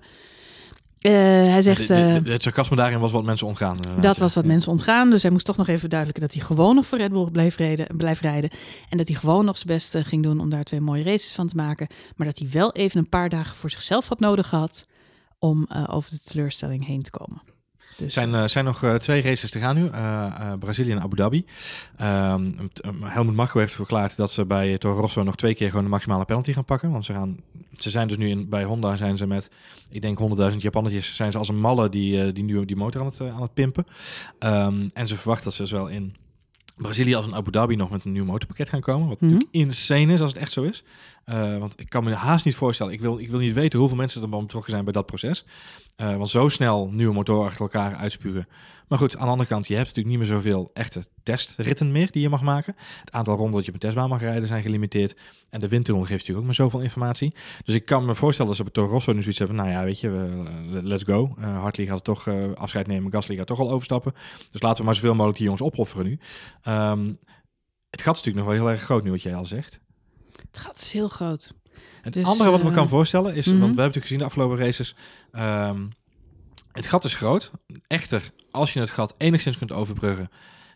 Eh, 1.02 1.12
hij 1.14 1.62
zegt... 1.62 1.88
De- 1.88 1.94
de- 1.94 2.02
eh, 2.02 2.24
de- 2.24 2.32
het 2.32 2.44
sarcasme 2.44 2.76
daarin 2.76 3.00
was 3.00 3.12
wat 3.12 3.24
mensen 3.24 3.48
ontgaan. 3.48 3.80
eh, 3.80 4.02
dat 4.02 4.18
was 4.18 4.36
wat 4.36 4.46
mensen 4.46 4.72
ontgaan. 4.72 5.10
Dus 5.10 5.22
hij 5.22 5.32
moest 5.32 5.46
toch 5.46 5.58
nog 5.58 5.68
even 5.68 5.80
verduidelijken 5.80 6.24
dat 6.28 6.34
hij 6.38 6.46
gewoon 6.46 6.76
nog 6.76 6.86
voor 6.86 6.98
Red 6.98 7.12
Bull 7.12 7.32
bleef, 7.32 7.58
reden, 7.58 7.88
blijft 7.98 8.22
rijden. 8.22 8.50
En 8.90 8.98
dat 8.98 9.08
hij 9.08 9.18
gewoon 9.18 9.46
nog 9.46 9.58
zijn 9.58 9.68
best 9.74 9.98
ging 10.08 10.24
doen 10.24 10.40
om 10.40 10.50
daar 10.50 10.64
twee 10.64 10.82
mooie 10.82 11.04
races 11.04 11.34
van 11.34 11.48
te 11.48 11.56
maken. 11.56 11.88
Maar 12.16 12.28
dat 12.28 12.38
hij 12.40 12.48
wel 12.52 12.72
even 12.72 13.00
een 13.00 13.10
paar 13.10 13.30
dagen 13.30 13.56
voor 13.56 13.70
zichzelf 13.70 14.08
had 14.08 14.20
nodig 14.20 14.48
gehad 14.48 14.86
om 15.40 15.68
over 15.90 16.12
de 16.12 16.20
teleurstelling 16.24 16.86
heen 16.86 17.02
te 17.02 17.12
komen. 17.12 17.42
Dus, 17.98 18.06
Er 18.06 18.12
zijn, 18.12 18.36
eh, 18.36 18.48
zijn 18.48 18.66
nog 18.66 18.84
eh, 18.84 18.96
twee 18.96 19.22
races 19.22 19.52
te 19.52 19.60
gaan 19.60 19.76
nu. 19.76 19.88
eh, 19.88 20.54
Brazilië 20.60 20.92
en 20.92 21.02
Abu 21.02 21.16
Dhabi. 21.16 21.46
Um, 22.02 22.56
Helmut 23.04 23.36
Marko 23.36 23.60
heeft 23.60 23.74
verklaard 23.74 24.16
dat 24.16 24.32
ze 24.32 24.46
bij 24.46 24.78
Toro 24.78 25.00
Rosso 25.02 25.24
nog 25.24 25.36
twee 25.36 25.54
keer 25.56 25.70
gewoon 25.70 25.84
de 25.84 25.90
maximale 25.90 26.26
penalty 26.26 26.54
gaan 26.54 26.66
pakken. 26.66 26.92
Want 26.92 27.06
ze, 27.06 27.14
gaan, 27.14 27.38
ze 27.74 27.90
zijn 27.90 28.08
dus 28.08 28.18
nu 28.18 28.30
in, 28.30 28.50
bij 28.50 28.64
Honda 28.64 28.96
zijn 28.96 29.18
ze 29.18 29.28
met, 29.28 29.50
ik 29.90 30.02
denk 30.02 30.20
100.000 30.52 30.56
Japannetjes, 30.58 31.16
zijn 31.16 31.32
ze 31.32 31.38
als 31.38 31.48
een 31.50 31.60
malle 31.60 31.90
die, 31.90 32.32
die 32.32 32.44
nu 32.44 32.66
die 32.66 32.76
motor 32.76 33.02
aan 33.02 33.08
het, 33.08 33.22
aan 33.22 33.42
het 33.42 33.54
pimpen. 33.54 33.86
Ehm, 34.40 34.88
en 34.94 35.08
ze 35.08 35.16
verwachten 35.16 35.44
dat 35.46 35.54
ze 35.54 35.66
zowel 35.66 35.88
in 35.88 36.16
Brazilië 36.76 37.16
als 37.16 37.26
in 37.26 37.36
Abu 37.36 37.52
Dhabi 37.52 37.76
nog 37.76 37.90
met 37.90 38.06
een 38.06 38.12
nieuw 38.12 38.26
motorpakket 38.26 38.70
gaan 38.70 38.82
komen. 38.82 39.08
Wat 39.08 39.22
Mhm. 39.22 39.32
natuurlijk 39.32 39.56
insane 39.56 40.14
is 40.14 40.22
als 40.22 40.32
het 40.32 40.42
echt 40.42 40.52
zo 40.52 40.64
is. 40.64 40.84
Eh, 41.24 41.58
want 41.58 41.80
ik 41.80 41.90
kan 41.90 42.04
me 42.04 42.14
haast 42.14 42.46
niet 42.46 42.56
voorstellen. 42.56 42.94
Ik 42.94 43.02
wil, 43.02 43.20
ik 43.20 43.30
wil 43.30 43.40
niet 43.40 43.54
weten 43.54 43.80
hoeveel 43.80 43.98
mensen 43.98 44.22
er 44.22 44.30
betrokken 44.30 44.72
zijn 44.72 44.84
bij 44.84 44.94
dat 44.94 45.06
proces. 45.06 45.46
Eh, 45.96 46.16
want 46.16 46.30
zo 46.30 46.50
snel 46.50 46.90
nieuwe 46.92 47.14
motoren 47.14 47.46
achter 47.46 47.62
elkaar 47.62 47.96
uitspugen. 47.96 48.48
Maar 48.88 49.00
goed, 49.00 49.18
aan 49.18 49.26
de 49.26 49.32
andere 49.32 49.50
kant, 49.50 49.68
je 49.68 49.76
hebt 49.76 49.88
natuurlijk 49.88 50.16
niet 50.16 50.28
meer 50.28 50.36
zoveel 50.36 50.70
echte 50.74 51.06
testritten 51.24 51.92
meer 51.92 52.12
die 52.12 52.22
je 52.22 52.30
mag 52.30 52.42
maken. 52.42 52.76
Het 53.00 53.12
aantal 53.12 53.36
ronden 53.36 53.56
dat 53.56 53.62
je 53.62 53.68
op 53.68 53.74
een 53.74 53.80
testbaan 53.80 54.10
mag 54.10 54.20
rijden 54.20 54.48
zijn 54.48 54.62
gelimiteerd. 54.62 55.16
En 55.50 55.60
de 55.60 55.68
windtunnel 55.68 56.04
geeft 56.04 56.12
natuurlijk 56.12 56.40
ook 56.40 56.46
maar 56.46 56.56
zoveel 56.56 56.80
informatie. 56.80 57.36
Dus 57.64 57.76
ik 57.76 57.86
kan 57.86 58.06
me 58.06 58.16
voorstellen 58.16 58.48
dat 58.48 58.58
ze 58.58 58.64
bij 58.64 58.74
Toro 58.74 58.92
Rosso 58.92 59.14
nu 59.14 59.22
zoiets 59.22 59.40
hebben. 59.40 59.58
Nou 59.58 59.70
ja, 59.70 59.84
weet 59.84 60.00
je, 60.00 60.08
eh, 60.10 60.84
let's 60.84 61.04
go. 61.04 61.36
Hartley 61.40 61.86
gaat 61.86 62.04
toch 62.04 62.28
afscheid 62.56 62.88
nemen. 62.88 63.12
Gasly 63.12 63.36
gaat 63.36 63.48
toch 63.48 63.60
al 63.60 63.72
overstappen. 63.72 64.14
Dus 64.52 64.62
laten 64.62 64.78
we 64.78 64.84
maar 64.86 64.96
zoveel 64.96 65.14
mogelijk 65.14 65.38
die 65.38 65.46
jongens 65.46 65.64
opofferen 65.64 66.06
nu. 66.06 66.20
Ehm, 66.62 67.14
het 67.90 68.02
gat 68.02 68.16
is 68.16 68.22
natuurlijk 68.22 68.46
nog 68.46 68.46
wel 68.46 68.66
heel 68.66 68.70
erg 68.70 68.82
groot 68.82 69.04
nu, 69.04 69.12
wat 69.12 69.22
jij 69.22 69.36
al 69.36 69.46
zegt. 69.46 69.80
Het 70.52 70.62
gaat 70.62 70.78
is 70.82 70.92
heel 70.92 71.10
groot. 71.10 71.54
Het 72.02 72.14
Dus, 72.14 72.26
andere 72.26 72.50
wat 72.50 72.60
ik 72.60 72.66
me 72.66 72.72
eh, 72.72 72.78
kan 72.78 72.88
voorstellen 72.88 73.36
is, 73.36 73.46
mhm. 73.46 73.60
want 73.60 73.76
we 73.76 73.82
hebben 73.82 73.86
natuurlijk 73.86 74.06
gezien 74.06 74.18
de 74.18 74.26
afgelopen 74.26 74.58
races, 74.58 74.96
ehm, 75.32 75.86
het 76.72 76.86
gat 76.86 77.06
is 77.06 77.16
groot. 77.16 77.52
Echter, 77.88 78.32
als 78.52 78.74
je 78.74 78.80
het 78.80 78.90
gat 78.90 79.16
enigszins 79.18 79.58
kunt 79.58 79.72
overbruggen, 79.72 80.30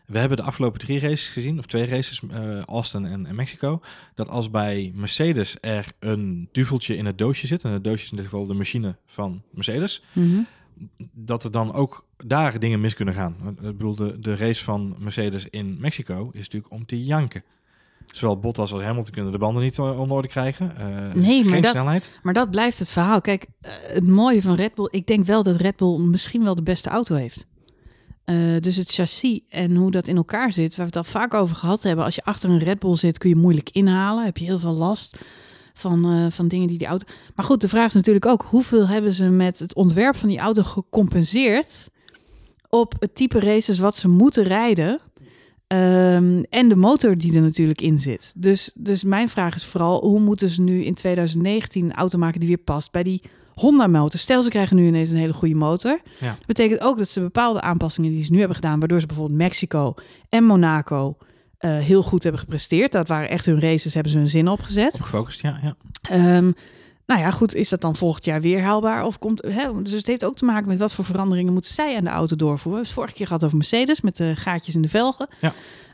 we 0.06 0.18
hebben 0.18 0.36
de 0.36 0.42
afgelopen 0.42 0.80
drie 0.80 1.00
races 1.00 1.28
gezien, 1.28 1.58
of 1.58 1.66
twee 1.66 1.86
races, 1.86 2.20
eh, 2.30 2.60
Austin 2.60 3.06
en, 3.06 3.26
en 3.26 3.34
Mexico, 3.34 3.80
dat 4.14 4.28
als 4.28 4.50
bij 4.50 4.92
Mercedes 4.94 5.56
er 5.60 5.86
een 5.98 6.48
duveltje 6.52 6.96
in 6.96 7.06
het 7.06 7.18
doosje 7.18 7.46
zit, 7.46 7.62
en 7.64 7.70
het 7.70 7.84
doosje 7.84 8.04
is 8.04 8.10
in 8.10 8.16
dit 8.16 8.24
geval 8.24 8.46
de 8.46 8.54
machine 8.54 8.96
van 9.06 9.42
Mercedes, 9.50 10.02
Mhm. 10.12 10.40
dat 11.12 11.44
er 11.44 11.50
dan 11.50 11.72
ook 11.72 12.06
daar 12.24 12.58
dingen 12.58 12.80
mis 12.80 12.94
kunnen 12.94 13.14
gaan. 13.14 13.36
Ik 13.48 13.76
bedoel, 13.76 13.94
de, 13.94 14.18
de 14.18 14.36
race 14.36 14.64
van 14.64 14.96
Mercedes 14.98 15.46
in 15.50 15.76
Mexico 15.80 16.30
is 16.32 16.40
natuurlijk 16.40 16.72
om 16.72 16.86
te 16.86 17.04
janken. 17.04 17.42
Zowel 18.06 18.38
Bottas 18.38 18.72
als 18.72 18.82
Hamilton 18.82 19.12
kunnen 19.12 19.32
de 19.32 19.38
banden 19.38 19.62
niet 19.62 19.78
on 19.78 20.10
orde 20.10 20.28
krijgen. 20.28 20.76
Eh, 20.76 20.86
Nee, 21.14 21.42
maar 21.44 21.52
geen 21.52 21.62
dat- 21.62 21.70
snelheid. 21.70 22.10
Maar 22.22 22.34
dat 22.34 22.50
blijft 22.50 22.78
het 22.78 22.88
verhaal. 22.88 23.20
Kijk, 23.20 23.46
eh, 23.60 23.72
het 23.86 24.06
mooie 24.06 24.42
van 24.42 24.54
Red 24.54 24.74
Bull, 24.74 24.88
ik 24.90 25.06
denk 25.06 25.26
wel 25.26 25.42
dat 25.42 25.56
Red 25.56 25.76
Bull 25.76 25.98
misschien 25.98 26.44
wel 26.44 26.54
de 26.54 26.62
beste 26.62 26.88
auto 26.88 27.14
heeft. 27.14 27.46
Eh, 28.24 28.36
dus 28.60 28.76
het 28.76 28.90
chassis 28.92 29.40
en 29.48 29.76
hoe 29.76 29.90
dat 29.90 30.06
in 30.06 30.16
elkaar 30.16 30.52
zit, 30.52 30.76
waar 30.76 30.86
we 30.86 30.98
het 30.98 31.06
al 31.06 31.12
vaak 31.20 31.34
over 31.34 31.56
gehad 31.56 31.82
hebben. 31.82 32.04
Als 32.04 32.14
je 32.14 32.24
achter 32.24 32.50
een 32.50 32.58
Red 32.58 32.78
Bull 32.78 32.96
zit, 32.96 33.18
kun 33.18 33.28
je 33.28 33.36
moeilijk 33.36 33.70
inhalen. 33.70 34.24
Heb 34.24 34.36
je 34.36 34.44
heel 34.44 34.58
veel 34.58 34.74
last 34.74 35.18
van, 35.74 36.28
van 36.32 36.48
dingen 36.48 36.66
die 36.68 36.78
die 36.78 36.86
auto. 36.86 37.06
Maar 37.34 37.44
goed, 37.44 37.60
de 37.60 37.68
vraag 37.68 37.86
is 37.86 37.92
natuurlijk 37.94 38.26
ook: 38.26 38.46
hoeveel 38.48 38.88
hebben 38.88 39.12
ze 39.12 39.24
met 39.28 39.58
het 39.58 39.74
ontwerp 39.74 40.16
van 40.16 40.28
die 40.28 40.38
auto 40.38 40.62
gecompenseerd 40.62 41.88
op 42.68 42.94
het 42.98 43.14
type 43.14 43.40
races 43.40 43.78
wat 43.78 43.96
ze 43.96 44.08
moeten 44.08 44.44
rijden? 44.44 45.00
Ehm, 45.66 46.42
en 46.50 46.68
de 46.68 46.76
motor 46.76 47.18
die 47.18 47.34
er 47.34 47.40
natuurlijk 47.40 47.80
in 47.80 47.98
zit. 47.98 48.32
Dus, 48.36 48.70
dus 48.74 49.04
mijn 49.04 49.28
vraag 49.28 49.54
is 49.54 49.64
vooral: 49.64 50.00
hoe 50.00 50.20
moeten 50.20 50.48
ze 50.48 50.60
nu 50.60 50.84
in 50.84 50.94
2019 50.94 51.84
een 51.84 51.94
auto 51.94 52.18
maken 52.18 52.40
die 52.40 52.48
weer 52.48 52.58
past 52.58 52.92
bij 52.92 53.02
die 53.02 53.22
Honda-motor? 53.54 54.20
Stel, 54.20 54.42
ze 54.42 54.48
krijgen 54.48 54.76
nu 54.76 54.86
ineens 54.86 55.10
een 55.10 55.16
hele 55.16 55.32
goede 55.32 55.54
motor. 55.54 56.00
Ja. 56.20 56.30
Dat 56.30 56.46
betekent 56.46 56.80
ook 56.80 56.98
dat 56.98 57.08
ze 57.08 57.20
bepaalde 57.20 57.60
aanpassingen 57.60 58.10
die 58.10 58.22
ze 58.22 58.32
nu 58.32 58.38
hebben 58.38 58.56
gedaan, 58.56 58.78
waardoor 58.78 59.00
ze 59.00 59.06
bijvoorbeeld 59.06 59.38
Mexico 59.38 59.94
en 60.28 60.44
Monaco 60.44 61.16
eh, 61.58 61.78
heel 61.78 62.02
goed 62.02 62.22
hebben 62.22 62.40
gepresteerd. 62.40 62.92
Dat 62.92 63.08
waren 63.08 63.28
echt 63.28 63.46
hun 63.46 63.60
races, 63.60 63.94
hebben 63.94 64.12
ze 64.12 64.18
hun 64.18 64.28
zin 64.28 64.48
opgezet. 64.48 64.94
Op 64.94 65.00
gefocust, 65.00 65.40
ja. 65.40 65.58
ja. 65.62 65.76
Ehm, 66.10 66.52
nou 67.06 67.20
ja, 67.20 67.30
goed, 67.30 67.54
is 67.54 67.68
dat 67.68 67.80
dan 67.80 67.96
volgend 67.96 68.24
jaar 68.24 68.40
weer 68.40 68.62
haalbaar? 68.62 69.04
Of 69.04 69.18
komt, 69.18 69.42
hè, 69.48 69.82
dus 69.82 69.92
het 69.92 70.06
heeft 70.06 70.24
ook 70.24 70.36
te 70.36 70.44
maken 70.44 70.68
met 70.68 70.78
wat 70.78 70.92
voor 70.92 71.04
veranderingen 71.04 71.52
moeten 71.52 71.74
zij 71.74 71.96
aan 71.96 72.04
de 72.04 72.10
auto 72.10 72.36
doorvoeren. 72.36 72.62
We 72.62 72.68
hebben 72.68 72.84
het 72.84 72.94
vorige 72.94 73.14
keer 73.14 73.26
gehad 73.26 73.44
over 73.44 73.56
Mercedes 73.56 74.00
met 74.00 74.16
de 74.16 74.36
gaatjes 74.36 74.74
in 74.74 74.82
de 74.82 74.88
velgen. 74.88 75.28
Ja. 75.38 75.52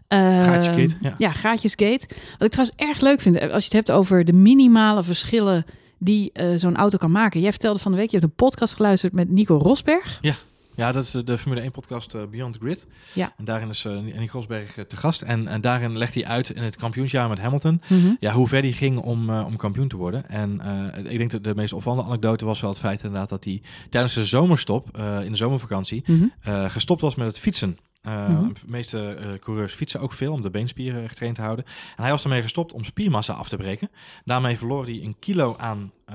Ehm, 0.09 0.44
Gaatjesgate, 0.44 0.96
ja. 1.01 1.14
ja, 1.18 1.31
gaatjesgate. 1.31 2.07
Wat 2.09 2.42
ik 2.42 2.51
trouwens 2.51 2.77
erg 2.77 3.01
leuk 3.01 3.20
vind, 3.20 3.40
als 3.40 3.51
je 3.51 3.77
het 3.77 3.87
hebt 3.87 3.90
over 3.90 4.25
de 4.25 4.33
minimale 4.33 5.03
verschillen 5.03 5.64
die 5.98 6.31
eh, 6.33 6.46
zo'n 6.57 6.77
auto 6.77 6.98
kan 6.98 7.11
maken. 7.11 7.40
Jij 7.40 7.51
vertelde 7.51 7.79
van 7.79 7.92
de 7.92 7.98
week, 7.98 8.11
je 8.11 8.18
hebt 8.18 8.29
een 8.29 8.46
podcast 8.46 8.75
geluisterd 8.75 9.12
met 9.12 9.31
Nico 9.31 9.57
Rosberg. 9.57 10.18
Ja, 10.20 10.35
dat 10.77 10.97
is 10.97 11.11
de 11.11 11.39
Formule 11.39 11.61
1 11.61 11.71
podcast 11.71 12.15
eh, 12.15 12.23
Beyond 12.31 12.53
the 12.53 12.59
Grid. 12.59 12.87
Ja. 13.13 13.33
En 13.37 13.45
daarin 13.45 13.69
is 13.69 13.85
uh, 13.85 13.99
Nick 13.99 14.31
Rosberg 14.31 14.77
eh, 14.77 14.85
te 14.85 14.97
gast. 14.97 15.23
En, 15.23 15.49
en 15.49 15.61
daarin 15.61 15.99
legt 15.99 16.15
hij 16.15 16.25
uit 16.27 16.51
in 16.51 16.63
het 16.63 16.77
kampioensjaar 16.77 17.29
met 17.29 17.39
Hamilton... 17.39 17.81
Mhm. 17.89 18.15
Ja, 18.21 18.33
hoe 18.33 18.49
ver 18.49 18.63
hij 18.63 18.73
ging 18.73 18.99
om, 18.99 19.31
eh, 19.31 19.47
om 19.47 19.57
kampioen 19.57 19.89
te 19.89 19.97
worden. 19.97 20.29
En 20.29 20.61
eh, 20.61 21.13
ik 21.13 21.19
denk 21.19 21.31
dat 21.31 21.45
de 21.45 21.55
meest 21.55 21.73
opvallende 21.73 22.05
anekdote 22.05 22.45
was 22.45 22.61
wel 22.61 22.71
het 22.71 22.79
feit 22.79 23.03
inderdaad... 23.03 23.29
dat 23.29 23.45
hij 23.45 23.63
tijdens 23.91 24.15
de 24.15 24.25
zomerstop, 24.25 24.97
eh, 24.97 25.25
in 25.25 25.31
de 25.31 25.37
zomervakantie... 25.37 26.03
Mhm. 26.07 26.25
eh, 26.41 26.71
gestopt 26.71 27.01
was 27.01 27.15
met 27.15 27.27
het 27.27 27.39
fietsen. 27.39 27.79
Eh, 28.03 28.29
Mhm. 28.29 28.49
De 28.49 28.61
meeste 28.67 29.09
eh, 29.15 29.29
coureurs 29.41 29.75
fietsen 29.75 30.01
ook 30.01 30.12
veel 30.12 30.33
om 30.33 30.43
de 30.43 30.51
beenspieren 30.51 31.09
getraind 31.09 31.35
te 31.37 31.43
houden. 31.43 31.65
En 31.97 32.03
hij 32.03 32.11
was 32.11 32.23
ermee 32.23 32.43
gestopt 32.43 32.73
om 32.73 32.85
spiermassa 32.85 33.33
af 33.33 33.49
te 33.49 33.57
breken. 33.57 33.91
Daarmee 34.25 34.59
verloor 34.59 34.85
hij 34.85 35.01
een 35.03 35.17
kilo 35.19 35.57
aan 35.59 35.93
eh, 36.05 36.15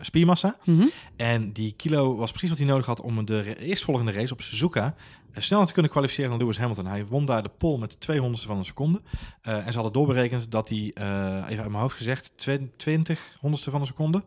spiermassa. 0.00 0.56
Mhm. 0.64 0.86
En 1.16 1.52
die 1.52 1.72
kilo 1.72 2.16
was 2.16 2.30
precies 2.30 2.48
wat 2.48 2.58
hij 2.58 2.66
nodig 2.66 2.86
had 2.86 3.00
om 3.00 3.24
de 3.24 3.56
eerstvolgende 3.58 4.12
race 4.12 4.32
op 4.32 4.40
Suzuka 4.40 4.94
eh, 5.32 5.42
sneller 5.42 5.66
te 5.66 5.72
kunnen 5.72 5.90
kwalificeren 5.90 6.30
dan 6.30 6.38
Lewis 6.38 6.58
Hamilton. 6.58 6.86
Hij 6.86 7.06
won 7.06 7.24
daar 7.24 7.42
de 7.42 7.50
pole 7.58 7.78
met 7.78 7.94
200ste 8.00 8.46
van 8.46 8.58
een 8.58 8.64
seconde. 8.64 9.00
Eh, 9.42 9.54
en 9.54 9.66
ze 9.68 9.74
hadden 9.74 9.92
doorberekend 9.92 10.50
dat 10.50 10.68
hij, 10.68 10.90
eh, 10.94 11.06
even 11.48 11.62
uit 11.62 11.70
mijn 11.70 11.82
hoofd 11.82 11.96
gezegd, 11.96 12.32
20 12.76 13.36
honderdste 13.40 13.70
van 13.70 13.80
een 13.80 13.86
seconde 13.86 14.22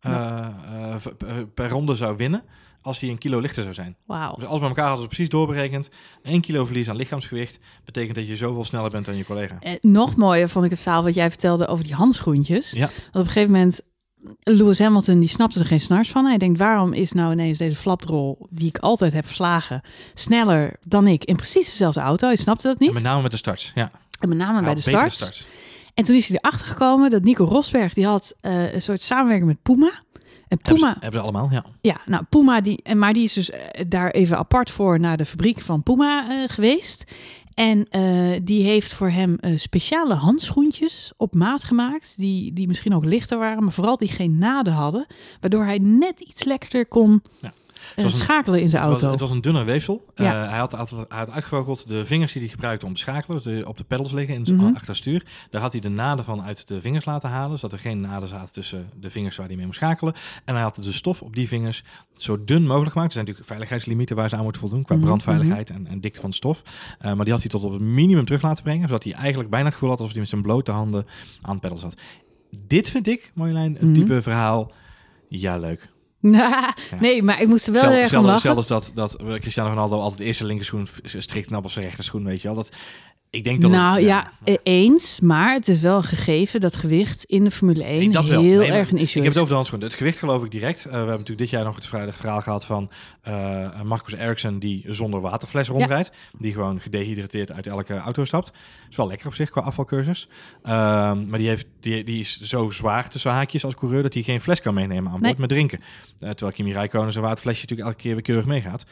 eh, 0.00 0.46
eh, 0.94 1.36
per 1.54 1.68
ronde 1.68 1.94
zou 1.94 2.16
winnen 2.16 2.42
als 2.82 3.00
hij 3.00 3.10
een 3.10 3.18
kilo 3.18 3.40
lichter 3.40 3.62
zou 3.62 3.74
zijn. 3.74 3.96
Wauw. 4.06 4.34
Dus 4.34 4.44
alles 4.44 4.58
bij 4.60 4.68
elkaar 4.68 4.86
hadden 4.86 5.02
ze 5.02 5.08
precies 5.08 5.28
doorberekend. 5.28 5.88
1 6.22 6.40
kilo 6.40 6.64
verlies 6.64 6.88
aan 6.88 6.96
lichaamsgewicht 6.96 7.58
betekent 7.84 8.14
dat 8.14 8.26
je 8.26 8.36
zoveel 8.36 8.64
sneller 8.64 8.90
bent 8.90 9.04
dan 9.04 9.16
je 9.16 9.24
collega. 9.24 9.56
Eh, 9.60 9.72
nog 9.80 10.16
mooier 10.16 10.48
vond 10.48 10.64
ik 10.64 10.70
het 10.70 10.80
verhaal 10.80 11.02
wat 11.02 11.14
jij 11.14 11.30
vertelde 11.30 11.66
over 11.66 11.84
die 11.84 11.94
handschoentjes. 11.94 12.70
Ja. 12.70 12.80
Want 12.80 12.94
op 13.12 13.14
een 13.14 13.26
gegeven 13.26 13.50
moment, 13.50 13.80
Lewis 14.42 14.78
Hamilton 14.78 15.20
die 15.20 15.28
snapte 15.28 15.58
er 15.60 15.66
geen 15.66 15.80
snars 15.80 16.10
van. 16.10 16.24
Hij 16.24 16.38
denkt, 16.38 16.58
waarom 16.58 16.92
is 16.92 17.12
nou 17.12 17.32
ineens 17.32 17.58
deze 17.58 17.76
flapdrol, 17.76 18.46
die 18.50 18.68
ik 18.68 18.78
altijd 18.78 19.12
heb 19.12 19.24
verslagen, 19.26 19.82
sneller 20.14 20.76
dan 20.84 21.06
ik 21.06 21.24
in 21.24 21.36
precies 21.36 21.66
dezelfde 21.70 22.00
auto? 22.00 22.26
Hij 22.26 22.36
snapte 22.36 22.66
dat 22.66 22.76
En 22.78 22.84
niet. 22.84 22.94
met 22.94 23.02
name 23.02 23.22
met 23.22 23.30
de 23.30 23.36
starts. 23.36 23.72
Ja, 23.74 23.90
En 24.20 24.28
met 24.28 24.38
name 24.38 24.52
bij 24.62 24.74
de 24.74 24.80
had 24.80 24.92
betere 24.92 25.10
start. 25.10 25.46
En 25.94 26.04
toen 26.04 26.16
is 26.16 26.28
hij 26.28 26.38
erachter 26.42 26.66
gekomen 26.66 27.10
dat 27.10 27.22
Nico 27.22 27.44
Rosberg, 27.44 27.94
die 27.94 28.06
had 28.06 28.34
eh, 28.40 28.74
een 28.74 28.82
soort 28.82 29.00
samenwerking 29.02 29.48
met 29.48 29.62
Puma. 29.62 29.90
En 30.52 30.58
Hebben 30.62 30.78
ze, 30.78 30.84
Puma, 30.84 30.96
hebben 31.00 31.20
ze 31.20 31.26
allemaal, 31.26 31.48
ja. 31.50 31.64
ja, 31.80 32.00
nou 32.06 32.24
Puma, 32.28 32.60
die, 32.60 32.94
maar 32.94 33.12
die 33.12 33.22
is 33.22 33.32
dus 33.32 33.50
eh, 33.50 33.84
daar 33.88 34.10
even 34.10 34.38
apart 34.38 34.70
voor 34.70 35.00
naar 35.00 35.16
de 35.16 35.26
fabriek 35.26 35.60
van 35.60 35.82
Puma 35.82 36.28
eh, 36.28 36.48
geweest. 36.48 37.04
En 37.54 37.88
eh, 37.88 38.40
die 38.42 38.64
heeft 38.64 38.94
voor 38.94 39.10
hem 39.10 39.38
speciale 39.56 40.14
handschoentjes 40.14 41.12
op 41.16 41.34
maat 41.34 41.64
gemaakt. 41.64 42.14
Die, 42.16 42.52
die 42.52 42.66
misschien 42.66 42.94
ook 42.94 43.04
lichter 43.04 43.38
waren, 43.38 43.62
maar 43.62 43.72
vooral 43.72 43.96
die 43.96 44.08
geen 44.08 44.38
naden 44.38 44.72
hadden. 44.72 45.06
Waardoor 45.40 45.64
hij 45.64 45.78
net 45.78 46.20
iets 46.20 46.44
lekkerder 46.44 46.86
kon 46.86 47.22
Ja. 47.40 47.52
Eh, 47.96 48.04
was 48.04 48.12
een- 48.12 48.18
schakelen 48.18 48.60
in 48.60 48.68
zijn 48.68 48.82
Het 48.82 48.90
was, 48.90 49.00
auto. 49.00 49.12
het 49.12 49.20
was 49.28 49.30
een 49.36 49.40
dunner 49.40 49.64
weefsel. 49.64 50.04
Ja. 50.14 50.42
Eh, 50.44 50.48
hij, 50.50 50.58
had, 50.58 50.72
had, 50.72 50.90
hij 50.90 51.18
had 51.18 51.30
uitgevogeld 51.30 51.88
de 51.88 52.06
vingers 52.06 52.32
die 52.32 52.42
hij 52.42 52.50
gebruikte 52.50 52.86
om 52.86 52.94
te 52.94 53.00
schakelen, 53.00 53.42
de, 53.42 53.62
op 53.66 53.76
de 53.78 53.84
pedals 53.84 54.12
liggen 54.12 54.34
in 54.34 54.46
zijn 54.46 54.58
Mhm. 54.58 54.74
achterstuur. 54.74 55.24
Daar 55.50 55.60
had 55.62 55.72
hij 55.72 55.80
de 55.80 55.88
naden 55.88 56.24
van 56.24 56.42
uit 56.42 56.68
de 56.68 56.80
vingers 56.80 57.04
laten 57.04 57.28
halen, 57.28 57.58
zodat 57.58 57.72
er 57.72 57.78
geen 57.84 58.00
naden 58.00 58.28
zaten 58.28 58.52
tussen 58.52 58.88
de 59.00 59.10
vingers 59.10 59.36
waar 59.36 59.46
hij 59.46 59.56
mee 59.56 59.66
moest 59.66 59.78
schakelen. 59.78 60.14
En 60.44 60.54
hij 60.54 60.62
had 60.62 60.74
de 60.74 60.92
stof 60.92 61.22
op 61.22 61.34
die 61.36 61.48
vingers 61.48 61.84
zo 62.16 62.44
dun 62.44 62.62
mogelijk 62.66 62.92
gemaakt. 62.92 63.06
Er 63.08 63.12
zijn 63.12 63.24
natuurlijk 63.24 63.46
veiligheidslimieten 63.52 64.16
waar 64.16 64.28
ze 64.28 64.36
aan 64.36 64.42
moeten 64.42 64.60
voldoen 64.60 64.84
qua 64.84 64.94
Mhm, 64.94 65.04
brandveiligheid 65.04 65.70
en, 65.70 65.86
en 65.86 66.00
dikte 66.00 66.20
van 66.20 66.30
de 66.30 66.36
stof. 66.36 66.62
Eh, 66.98 67.12
maar 67.12 67.24
die 67.24 67.32
had 67.32 67.42
hij 67.42 67.50
tot 67.50 67.64
op 67.64 67.72
het 67.72 67.80
minimum 67.80 68.24
terug 68.24 68.42
laten 68.42 68.62
brengen, 68.64 68.88
zodat 68.88 69.04
hij 69.04 69.12
eigenlijk 69.12 69.50
bijna 69.50 69.64
het 69.64 69.74
gevoel 69.74 69.88
had 69.90 69.98
alsof 69.98 70.12
hij 70.12 70.20
met 70.22 70.30
zijn 70.30 70.42
blote 70.42 70.70
handen 70.70 71.06
aan 71.42 71.50
het 71.52 71.60
pedal 71.60 71.78
zat. 71.78 71.94
dit 72.66 72.90
vind 72.90 73.06
ik, 73.06 73.30
Marjolein, 73.34 73.76
een 73.80 73.84
Mhm. 73.90 73.94
type 73.94 74.22
verhaal. 74.22 74.72
Ja, 75.28 75.58
leuk. 75.58 75.91
Nee, 77.00 77.22
maar 77.22 77.40
ik 77.40 77.48
moest 77.48 77.66
er 77.66 77.72
wel 77.72 77.82
Zel- 77.82 77.90
erg 77.92 78.08
zelfs, 78.08 78.26
lachen. 78.26 78.40
zelfs 78.40 78.66
dat, 78.66 78.90
dat 78.94 79.16
Cristiano 79.40 79.68
Ronaldo 79.68 79.98
altijd 80.00 80.18
de 80.18 80.24
eerste 80.24 80.44
linkerschoen 80.44 80.86
strikt 81.04 81.46
knap 81.46 81.62
als 81.62 81.72
zijn 81.72 81.84
rechterschoen, 81.84 82.24
weet 82.24 82.40
je 82.42 82.48
wel. 82.48 82.56
Dat, 82.56 82.68
ik 83.32 83.44
denk 83.44 83.60
dat 83.60 83.70
het- 83.70 83.80
nou 83.80 84.00
ja, 84.00 84.32
e- 84.44 84.56
eens, 84.62 85.20
maar 85.20 85.52
het 85.52 85.68
is 85.68 85.80
wel 85.80 85.96
een 85.96 86.02
gegeven 86.02 86.60
dat 86.60 86.76
gewicht 86.76 87.24
in 87.24 87.44
de 87.44 87.50
Formule 87.50 87.84
1 87.84 87.98
Nee, 87.98 88.10
dat 88.10 88.26
wel. 88.26 88.42
heel 88.42 88.58
Nee, 88.58 88.70
erg 88.70 88.90
een 88.90 88.96
issue 88.98 89.06
Ik 89.06 89.12
heb 89.34 89.42
is. 89.44 89.50
het 89.50 89.58
over 89.58 89.78
de. 89.78 89.84
Het 89.84 89.94
gewicht 89.94 90.18
geloof 90.18 90.44
ik 90.44 90.50
direct. 90.50 90.78
Eh, 90.78 90.84
we 90.84 90.90
hebben 90.90 91.08
natuurlijk 91.10 91.38
dit 91.38 91.50
jaar 91.50 91.64
nog 91.64 91.74
het 91.74 91.86
vrijdag 91.86 92.16
verhaal 92.16 92.40
gehad 92.40 92.64
van 92.64 92.90
eh 93.22 93.80
Marcus 93.82 94.14
Ericsson 94.14 94.58
die 94.58 94.84
zonder 94.88 95.20
waterfles 95.20 95.68
rondrijdt. 95.68 96.10
Die 96.38 96.52
gewoon 96.52 96.80
gedehydrateerd 96.80 97.52
uit 97.52 97.66
elke 97.66 97.96
auto 97.96 98.24
stapt. 98.24 98.52
is 98.90 98.96
wel 98.96 99.06
lekker 99.06 99.26
op 99.26 99.34
zich 99.34 99.50
qua 99.50 99.60
afvalcursus. 99.60 100.28
Ehm, 100.62 101.28
maar 101.28 101.38
die, 101.38 101.48
heeft, 101.48 101.66
die, 101.80 102.04
die 102.04 102.20
is 102.20 102.40
zo 102.40 102.70
zwaar 102.70 103.08
tussen 103.08 103.30
haakjes 103.30 103.64
als 103.64 103.74
coureur 103.74 104.02
dat 104.02 104.14
hij 104.14 104.22
geen 104.22 104.40
fles 104.40 104.60
kan 104.60 104.74
meenemen 104.74 105.04
aan 105.12 105.18
boord 105.18 105.22
Nee. 105.22 105.34
met 105.40 105.48
drinken. 105.48 105.78
Eh, 106.18 106.30
terwijl 106.30 106.52
Kimi 106.52 106.72
Räikkönen 106.72 107.12
zijn 107.12 107.24
waterflesje 107.24 107.60
natuurlijk 107.60 107.88
elke 107.88 108.02
keer 108.02 108.12
weer 108.12 108.22
keurig 108.22 108.46
meegaat. 108.46 108.84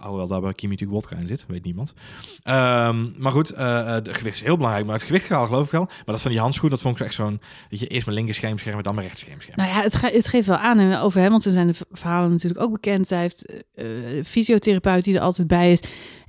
Alhoewel 0.00 0.26
daar 0.26 0.40
bij 0.40 0.52
Kimi 0.54 0.72
natuurlijk 0.72 1.00
wodka 1.00 1.16
in 1.16 1.28
zit, 1.28 1.44
weet 1.48 1.64
niemand. 1.64 1.94
Ehm, 2.42 3.06
maar 3.22 3.32
goed, 3.32 3.50
eh 3.86 3.94
het 3.94 4.16
gewicht 4.16 4.36
is 4.36 4.42
heel 4.42 4.56
belangrijk. 4.56 4.86
Maar 4.86 4.94
het 4.94 5.04
gewicht 5.04 5.26
gehaald 5.26 5.46
geloof 5.46 5.64
ik 5.64 5.70
wel. 5.70 5.84
Maar 5.84 6.02
dat 6.04 6.20
van 6.20 6.30
die 6.30 6.40
handschoen, 6.40 6.70
dat 6.70 6.80
vond 6.80 7.00
ik 7.00 7.06
echt 7.06 7.14
zo'n... 7.14 7.40
Weet 7.70 7.80
je, 7.80 7.86
eerst 7.86 8.06
mijn 8.06 8.16
linker 8.16 8.34
schermscherm, 8.34 8.82
dan 8.82 8.94
mijn 8.94 9.06
rechter 9.06 9.26
schermscherm. 9.26 9.56
Nou 9.56 9.70
ja, 9.70 9.82
het, 9.82 10.00
het 10.00 10.28
geeft 10.28 10.46
wel 10.46 10.56
aan. 10.56 10.78
En 10.78 10.98
over 10.98 11.20
Hamilton 11.20 11.52
zijn 11.52 11.66
de 11.66 11.74
verhalen 11.90 12.30
natuurlijk 12.30 12.60
ook 12.60 12.72
bekend. 12.72 13.08
Hij 13.08 13.20
heeft 13.20 13.62
eh, 13.74 13.86
fysiotherapeut 14.24 15.04
die 15.04 15.16
er 15.16 15.20
altijd 15.20 15.46
bij 15.46 15.72
is. 15.72 15.80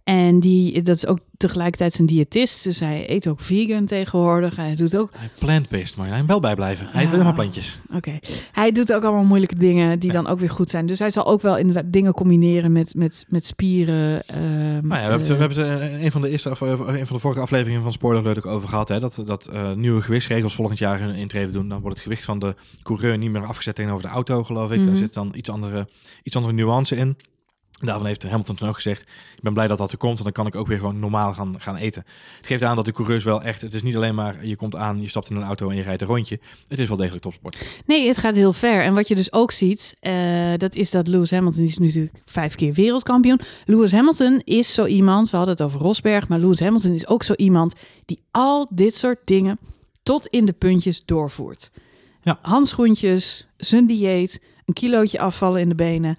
En 0.04 0.40
die, 0.40 0.82
dat 0.82 0.96
is 0.96 1.08
ook 1.08 1.20
tegelijkertijd 1.38 1.94
zijn 1.94 2.08
diëtist. 2.08 2.64
Dus 2.64 2.80
hij 2.80 3.10
eet 3.10 3.28
ook 3.28 3.40
vegan 3.40 3.86
tegenwoordig. 3.86 4.56
Hij 4.56 4.76
doet 4.76 4.98
ook 4.98 5.10
Hij 5.18 5.30
plant-based, 5.40 5.96
maar 5.96 6.08
hij 6.08 6.26
wel 6.26 6.40
bijblijven. 6.40 6.88
Hij 6.90 7.02
Ja. 7.02 7.08
eet 7.08 7.14
alleen 7.14 7.26
maar 7.26 7.34
plantjes. 7.34 7.80
Oké. 7.96 8.20
Hij 8.52 8.72
doet 8.72 8.94
ook 8.94 9.04
allemaal 9.04 9.24
moeilijke 9.24 9.56
dingen 9.56 10.00
die 10.00 10.12
dan 10.12 10.28
ook 10.28 10.40
weer 10.40 10.50
goed 10.50 10.70
zijn. 10.70 10.86
Dus 10.86 11.00
hij 11.00 11.12
zal 11.12 11.26
ook 11.26 11.42
wel 11.42 11.58
inderdaad 11.58 11.84
dingen 11.94 12.14
combineren 12.14 12.72
met, 12.72 12.96
met, 12.96 13.26
met 13.30 13.46
spieren. 13.46 14.28
ehm, 14.28 14.42
Nou 14.88 14.88
ja, 14.88 14.88
we 14.88 14.96
hebben 14.96 15.20
het, 15.20 15.28
we 15.28 15.34
eh, 15.34 15.40
hebben 15.40 15.58
het 15.58 15.82
eh, 15.82 15.94
in 16.00 16.06
een 16.06 16.12
van 16.12 16.22
de 16.22 16.30
eerste, 16.30 16.50
of, 16.50 16.62
eh, 16.62 16.70
een 16.70 17.08
van 17.08 17.16
de 17.16 17.22
vorige 17.22 17.42
afleveringen 17.42 17.84
van 17.84 17.92
Spoiler 17.94 18.38
ook 18.38 18.46
over 18.46 18.70
gehad. 18.70 18.88
Hè, 18.90 19.00
dat 19.00 19.22
dat 19.26 19.46
eh, 19.48 19.72
nieuwe 19.74 20.02
gewichtsregels 20.02 20.56
volgend 20.56 20.80
jaar 20.80 21.00
hun 21.00 21.16
intrede 21.16 21.52
doen. 21.52 21.68
Dan 21.70 21.80
wordt 21.82 21.96
het 21.96 22.04
gewicht 22.04 22.26
van 22.26 22.40
de 22.40 22.56
coureur 22.82 23.18
niet 23.18 23.32
meer 23.32 23.46
afgezet 23.46 23.76
tegenover 23.76 24.04
de 24.08 24.12
auto, 24.14 24.44
geloof 24.44 24.72
ik. 24.72 24.78
Mhm. 24.80 24.88
Daar 24.88 24.98
zit 24.98 25.14
dan 25.14 25.32
iets 25.36 25.50
andere, 25.50 25.88
iets 26.24 26.36
andere 26.36 26.54
nuance 26.54 26.96
in. 26.96 27.18
Daarvan 27.80 28.06
heeft 28.06 28.24
Hamilton 28.24 28.56
toen 28.56 28.68
ook 28.68 28.76
gezegd: 28.76 29.02
Ik 29.36 29.42
ben 29.42 29.54
blij 29.54 29.68
dat 29.68 29.78
dat 29.78 29.92
er 29.92 29.98
komt, 29.98 30.20
want 30.20 30.24
dan 30.24 30.44
kan 30.44 30.54
ik 30.54 30.60
ook 30.60 30.68
weer 30.68 30.78
gewoon 30.78 31.00
normaal 31.00 31.34
gaan, 31.34 31.56
gaan 31.58 31.76
eten. 31.76 32.06
Het 32.38 32.48
geeft 32.48 32.64
aan 32.64 32.76
dat 32.76 32.86
de 32.86 32.92
coureurs 32.92 33.24
wel 33.24 33.42
echt. 33.42 33.62
Het 33.62 33.74
is 33.74 33.84
niet 33.84 33.96
alleen 33.96 34.16
maar 34.16 34.46
je 34.46 34.56
komt 34.56 34.76
aan, 34.76 35.02
je 35.02 35.08
stapt 35.08 35.30
in 35.30 35.36
een 35.36 35.44
auto 35.44 35.70
en 35.70 35.76
je 35.76 35.82
rijdt 35.82 36.02
een 36.02 36.08
rondje. 36.08 36.40
Het 36.68 36.80
is 36.80 36.88
wel 36.88 36.98
degelijk 36.98 37.24
topsport. 37.24 37.66
Nee, 37.86 38.08
het 38.08 38.18
gaat 38.18 38.36
heel 38.36 38.54
ver. 38.54 38.84
En 38.84 38.94
wat 38.94 39.08
je 39.08 39.16
dus 39.16 39.34
ook 39.34 39.52
ziet, 39.52 39.96
eh, 40.00 40.14
dat 40.58 40.76
is 40.76 40.92
dat 40.92 41.08
Lewis 41.08 41.32
Hamilton 41.32 41.60
die 41.60 41.70
is 41.70 41.78
natuurlijk 41.78 42.16
vijf 42.26 42.56
keer 42.56 42.74
wereldkampioen. 42.74 43.40
Lewis 43.66 43.92
Hamilton 43.92 44.42
is 44.44 44.74
zo 44.74 44.86
iemand, 44.86 45.30
we 45.30 45.38
hadden 45.38 45.56
het 45.56 45.64
over 45.64 45.80
Rosberg, 45.80 46.28
maar 46.28 46.40
Lewis 46.40 46.60
Hamilton 46.60 46.94
is 46.94 47.08
ook 47.08 47.24
zo 47.24 47.34
iemand 47.34 47.74
die 48.06 48.20
al 48.32 48.68
dit 48.70 48.96
soort 48.96 49.20
dingen 49.26 49.60
tot 50.04 50.28
in 50.28 50.46
de 50.46 50.54
puntjes 50.54 51.06
doorvoert. 51.06 51.72
Ja. 52.22 52.40
Handschoentjes, 52.42 53.48
zijn 53.58 53.88
dieet, 53.88 54.42
een 54.66 54.74
kilootje 54.74 55.20
afvallen 55.20 55.62
in 55.62 55.70
de 55.70 55.76
benen. 55.76 56.18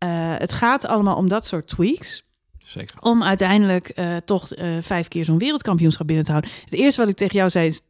Eh, 0.00 0.08
het 0.38 0.52
gaat 0.52 0.86
allemaal 0.86 1.16
om 1.16 1.28
dat 1.28 1.46
soort 1.46 1.66
tweaks. 1.66 2.22
Zeker. 2.58 2.96
Om 3.00 3.22
uiteindelijk 3.22 3.88
eh, 3.88 4.16
toch 4.24 4.52
eh, 4.52 4.66
vijf 4.80 5.08
keer 5.08 5.24
zo'n 5.24 5.38
wereldkampioenschap 5.38 6.06
binnen 6.06 6.24
te 6.24 6.30
houden. 6.30 6.50
Het 6.64 6.72
eerste 6.72 7.00
wat 7.00 7.10
ik 7.10 7.16
tegen 7.16 7.36
jou 7.36 7.50
zei 7.50 7.66
is, 7.66 7.80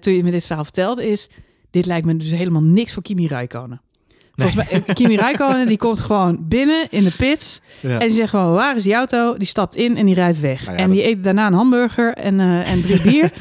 toen 0.00 0.14
je 0.14 0.24
me 0.24 0.30
dit 0.30 0.46
verhaal 0.46 0.64
vertelde, 0.64 1.08
is... 1.08 1.28
Dit 1.70 1.86
lijkt 1.86 2.06
me 2.06 2.16
dus 2.16 2.30
helemaal 2.30 2.62
niks 2.62 2.92
voor 2.92 3.02
Kimi 3.02 3.26
Räikkönen. 3.26 3.80
Volgens 4.34 4.56
mij, 4.56 4.94
Kimi 4.94 5.16
Räikkönen 5.16 5.66
die 5.66 5.78
komt 5.78 6.00
gewoon 6.00 6.48
binnen 6.48 6.86
in 6.90 7.04
de 7.04 7.12
pits. 7.16 7.60
Ja. 7.80 7.98
En 7.98 8.06
die 8.06 8.16
zegt 8.16 8.30
gewoon, 8.30 8.52
waar 8.52 8.76
is 8.76 8.82
die 8.82 8.94
auto? 8.94 9.36
Die 9.36 9.46
stapt 9.46 9.74
in 9.74 9.96
en 9.96 10.06
die 10.06 10.14
rijdt 10.14 10.40
weg. 10.40 10.66
Nou 10.66 10.76
ja, 10.76 10.84
en 10.84 10.90
die 10.90 11.06
eet 11.06 11.24
daarna 11.24 11.46
een 11.46 11.52
hamburger 11.52 12.14
en, 12.14 12.40
en 12.40 12.82
drie 12.82 13.02
bier. 13.02 13.32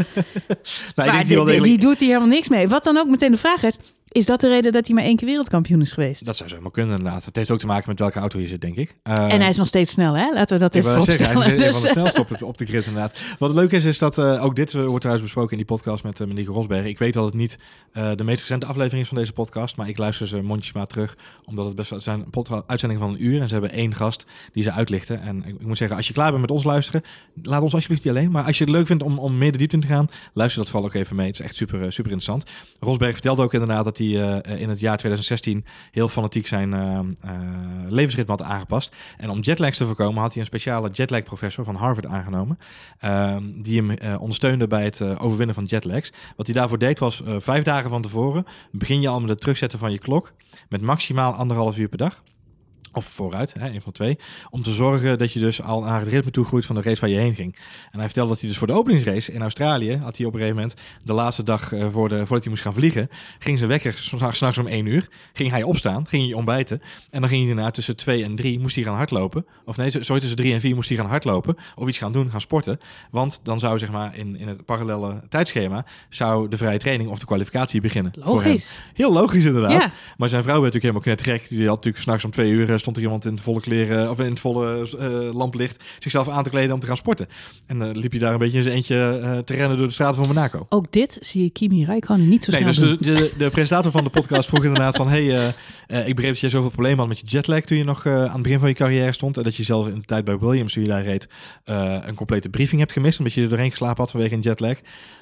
Nou, 0.95 1.11
maar 1.11 1.27
die, 1.27 1.45
die 1.45 1.61
die 1.61 1.77
doet 1.77 1.99
hier 1.99 2.07
helemaal 2.07 2.27
niks 2.27 2.49
mee. 2.49 2.67
Wat 2.67 2.83
dan 2.83 2.97
ook 2.97 3.07
meteen 3.07 3.31
de 3.31 3.37
vraag 3.37 3.63
is, 3.63 3.77
is 4.11 4.25
dat 4.25 4.39
de 4.41 4.47
reden 4.47 4.71
dat 4.71 4.85
hij 4.85 4.95
maar 4.95 5.03
één 5.03 5.15
keer 5.15 5.27
wereldkampioen 5.27 5.81
is 5.81 5.91
geweest? 5.91 6.25
Dat 6.25 6.35
zou 6.35 6.49
zomaar 6.49 6.71
kunnen 6.71 6.97
inderdaad. 6.97 7.25
Het 7.25 7.35
heeft 7.35 7.51
ook 7.51 7.59
te 7.59 7.65
maken 7.65 7.89
met 7.89 7.99
welke 7.99 8.19
auto 8.19 8.39
je 8.39 8.47
zit, 8.47 8.61
denk 8.61 8.75
ik. 8.75 8.95
Eh, 9.03 9.13
en 9.33 9.39
hij 9.39 9.49
is 9.49 9.57
nog 9.57 9.67
steeds 9.67 9.91
snel, 9.91 10.13
hè? 10.17 10.33
Laten 10.33 10.57
we 10.57 10.63
dat 10.63 10.75
even 10.75 11.03
zeggen, 11.03 11.25
hij 11.25 11.33
voorstellen. 11.33 11.45
is 11.45 11.51
een 11.51 11.57
van 11.57 11.71
Dus, 11.71 11.81
de 11.81 11.87
snelste 11.87 12.19
op, 12.19 12.37
de- 12.39 12.45
op 12.45 12.57
de 12.57 12.65
grid 12.65 12.85
inderdaad. 12.85 13.19
Wat 13.39 13.49
het 13.49 13.57
leuke 13.57 13.75
is, 13.75 13.85
is 13.85 13.97
dat 13.97 14.17
eh, 14.17 14.43
ook 14.45 14.55
dit 14.55 14.73
eh, 14.73 14.79
wordt 14.81 14.99
trouwens 14.99 15.23
besproken 15.23 15.51
in 15.51 15.57
die 15.57 15.65
podcast 15.65 16.03
met, 16.03 16.19
uh, 16.19 16.27
Nico 16.27 16.53
Rosberg. 16.53 16.85
Ik 16.85 16.97
weet 16.97 17.13
dat 17.13 17.25
het 17.25 17.33
niet 17.33 17.57
eh, 17.91 18.09
de 18.15 18.23
meest 18.23 18.39
recente 18.39 18.65
aflevering 18.65 19.01
is 19.01 19.07
van 19.07 19.17
deze 19.17 19.33
podcast, 19.33 19.75
maar 19.75 19.89
ik 19.89 19.97
luister 19.97 20.27
ze 20.27 20.41
mondjesmaat 20.41 20.89
terug, 20.89 21.17
omdat 21.45 21.65
het 21.65 21.75
best 21.75 21.89
wel 21.89 22.01
zijn 22.01 22.25
uitzendingen 22.67 23.03
van 23.05 23.13
een 23.13 23.25
uur 23.25 23.41
en 23.41 23.47
ze 23.47 23.53
hebben 23.53 23.71
één 23.71 23.95
gast 23.95 24.25
die 24.53 24.63
ze 24.63 24.71
uitlichten. 24.71 25.21
En 25.21 25.37
ik, 25.45 25.55
ik 25.59 25.65
moet 25.65 25.77
zeggen, 25.77 25.97
als 25.97 26.07
je 26.07 26.13
klaar 26.13 26.29
bent 26.29 26.41
met 26.41 26.51
ons 26.51 26.63
luisteren, 26.63 27.01
laat 27.43 27.61
ons 27.61 27.73
alsjeblieft 27.73 28.03
niet 28.03 28.13
alleen. 28.15 28.31
Maar 28.31 28.43
als 28.43 28.57
je 28.57 28.63
het 28.63 28.73
leuk 28.73 28.87
vindt 28.87 29.03
om, 29.03 29.19
om 29.19 29.37
meer 29.37 29.51
de 29.51 29.57
diepte 29.57 29.75
in 29.75 29.81
te 29.81 29.87
gaan, 29.87 30.07
luister 30.33 30.61
dat 30.61 30.69
vooral 30.71 30.89
ook 30.89 30.95
even 30.95 31.15
mee. 31.15 31.27
Het 31.27 31.39
is 31.39 31.45
echt 31.45 31.55
super, 31.55 31.75
eh, 31.75 31.89
super 31.89 32.11
interessant. 32.11 32.43
Rosberg 32.79 33.11
vertelde 33.13 33.41
ook 33.41 33.53
inderdaad 33.53 33.83
dat 33.83 33.97
hij 34.01 34.41
eh, 34.41 34.61
in 34.61 34.69
het 34.69 34.79
jaar 34.79 34.97
2016 34.97 35.65
heel 35.91 36.07
fanatiek 36.07 36.47
zijn 36.47 36.73
eh, 36.73 36.99
eh, 36.99 37.31
levensritme 37.87 38.35
had 38.35 38.41
aangepast. 38.41 38.95
En 39.17 39.29
om 39.29 39.39
jetlags 39.39 39.77
te 39.77 39.85
voorkomen 39.85 40.21
had 40.21 40.31
hij 40.31 40.41
een 40.41 40.47
speciale 40.47 40.89
jetlag 40.89 41.23
professor 41.23 41.65
van 41.65 41.75
Harvard 41.75 42.05
aangenomen. 42.05 42.59
ehm, 42.99 43.43
die 43.55 43.77
hem 43.77 43.89
eh, 43.91 44.21
ondersteunde 44.21 44.67
bij 44.67 44.83
het 44.83 45.01
eh, 45.01 45.23
overwinnen 45.23 45.55
van 45.55 45.65
jetlags. 45.65 46.11
Wat 46.35 46.45
hij 46.45 46.55
daarvoor 46.55 46.77
deed 46.77 46.99
was 46.99 47.23
eh, 47.23 47.35
vijf 47.39 47.63
dagen 47.63 47.89
van 47.89 48.01
tevoren 48.01 48.45
begin 48.71 49.01
je 49.01 49.07
al 49.07 49.19
met 49.19 49.29
het 49.29 49.39
terugzetten 49.39 49.79
van 49.79 49.91
je 49.91 49.99
klok. 49.99 50.33
Met 50.69 50.81
maximaal 50.81 51.33
anderhalf 51.33 51.77
uur 51.77 51.87
per 51.87 51.97
dag. 51.97 52.21
Of 52.93 53.05
vooruit, 53.05 53.53
hè, 53.59 53.69
een 53.69 53.81
van 53.81 53.91
twee. 53.91 54.17
Om 54.49 54.61
te 54.61 54.71
zorgen 54.71 55.17
dat 55.17 55.33
je 55.33 55.39
dus 55.39 55.61
al 55.61 55.81
naar 55.81 55.99
het 55.99 56.07
ritme 56.07 56.31
toe 56.31 56.45
groeit 56.45 56.65
van 56.65 56.75
de 56.75 56.81
race 56.81 57.01
waar 57.01 57.09
je 57.09 57.17
heen 57.17 57.35
ging. 57.35 57.55
En 57.91 57.97
hij 57.97 58.05
vertelde 58.05 58.29
dat 58.29 58.39
hij 58.39 58.49
dus 58.49 58.57
voor 58.57 58.67
de 58.67 58.73
openingsrace 58.73 59.31
in 59.31 59.41
Australië... 59.41 59.97
had 59.97 60.17
hij 60.17 60.25
op 60.25 60.33
een 60.33 60.39
gegeven 60.39 60.61
moment 60.61 60.79
de 61.03 61.13
laatste 61.13 61.43
dag 61.43 61.73
eh, 61.73 61.87
voor 61.91 62.09
de, 62.09 62.17
voordat 62.17 62.39
hij 62.39 62.49
moest 62.49 62.63
gaan 62.63 62.73
vliegen... 62.73 63.09
ging 63.39 63.57
zijn 63.57 63.69
wekker 63.69 63.93
s'nachts 64.31 64.57
om 64.57 64.67
één 64.67 64.85
uur. 64.85 65.09
Ging 65.33 65.49
hij 65.49 65.63
opstaan, 65.63 66.07
ging 66.07 66.25
hij 66.25 66.33
ontbijten. 66.33 66.81
En 67.09 67.21
dan 67.21 67.29
ging 67.29 67.45
hij 67.45 67.53
daarna 67.53 67.71
tussen 67.71 67.95
twee 67.95 68.23
en 68.23 68.35
drie 68.35 68.59
moest 68.59 68.75
hij 68.75 68.83
gaan 68.83 68.95
hardlopen. 68.95 69.45
Of 69.65 69.77
nee, 69.77 69.89
sorry, 69.89 70.19
tussen 70.19 70.37
drie 70.37 70.53
en 70.53 70.61
vier 70.61 70.75
moest 70.75 70.89
hij 70.89 70.97
gaan 70.97 71.05
hardlopen. 71.05 71.55
Of 71.75 71.87
iets 71.87 71.97
gaan 71.97 72.11
doen, 72.11 72.29
gaan 72.29 72.41
sporten. 72.41 72.79
Want 73.11 73.39
dan 73.43 73.59
zou 73.59 73.79
zeg 73.79 73.91
maar 73.91 74.17
in, 74.17 74.35
in 74.35 74.47
het 74.47 74.65
parallele 74.65 75.21
tijdschema... 75.29 75.85
zou 76.09 76.49
de 76.49 76.57
vrije 76.57 76.77
training 76.77 77.09
of 77.09 77.19
de 77.19 77.25
kwalificatie 77.25 77.81
beginnen. 77.81 78.11
Logisch. 78.15 78.79
Heel 78.93 79.13
logisch 79.13 79.45
inderdaad. 79.45 79.71
Ja. 79.71 79.91
Maar 80.17 80.29
zijn 80.29 80.43
vrouw 80.43 80.61
werd 80.61 80.73
natuurlijk 80.73 80.95
helemaal 80.95 81.01
knettergek. 81.01 81.49
Die 81.49 81.67
had 81.67 81.75
natuurlijk 81.75 82.03
s'nachts 82.03 82.25
om 82.25 82.31
twee 82.31 82.51
uur 82.51 82.71
eh, 82.71 82.77
stond 82.81 82.97
er 82.97 83.03
iemand 83.03 83.25
in 83.25 83.33
het 83.33 83.41
volle 83.41 83.61
kleren 83.61 84.09
of 84.09 84.19
in 84.19 84.29
het 84.29 84.39
volle 84.39 84.89
eh, 84.99 85.33
lamplicht 85.33 85.83
zichzelf 85.99 86.29
aan 86.29 86.43
te 86.43 86.49
kleden 86.49 86.73
om 86.73 86.79
te 86.79 86.87
gaan 86.87 86.97
sporten. 86.97 87.27
En 87.65 87.79
dan 87.79 87.97
liep 87.97 88.13
je 88.13 88.19
daar 88.19 88.33
een 88.33 88.39
beetje 88.39 88.57
in 88.57 88.63
zijn 88.63 88.75
eentje 88.75 89.19
eh, 89.23 89.37
te 89.37 89.53
rennen 89.53 89.77
door 89.77 89.87
de 89.87 89.93
straten 89.93 90.15
van 90.15 90.27
Monaco. 90.27 90.65
Ook 90.69 90.91
dit 90.91 91.17
zie 91.21 91.43
je 91.43 91.49
Kimi 91.49 91.85
Räikkönen 91.85 92.29
niet 92.29 92.43
zo 92.43 92.51
Nee, 92.51 92.73
snel 92.73 92.87
dus 92.87 92.97
doen. 93.07 93.15
de, 93.15 93.21
de, 93.21 93.33
de 93.37 93.49
presentator 93.49 93.91
van 93.91 94.03
de 94.03 94.09
podcast 94.09 94.47
vroeg 94.49 94.63
inderdaad 94.63 94.95
van... 94.95 95.07
hey, 95.07 95.37
eh, 95.37 95.47
eh, 95.91 96.07
ik 96.07 96.15
begreep 96.15 96.31
dat 96.31 96.41
jij 96.41 96.49
zoveel 96.49 96.69
problemen 96.69 96.99
had 96.99 97.07
met 97.07 97.19
je 97.19 97.25
jetlag 97.25 97.61
toen 97.61 97.77
je 97.77 97.83
nog 97.83 98.05
eh, 98.05 98.25
aan 98.25 98.33
het 98.33 98.41
begin 98.41 98.59
van 98.59 98.67
je 98.67 98.75
carrière 98.75 99.11
stond. 99.11 99.37
En 99.37 99.43
dat 99.43 99.55
je 99.55 99.63
zelfs 99.63 99.87
in 99.87 99.99
de 99.99 100.05
tijd 100.05 100.25
bij 100.25 100.37
Williams, 100.37 100.73
toen 100.73 100.83
je 100.83 100.89
daar 100.89 101.03
reed, 101.03 101.27
eh, 101.63 101.97
een 102.01 102.15
complete 102.15 102.49
briefing 102.49 102.79
hebt 102.79 102.91
gemist. 102.91 103.17
Omdat 103.17 103.33
je 103.33 103.41
er 103.41 103.49
doorheen 103.49 103.69
geslapen 103.69 103.97
had 103.97 104.11
vanwege 104.11 104.33
een 104.33 104.39
jetlag. 104.39 104.77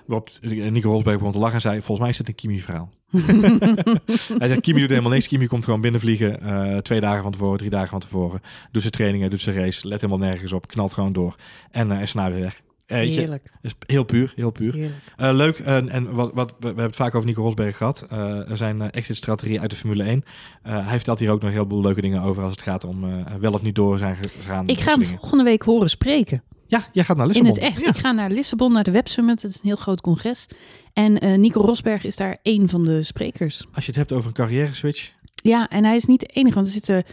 Waarop 0.10 0.30
Nico 0.42 0.90
Rosberg 0.90 1.18
begon 1.18 1.32
te 1.32 1.40
lachen 1.40 1.56
en 1.56 1.62
zei, 1.62 1.76
volgens 1.76 2.00
mij 2.00 2.10
is 2.10 2.18
dit 2.18 2.28
een 2.28 2.36
Kimi-verhaal. 2.36 2.90
Hij 4.40 4.48
zegt, 4.48 4.62
Kimi 4.62 4.80
doet 4.80 4.90
helemaal 4.90 5.12
niks. 5.12 5.28
Kimi 5.28 5.48
komt 5.48 5.64
gewoon 5.66 5.82
binnenvliegen. 5.82 6.42
eh 6.42 6.78
twee 6.78 7.00
dagen 7.00 7.24
van 7.24 7.32
tevoren, 7.32 7.58
drie 7.58 7.70
dagen 7.70 7.90
van 7.90 8.00
tevoren. 8.00 8.42
Doet 8.72 8.82
zijn 8.82 8.94
trainingen, 8.94 9.30
doet 9.30 9.42
zijn 9.42 9.56
race. 9.56 9.88
Let 9.88 10.02
helemaal 10.02 10.28
nergens 10.28 10.54
op. 10.54 10.68
Knalt 10.68 10.94
gewoon 10.94 11.14
door. 11.14 11.36
En 11.72 11.92
eh 11.92 12.02
is 12.02 12.12
daarna 12.12 12.32
weer 12.32 12.42
weg. 12.42 12.62
Eh, 12.86 12.98
weet 12.98 13.14
je, 13.14 13.20
Heerlijk. 13.20 13.52
is 13.62 13.76
heel 13.86 14.04
puur, 14.04 14.34
heel 14.36 14.52
puur. 14.52 14.74
Heerlijk. 14.74 14.96
Eh, 15.18 15.34
leuk. 15.34 15.60
En, 15.60 15.90
en 15.90 16.12
wat, 16.12 16.32
wat, 16.34 16.56
we 16.60 16.66
hebben 16.66 16.86
het 16.86 16.96
vaak 16.96 17.16
over 17.16 17.28
Nico 17.28 17.42
Rosberg 17.42 17.78
gehad. 17.78 18.06
Eh, 18.10 18.50
er 18.50 18.58
zijn 18.58 18.78
uh, 18.78 18.88
exit-strategieën 18.92 19.62
uit 19.62 19.70
de 19.70 19.76
Formule 19.76 20.04
1. 20.04 20.24
Uh, 20.68 20.88
hij 20.88 20.96
vertelt 20.96 21.20
hier 21.20 21.32
ook 21.32 21.42
nog 21.42 21.52
heel 21.52 21.66
veel 21.68 21.82
leuke 21.82 22.02
dingen 22.02 22.22
over 22.22 22.44
als 22.44 22.52
het 22.52 22.62
gaat 22.62 22.84
om 22.84 23.04
uh, 23.04 23.26
wel 23.40 23.54
of 23.54 23.62
niet 23.62 23.76
door 23.76 23.98
zijn 23.98 24.16
gegaan. 24.16 24.68
Ik 24.68 24.80
ga 24.80 24.92
hem 24.92 25.00
dingen. 25.00 25.18
volgende 25.20 25.44
week 25.44 25.62
horen 25.62 25.90
spreken. 25.90 26.44
Ja, 26.70 26.84
jij 26.92 27.04
gaat 27.04 27.18
naar 27.18 27.28
Lissabon. 27.28 27.50
In 27.50 27.56
het 27.56 27.64
echt. 27.64 27.82
Ja. 27.82 27.90
Ik 27.90 27.98
ga 27.98 28.12
naar 28.12 28.30
Lissabon, 28.30 28.74
naar 28.74 28.84
de 28.84 28.92
Web 28.92 29.08
Summit. 29.08 29.42
Het 29.42 29.52
is 29.52 29.58
een 29.58 29.68
heel 29.68 29.76
groot 29.76 30.02
congres. 30.02 30.48
En 30.94 31.26
uh, 31.26 31.38
Nico 31.38 31.62
Rosberg 31.62 32.04
is 32.04 32.16
daar 32.16 32.38
één 32.42 32.70
van 32.70 32.86
de 32.86 33.04
sprekers. 33.04 33.66
Als 33.74 33.86
je 33.86 33.92
het 33.92 34.00
hebt 34.00 34.12
over 34.12 34.28
een 34.28 34.34
carrière 34.34 34.76
switch. 34.76 35.12
Ja, 35.36 35.68
en 35.70 35.86
hij 35.86 35.96
is 35.96 36.06
niet 36.06 36.20
de 36.20 36.26
enige, 36.26 36.56
want 36.56 36.66
er 36.66 36.74
zitten... 36.74 37.04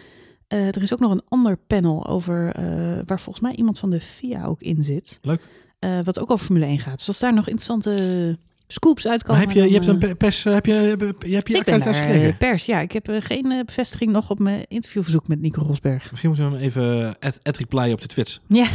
Uh, 0.49 0.67
er 0.67 0.83
is 0.83 0.93
ook 0.93 0.99
nog 0.99 1.13
een 1.13 1.23
ander 1.29 1.57
panel 1.57 2.07
over 2.07 2.59
uh, 2.59 2.99
waar 3.07 3.21
volgens 3.21 3.45
mij 3.45 3.55
iemand 3.55 3.79
van 3.79 3.91
de 3.91 4.01
FIA 4.01 4.45
ook 4.45 4.61
in 4.61 4.85
zit. 4.85 5.19
Leuk. 5.23 5.41
Uh, 5.81 5.99
wat 6.05 6.19
ook 6.19 6.31
over 6.31 6.45
Formule 6.45 6.67
1 6.67 6.79
gaat. 6.79 6.99
Dus 6.99 7.09
als 7.09 7.19
daar 7.19 7.35
nog 7.35 7.49
interessante 7.49 8.39
scoops 8.67 9.07
uitkomen. 9.07 9.47
Maar 9.47 9.55
heb 9.55 9.65
je, 9.65 9.71
je 9.71 9.81
hebt 9.81 10.03
een 10.03 10.17
pers, 10.17 10.45
heb 10.45 10.67
je, 10.67 10.73
heb 10.73 11.01
je, 11.01 11.35
heb 11.35 11.49
je 11.49 11.57
ik 11.57 11.65
ben 11.65 11.81
daar, 11.81 11.95
gekregen? 11.95 12.37
pers, 12.37 12.65
ja. 12.67 12.81
Ik 12.81 12.93
heb 12.93 13.09
geen 13.11 13.63
bevestiging 13.67 14.13
nog 14.13 14.31
op 14.31 14.39
mijn 14.39 14.65
interviewverzoek 14.69 15.29
met 15.29 15.41
Nico 15.41 15.63
Rosberg. 15.63 16.11
Misschien 16.11 16.31
moeten 16.31 16.51
we 16.51 16.57
hem 16.57 16.67
even 16.67 17.17
ad, 17.21 17.39
ad 17.43 17.57
reply 17.57 17.93
op 17.93 18.01
de 18.01 18.07
Twits. 18.07 18.41
Ja. 18.47 18.67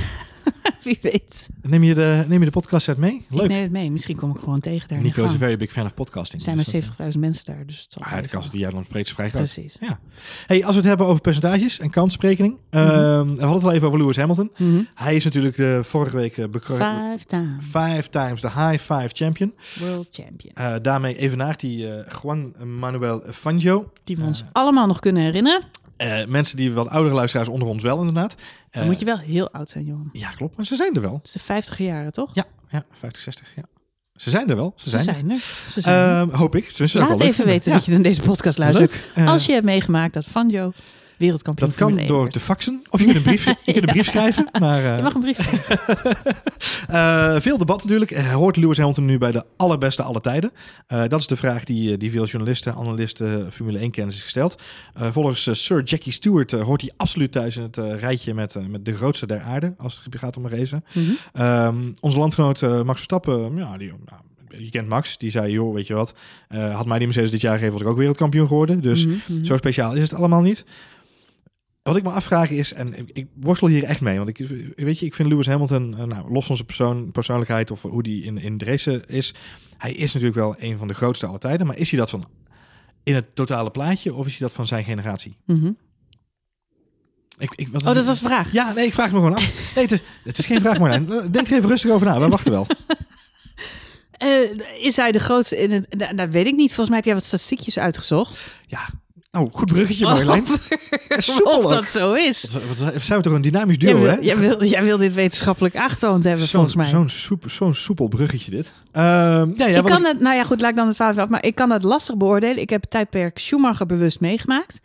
Wie 0.84 0.98
weet. 1.02 1.48
Neem 1.62 1.84
je 1.84 1.94
de, 1.94 2.26
neem 2.28 2.40
je 2.40 2.46
de 2.46 2.52
podcast 2.52 2.98
mee? 2.98 3.14
Ik 3.14 3.26
Leuk. 3.30 3.48
neem 3.48 3.62
het 3.62 3.72
mee. 3.72 3.92
Misschien 3.92 4.16
kom 4.16 4.30
ik 4.32 4.38
gewoon 4.40 4.60
tegen 4.60 4.88
daar. 4.88 5.02
Nico 5.02 5.24
is 5.24 5.32
een 5.32 5.38
very 5.38 5.58
big 5.58 5.72
fan 5.72 5.86
of 5.86 5.94
podcasting. 5.94 6.36
Er 6.36 6.42
zijn 6.42 6.56
maar 6.56 6.66
dus 6.66 6.98
dat, 6.98 7.14
70.000 7.14 7.20
mensen 7.20 7.46
daar, 7.46 7.66
dus 7.66 7.82
het 7.82 7.94
zal 7.94 8.02
eh, 8.06 8.14
ah, 8.14 8.22
de 8.24 8.30
kans 8.30 8.52
die 8.52 8.60
jij 8.60 8.70
dan 8.70 8.84
spreekt 8.84 9.08
is 9.08 9.14
vrij 9.14 9.30
groot. 9.30 9.42
Precies. 9.42 9.78
Hey, 10.46 10.64
als 10.64 10.72
we 10.72 10.78
het 10.80 10.88
hebben 10.90 11.08
over 11.08 11.22
percentages 11.22 11.80
en 11.80 11.90
kansberekening. 11.90 12.56
ehm, 12.70 12.86
we 13.28 13.40
hadden 13.40 13.54
het 13.54 13.64
al 13.64 13.72
even 13.72 13.88
over 13.88 14.00
Lewis 14.00 14.18
Hamilton. 14.18 14.52
Mhm. 14.58 14.82
Hij 14.96 15.16
is 15.16 15.24
natuurlijk 15.24 15.56
de 15.56 15.80
vorige 15.84 16.16
week 16.16 16.38
uh, 16.38 16.46
Five 16.62 17.26
times 17.26 17.64
five 17.64 18.10
times 18.10 18.42
de 18.42 18.50
high 18.52 18.78
five 18.94 19.10
champion. 19.12 19.54
world 19.80 20.08
champion. 20.12 20.54
Uh, 20.60 20.76
daarmee 20.82 21.18
evenaart 21.18 21.62
hij 21.62 21.72
uh, 21.72 21.94
Juan 22.22 22.54
Manuel 22.80 23.24
Fangio. 23.32 23.92
Die 24.04 24.16
we 24.18 24.24
ons 24.24 24.42
Eh. 24.42 24.48
allemaal 24.52 24.88
nog 24.88 25.00
kunnen 25.00 25.24
herinneren. 25.24 25.62
Uh, 26.02 26.26
mensen 26.26 26.58
die 26.58 26.72
wat 26.72 26.90
oudere 26.90 27.16
luisteraars 27.16 27.48
onder 27.48 27.68
ons 27.68 27.84
wel 27.84 28.00
inderdaad. 28.00 28.36
Dan 28.72 28.86
moet 28.86 29.00
je 29.00 29.06
wel 29.06 29.18
heel 29.18 29.52
oud 29.52 29.70
zijn, 29.70 29.86
Johan. 29.86 30.10
Ja, 30.12 30.30
klopt. 30.30 30.56
Maar 30.56 30.66
ze 30.66 30.76
zijn 30.76 30.96
er 30.96 31.02
wel. 31.02 31.20
Is 31.24 31.32
de 31.32 31.40
50 31.40 31.78
jaren, 31.78 32.14
toch? 32.14 32.30
Ja, 32.34 32.46
ja 32.70 32.84
50, 32.92 33.22
60. 33.22 33.48
Ja. 33.56 33.64
Ze 34.16 34.30
zijn 34.30 34.50
er 34.50 34.56
wel. 34.56 34.74
Ze 34.76 34.90
zijn, 34.90 35.04
Ze 35.04 35.12
zijn 35.12 35.32
er. 35.32 35.40
Ze 35.70 35.82
zijn 35.82 36.28
uh, 36.28 36.34
hoop 36.36 36.56
ik. 36.56 36.70
Ze 36.70 37.00
Laat 37.00 37.20
even 37.20 37.46
weten 37.46 37.72
dat 37.72 37.86
je 37.86 37.92
naar 37.92 38.02
deze 38.02 38.22
podcast 38.22 38.58
luistert. 38.58 38.94
Uh, 39.16 39.28
Als 39.28 39.46
je 39.46 39.52
hebt 39.52 39.66
meegemaakt 39.66 40.14
dat 40.14 40.26
Fangio 40.26 40.72
wereldkampioen 41.22 41.70
Dat 41.70 41.78
kan 41.78 42.08
door 42.08 42.30
te 42.30 42.40
faxen. 42.40 42.82
Of 42.90 43.00
je 43.00 43.06
kunt 43.06 43.18
een 43.18 43.24
brief, 43.24 43.46
je 43.46 43.74
kunt 43.74 43.88
een 43.88 43.94
brief 43.94 44.06
schrijven. 44.12 44.50
Maar, 44.60 44.84
uh, 44.84 44.96
je 44.96 45.04
mag 45.04 45.14
een 45.14 45.22
brief 45.22 45.38
schrijven. 45.38 46.18
uh, 46.90 47.42
veel 47.48 47.58
debat 47.58 47.84
natuurlijk. 47.84 48.18
Hoort 48.18 48.56
Lewis 48.56 48.78
Hamilton 48.78 49.06
nu 49.06 49.18
bij 49.18 49.32
de 49.32 49.44
allerbeste 49.58 50.04
alle 50.04 50.22
tijden? 50.22 50.52
Uh, 50.88 51.04
dat 51.08 51.20
is 51.20 51.28
de 51.28 51.36
vraag 51.36 51.64
die, 51.64 51.98
die 51.98 52.12
veel 52.12 52.26
journalisten, 52.26 52.76
analisten, 52.76 53.52
Formule 53.52 53.80
1-kenners 53.80 54.16
is 54.16 54.24
gesteld. 54.24 54.62
Volgens 54.96 55.64
Sir 55.64 55.84
Jackie 55.84 56.12
Stewart 56.12 56.52
hoort 56.52 56.82
hij 56.82 56.92
absoluut 56.98 57.32
thuis 57.32 57.58
in 57.58 57.64
het 57.64 57.78
rijtje 57.78 58.34
met, 58.34 58.70
met 58.70 58.86
de 58.86 58.96
grootste 58.96 59.28
der 59.28 59.42
aarde. 59.42 59.74
Als 59.78 60.02
het 60.04 60.20
gaat 60.20 60.38
om 60.38 60.46
een 60.46 60.52
race. 60.52 60.82
Mm 60.94 61.04
-hmm. 61.04 61.46
um, 61.46 61.94
onze 62.00 62.18
landgenoot 62.18 62.62
Max 62.62 62.94
Verstappen, 62.94 63.56
ja, 63.56 63.78
die... 63.78 63.94
je 64.48 64.70
kent 64.70 64.90
Max, 64.90 65.18
die 65.18 65.32
zei, 65.32 65.52
joh, 65.52 65.74
weet 65.74 65.88
je 65.88 65.94
wat, 65.94 66.14
uh, 66.50 66.76
had 66.76 66.86
mij 66.86 66.98
die 66.98 67.08
Mercedes 67.08 67.32
dit 67.32 67.42
jaar 67.42 67.54
gegeven, 67.54 67.74
was 67.74 67.82
ik 67.82 67.88
ook 67.88 67.98
wereldkampioen 67.98 68.48
geworden. 68.48 68.82
Dus 68.82 69.06
mm 69.06 69.22
-hmm. 69.26 69.46
zo 69.46 69.58
speciaal 69.58 69.94
is 69.94 70.02
het 70.02 70.14
allemaal 70.14 70.42
niet. 70.42 70.66
Wat 71.84 71.98
ik 71.98 72.04
me 72.04 72.10
afvraag 72.10 72.50
is, 72.50 72.74
en 72.74 72.98
ik, 72.98 73.10
ik, 73.14 73.28
worstel 73.36 73.68
hier 73.68 73.84
echt 73.84 74.02
mee, 74.02 74.18
want 74.18 74.30
ik, 74.30 74.38
weet 74.76 75.00
je, 75.00 75.06
ik 75.06 75.14
vind 75.14 75.30
Lewis 75.30 75.48
Hamilton, 75.48 75.96
uh, 75.98 76.04
nou, 76.04 76.32
los 76.32 76.46
van 76.46 76.56
zijn 76.56 76.68
persoon, 76.68 77.12
persoonlijkheid 77.12 77.72
of 77.72 77.82
hoe 77.82 78.04
die 78.04 78.24
in, 78.24 78.38
in 78.38 78.58
de 78.58 78.66
race 78.66 79.04
is, 79.08 79.34
hij 79.78 79.92
is 79.92 80.14
natuurlijk 80.14 80.40
wel 80.40 80.56
een 80.58 80.78
van 80.78 80.88
de 80.88 80.94
grootste 80.94 81.26
aller 81.26 81.40
tijden, 81.40 81.68
maar 81.68 81.78
is 81.78 81.90
hij 81.90 82.00
dat 82.00 82.10
van 82.10 82.28
in 83.04 83.16
het 83.16 83.36
totale 83.36 83.72
plaatje 83.72 84.14
of 84.14 84.26
is 84.26 84.38
hij 84.38 84.48
dat 84.48 84.56
van 84.56 84.68
zijn 84.68 84.84
generatie? 84.84 85.38
Mm 85.46 85.60
-hmm. 85.62 85.78
Ik, 87.38 87.54
ik, 87.56 87.68
oh, 87.74 87.94
dat 87.94 88.06
was 88.06 88.20
de 88.20 88.28
vraag. 88.28 88.52
Ja, 88.52 88.74
nee, 88.74 88.86
ik 88.86 88.94
vraag 88.94 89.12
me 89.12 89.18
gewoon 89.18 89.36
af. 89.36 89.74
Nee, 89.76 89.84
het 89.84 89.92
is, 89.92 90.02
het 90.24 90.38
is 90.38 90.46
geen 90.46 90.60
vraag, 90.60 90.80
Marlijn. 90.80 91.06
Denk 91.32 91.48
er 91.48 91.58
even 91.58 91.70
rustig 91.70 91.92
over 91.92 92.08
na. 92.08 92.20
We 92.20 92.28
wachten 92.28 92.52
wel. 92.52 92.68
Uh, 94.24 94.60
is 94.88 94.96
hij 94.96 95.12
de 95.12 95.20
grootste 95.20 95.58
in 95.58 95.72
het... 95.72 95.86
Dat, 95.90 96.18
dat 96.18 96.30
weet 96.30 96.46
ik 96.46 96.56
niet. 96.56 96.68
Volgens 96.68 96.88
mij 96.88 96.98
heb 96.98 97.06
jij 97.06 97.14
wat 97.14 97.24
statistiekjes 97.24 97.80
uitgezocht. 97.80 98.60
Ja, 98.68 98.90
nou, 99.32 99.50
goed 99.52 99.72
bruggetje, 99.72 100.06
Marjolein. 100.06 100.44
of 101.44 101.66
dat 101.68 101.90
zo 101.90 102.14
is. 102.14 102.48
Wat, 102.52 102.78
wat, 102.78 103.02
zijn 103.02 103.18
we 103.18 103.24
toch 103.24 103.34
een 103.34 103.42
dynamisch 103.42 103.78
duo, 103.78 103.90
jij 103.90 104.00
wil, 104.00 104.10
hè? 104.10 104.18
Jij 104.22 104.38
wil, 104.38 104.64
jij 104.64 104.84
wil 104.84 104.98
dit 104.98 105.14
wetenschappelijk 105.14 105.76
aangetoond 105.76 106.24
hebben, 106.24 106.46
zo, 106.46 106.52
volgens 106.52 106.76
mij. 106.76 106.88
Zo'n 106.88 107.10
soep, 107.10 107.50
zo 107.50 107.72
soepel 107.72 108.08
bruggetje, 108.08 108.52
dit. 108.52 108.66
Uh, 108.66 109.02
ja, 109.02 109.48
ja, 109.56 109.68
ik 109.68 109.84
kan 109.84 110.02
ik... 110.02 110.08
het, 110.08 110.20
nou 110.20 110.36
ja, 110.36 110.44
goed, 110.44 110.62
laat 110.62 110.70
ik 110.70 110.76
dan 110.76 110.88
het 110.88 110.96
verhaal 110.96 111.18
af. 111.18 111.30
Maar 111.30 111.46
ik 111.46 111.56
kan 111.56 111.70
het 111.70 111.84
lastig 111.84 112.18
beoordelen. 112.18 112.62
Ik 112.62 112.70
heb 112.70 112.82
het 112.82 112.90
tijdperk 112.90 113.38
Schumacher 113.38 113.86
bewust 113.86 114.20
meegemaakt. 114.20 114.80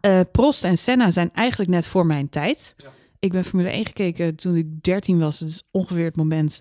Uh, 0.00 0.20
Prost 0.32 0.64
en 0.64 0.78
Senna 0.78 1.10
zijn 1.10 1.30
eigenlijk 1.32 1.70
net 1.70 1.86
voor 1.86 2.06
mijn 2.06 2.28
tijd. 2.28 2.74
Ja. 2.76 2.88
Ik 3.18 3.32
ben 3.32 3.44
Formule 3.44 3.68
1 3.68 3.86
gekeken 3.86 4.36
toen 4.36 4.56
ik 4.56 4.82
13 4.82 5.18
was. 5.18 5.38
Dat 5.38 5.48
is 5.48 5.62
ongeveer 5.70 6.04
het 6.04 6.16
moment 6.16 6.60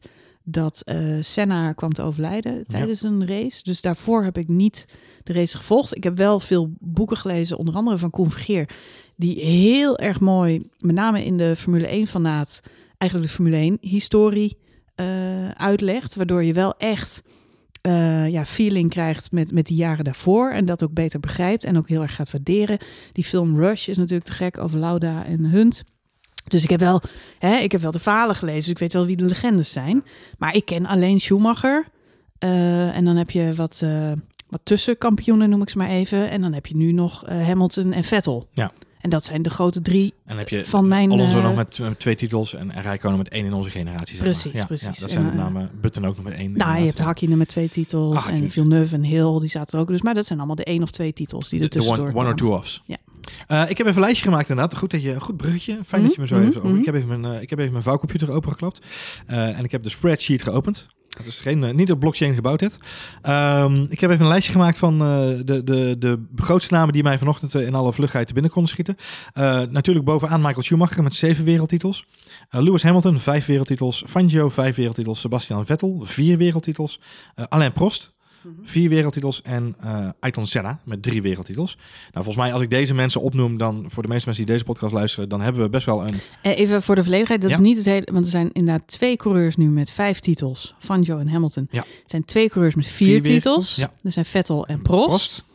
dat 0.50 0.82
uh, 0.86 1.18
Senna 1.22 1.74
kwam 1.74 1.94
te 1.94 2.02
overlijden 2.02 2.68
tijdens 2.68 3.02
ja. 3.02 3.08
een 3.08 3.28
race. 3.28 3.64
Dus 3.64 3.82
daarvoor 3.82 4.24
heb 4.24 4.38
ik 4.38 4.48
niet 4.48 4.86
de 5.24 5.34
race 5.34 5.58
gevolgd. 5.58 5.96
Ik 5.96 6.04
heb 6.04 6.18
wel 6.18 6.40
veel 6.40 6.72
boeken 6.80 7.18
gelezen, 7.18 7.58
onder 7.58 7.76
andere 7.76 7.98
van 7.98 8.10
Koen 8.10 8.32
Vergeer, 8.32 8.70
die 9.16 9.40
heel 9.40 9.98
erg 9.98 10.20
mooi, 10.20 10.70
met 10.80 10.96
name 10.96 11.26
in 11.26 11.38
de 11.38 11.56
Formule 11.56 11.88
1 11.88 12.08
fanaat, 12.08 12.62
eigenlijk 12.98 13.30
de 13.30 13.36
Formule 13.36 13.58
1 13.58 13.78
historie 13.82 14.58
uh, 14.96 15.50
uitlegt, 15.50 16.16
waardoor 16.16 16.44
je 16.44 16.54
wel 16.54 16.78
echt 16.78 17.24
uh, 17.82 18.30
ja, 18.30 18.46
feeling 18.46 18.90
krijgt 18.90 19.32
met, 19.32 19.52
met 19.52 19.66
die 19.66 19.78
jaren 19.78 20.04
daarvoor 20.04 20.52
en 20.52 20.66
dat 20.66 20.84
ook 20.84 20.94
beter 20.94 21.20
begrijpt 21.20 21.64
en 21.64 21.78
ook 21.78 21.90
heel 21.90 22.02
erg 22.02 22.16
gaat 22.16 22.32
waarderen. 22.32 22.78
Die 23.12 23.24
film 23.24 23.60
Rush 23.60 23.88
is 23.88 23.98
natuurlijk 23.98 24.26
te 24.26 24.34
gek 24.34 24.58
over 24.58 24.80
Lauda 24.80 25.26
en 25.26 25.46
Hunt. 25.46 25.84
Dus 26.48 26.64
ik 26.64 26.70
heb 26.70 26.80
wel, 26.80 27.02
hè, 27.40 27.58
ik 27.58 27.72
heb 27.72 27.82
wel 27.82 27.92
de 27.92 28.00
verhalen 28.00 28.36
gelezen, 28.36 28.60
dus 28.60 28.70
ik 28.70 28.80
weet 28.80 28.94
wel 28.94 29.06
wie 29.06 29.16
de 29.16 29.26
legendes 29.26 29.72
zijn. 29.72 30.04
Maar 30.38 30.56
ik 30.56 30.66
ken 30.66 30.86
alleen 30.86 31.20
Schumacher. 31.20 31.86
Uh, 32.44 32.96
en 32.96 33.06
dan 33.06 33.16
heb 33.16 33.30
je 33.30 33.54
wat, 33.56 33.82
uh, 33.84 34.12
wat 34.50 34.60
tussenkampioenen, 34.64 35.50
noem 35.50 35.62
ik 35.62 35.70
ze 35.70 35.78
maar 35.78 35.90
even. 35.90 36.30
En 36.30 36.42
dan 36.42 36.54
heb 36.54 36.66
je 36.66 36.76
nu 36.76 36.92
nog 36.92 37.30
uh, 37.30 37.46
Hamilton 37.46 37.94
en 37.94 38.04
Vettel. 38.04 38.48
Ja. 38.52 38.72
En 39.02 39.10
dat 39.10 39.24
zijn 39.24 39.42
de 39.42 39.50
grote 39.50 39.82
drie 39.82 40.14
en 40.26 40.38
heb 40.38 40.50
je 40.50 40.66
van 40.66 40.88
mijn... 40.88 41.12
Alonso 41.12 41.42
nog 41.42 41.56
met, 41.56 41.80
met, 41.80 42.00
twee 42.00 42.16
titels 42.16 42.54
en, 42.54 42.72
en 42.72 42.82
Rijkonen 42.82 43.18
met 43.18 43.30
één 43.30 43.46
in 43.46 43.54
onze 43.54 43.70
generatie. 43.70 44.16
Zeg 44.16 44.24
precies, 44.24 44.52
maar. 44.52 44.62
ja, 44.62 44.66
precies. 44.66 44.96
Ja, 44.96 45.02
dat 45.02 45.12
zijn 45.12 45.26
met 45.26 45.34
name 45.34 45.70
Button 45.82 46.06
ook 46.06 46.16
nog 46.16 46.26
met 46.26 46.34
één. 46.34 46.52
Nou, 46.52 46.80
je 46.80 46.86
hebt 46.86 46.98
Hakkinen 46.98 47.38
met 47.38 47.48
twee 47.48 47.70
titels 47.70 48.16
Ach, 48.16 48.30
en 48.30 48.50
Villeneuve 48.50 48.96
en 48.96 49.04
Hill, 49.04 49.40
die 49.40 49.50
zaten 49.50 49.78
er 49.78 49.84
ook. 49.84 49.88
Dus, 49.88 50.02
maar 50.02 50.14
dat 50.14 50.26
zijn 50.26 50.38
allemaal 50.38 50.56
de 50.56 50.64
één 50.64 50.84
of 50.84 50.92
twee 50.92 51.14
titels 51.14 51.50
die 51.50 51.62
er 51.62 51.70
tussendoor 51.70 52.08
one, 52.08 52.18
one 52.18 52.28
or 52.28 52.36
two 52.36 52.56
offs. 52.56 52.82
Ja. 52.86 52.98
Uh, 53.48 53.70
ik 53.70 53.78
heb 53.78 53.88
even 53.88 53.98
een 53.98 54.04
lijstje 54.04 54.24
gemaakt 54.24 54.50
inderdaad. 54.50 54.78
Goed 54.78 54.92
dat 54.92 55.04
je, 55.04 55.20
goed 55.20 55.38
bruggetje. 55.38 55.80
Fijn 55.86 56.02
dat 56.04 56.16
je 56.16 56.22
me 56.22 56.28
zo 56.28 56.40
even... 56.40 56.62
Mm 56.62 56.70
-hmm. 56.70 56.80
ik, 56.80 56.86
heb 56.86 56.96
even 56.96 57.08
mijn, 57.08 57.34
uh, 57.36 57.42
ik 57.42 57.50
heb 57.50 57.60
even 57.60 57.72
mijn 57.72 57.84
vouwcomputer 57.84 58.32
opengeklapt. 58.32 58.86
Uh, 59.30 59.58
en 59.58 59.64
ik 59.64 59.72
heb 59.72 59.84
de 59.84 59.90
spreadsheet 59.90 60.44
geopend. 60.44 60.88
Dat 61.10 61.26
is 61.26 61.40
geen, 61.40 61.76
niet 61.76 61.92
op 61.92 62.00
blockchain 62.00 62.34
gebouwd 62.34 62.62
het. 62.62 62.78
Um, 63.28 63.86
ik 63.90 64.00
heb 64.00 64.10
even 64.10 64.22
een 64.22 64.32
lijstje 64.32 64.52
gemaakt 64.52 64.78
van 64.78 64.94
uh, 64.94 65.08
de, 65.46 65.62
de, 65.64 65.96
de 66.00 66.26
grootste 66.36 66.74
namen 66.74 66.94
die 66.94 67.04
mij 67.04 67.18
vanochtend 67.18 67.56
in 67.56 67.76
alle 67.76 67.94
vlugheid 67.94 68.28
te 68.28 68.34
binnen 68.34 68.52
konden 68.52 68.72
schieten. 68.72 68.96
Uh, 69.34 69.62
natuurlijk 69.70 70.06
bovenaan 70.06 70.42
Michael 70.42 70.62
Schumacher 70.62 71.04
met 71.04 71.16
zeven 71.16 71.46
wereldtitels. 71.46 72.06
Lewis 72.50 72.84
Hamilton, 72.84 73.20
vijf 73.20 73.46
wereldtitels. 73.46 74.04
Fangio, 74.08 74.50
vijf 74.50 74.76
wereldtitels. 74.76 75.20
Sebastian 75.20 75.66
Vettel, 75.66 76.00
vier 76.04 76.38
wereldtitels. 76.38 77.00
Alain 77.36 77.72
Prost, 77.72 78.14
Vier 78.64 78.90
wereldtitels 78.90 79.42
en 79.42 79.76
uh, 79.84 80.10
Ayrton 80.20 80.48
Senna 80.48 80.80
met 80.86 81.02
drie 81.02 81.22
wereldtitels. 81.22 81.76
Nou, 81.76 82.26
volgens 82.26 82.36
mij 82.36 82.54
als 82.54 82.62
ik 82.62 82.70
deze 82.70 82.94
mensen 82.94 83.22
opnoem, 83.22 83.58
dan 83.58 83.86
voor 83.88 84.04
de 84.04 84.10
meeste 84.10 84.26
mensen 84.26 84.46
die 84.46 84.54
deze 84.54 84.66
podcast 84.66 84.94
luisteren, 84.94 85.30
dan 85.30 85.42
hebben 85.42 85.62
we 85.62 85.70
best 85.70 85.86
wel 85.86 86.02
een... 86.02 86.16
Uh, 86.44 86.58
even 86.58 86.82
voor 86.82 86.96
de 86.96 87.04
volledigheid, 87.04 87.42
dat 87.42 87.50
ja? 87.50 87.56
is 87.56 87.62
niet 87.62 87.78
het 87.78 87.86
hele... 87.86 88.08
Want 88.12 88.26
er 88.26 88.32
zijn 88.32 88.52
inderdaad 88.52 88.88
twee 88.88 89.16
coureurs 89.16 89.56
nu 89.56 89.70
met 89.70 89.90
vijf 89.90 90.20
titels. 90.20 90.76
Fangio 90.80 91.18
en 91.18 91.28
Hamilton. 91.28 91.68
Ja. 91.72 91.82
Er 91.82 91.86
zijn 92.06 92.26
twee 92.26 92.50
coureurs 92.50 92.76
met 92.76 92.88
vier, 92.88 93.08
vier 93.08 93.24
titels. 93.24 93.76
Ja. 93.76 93.92
Er 94.04 94.12
zijn 94.12 94.26
Vettel 94.26 94.68
en 94.68 94.82
Prost. 94.82 95.08
Prost. 95.08 95.46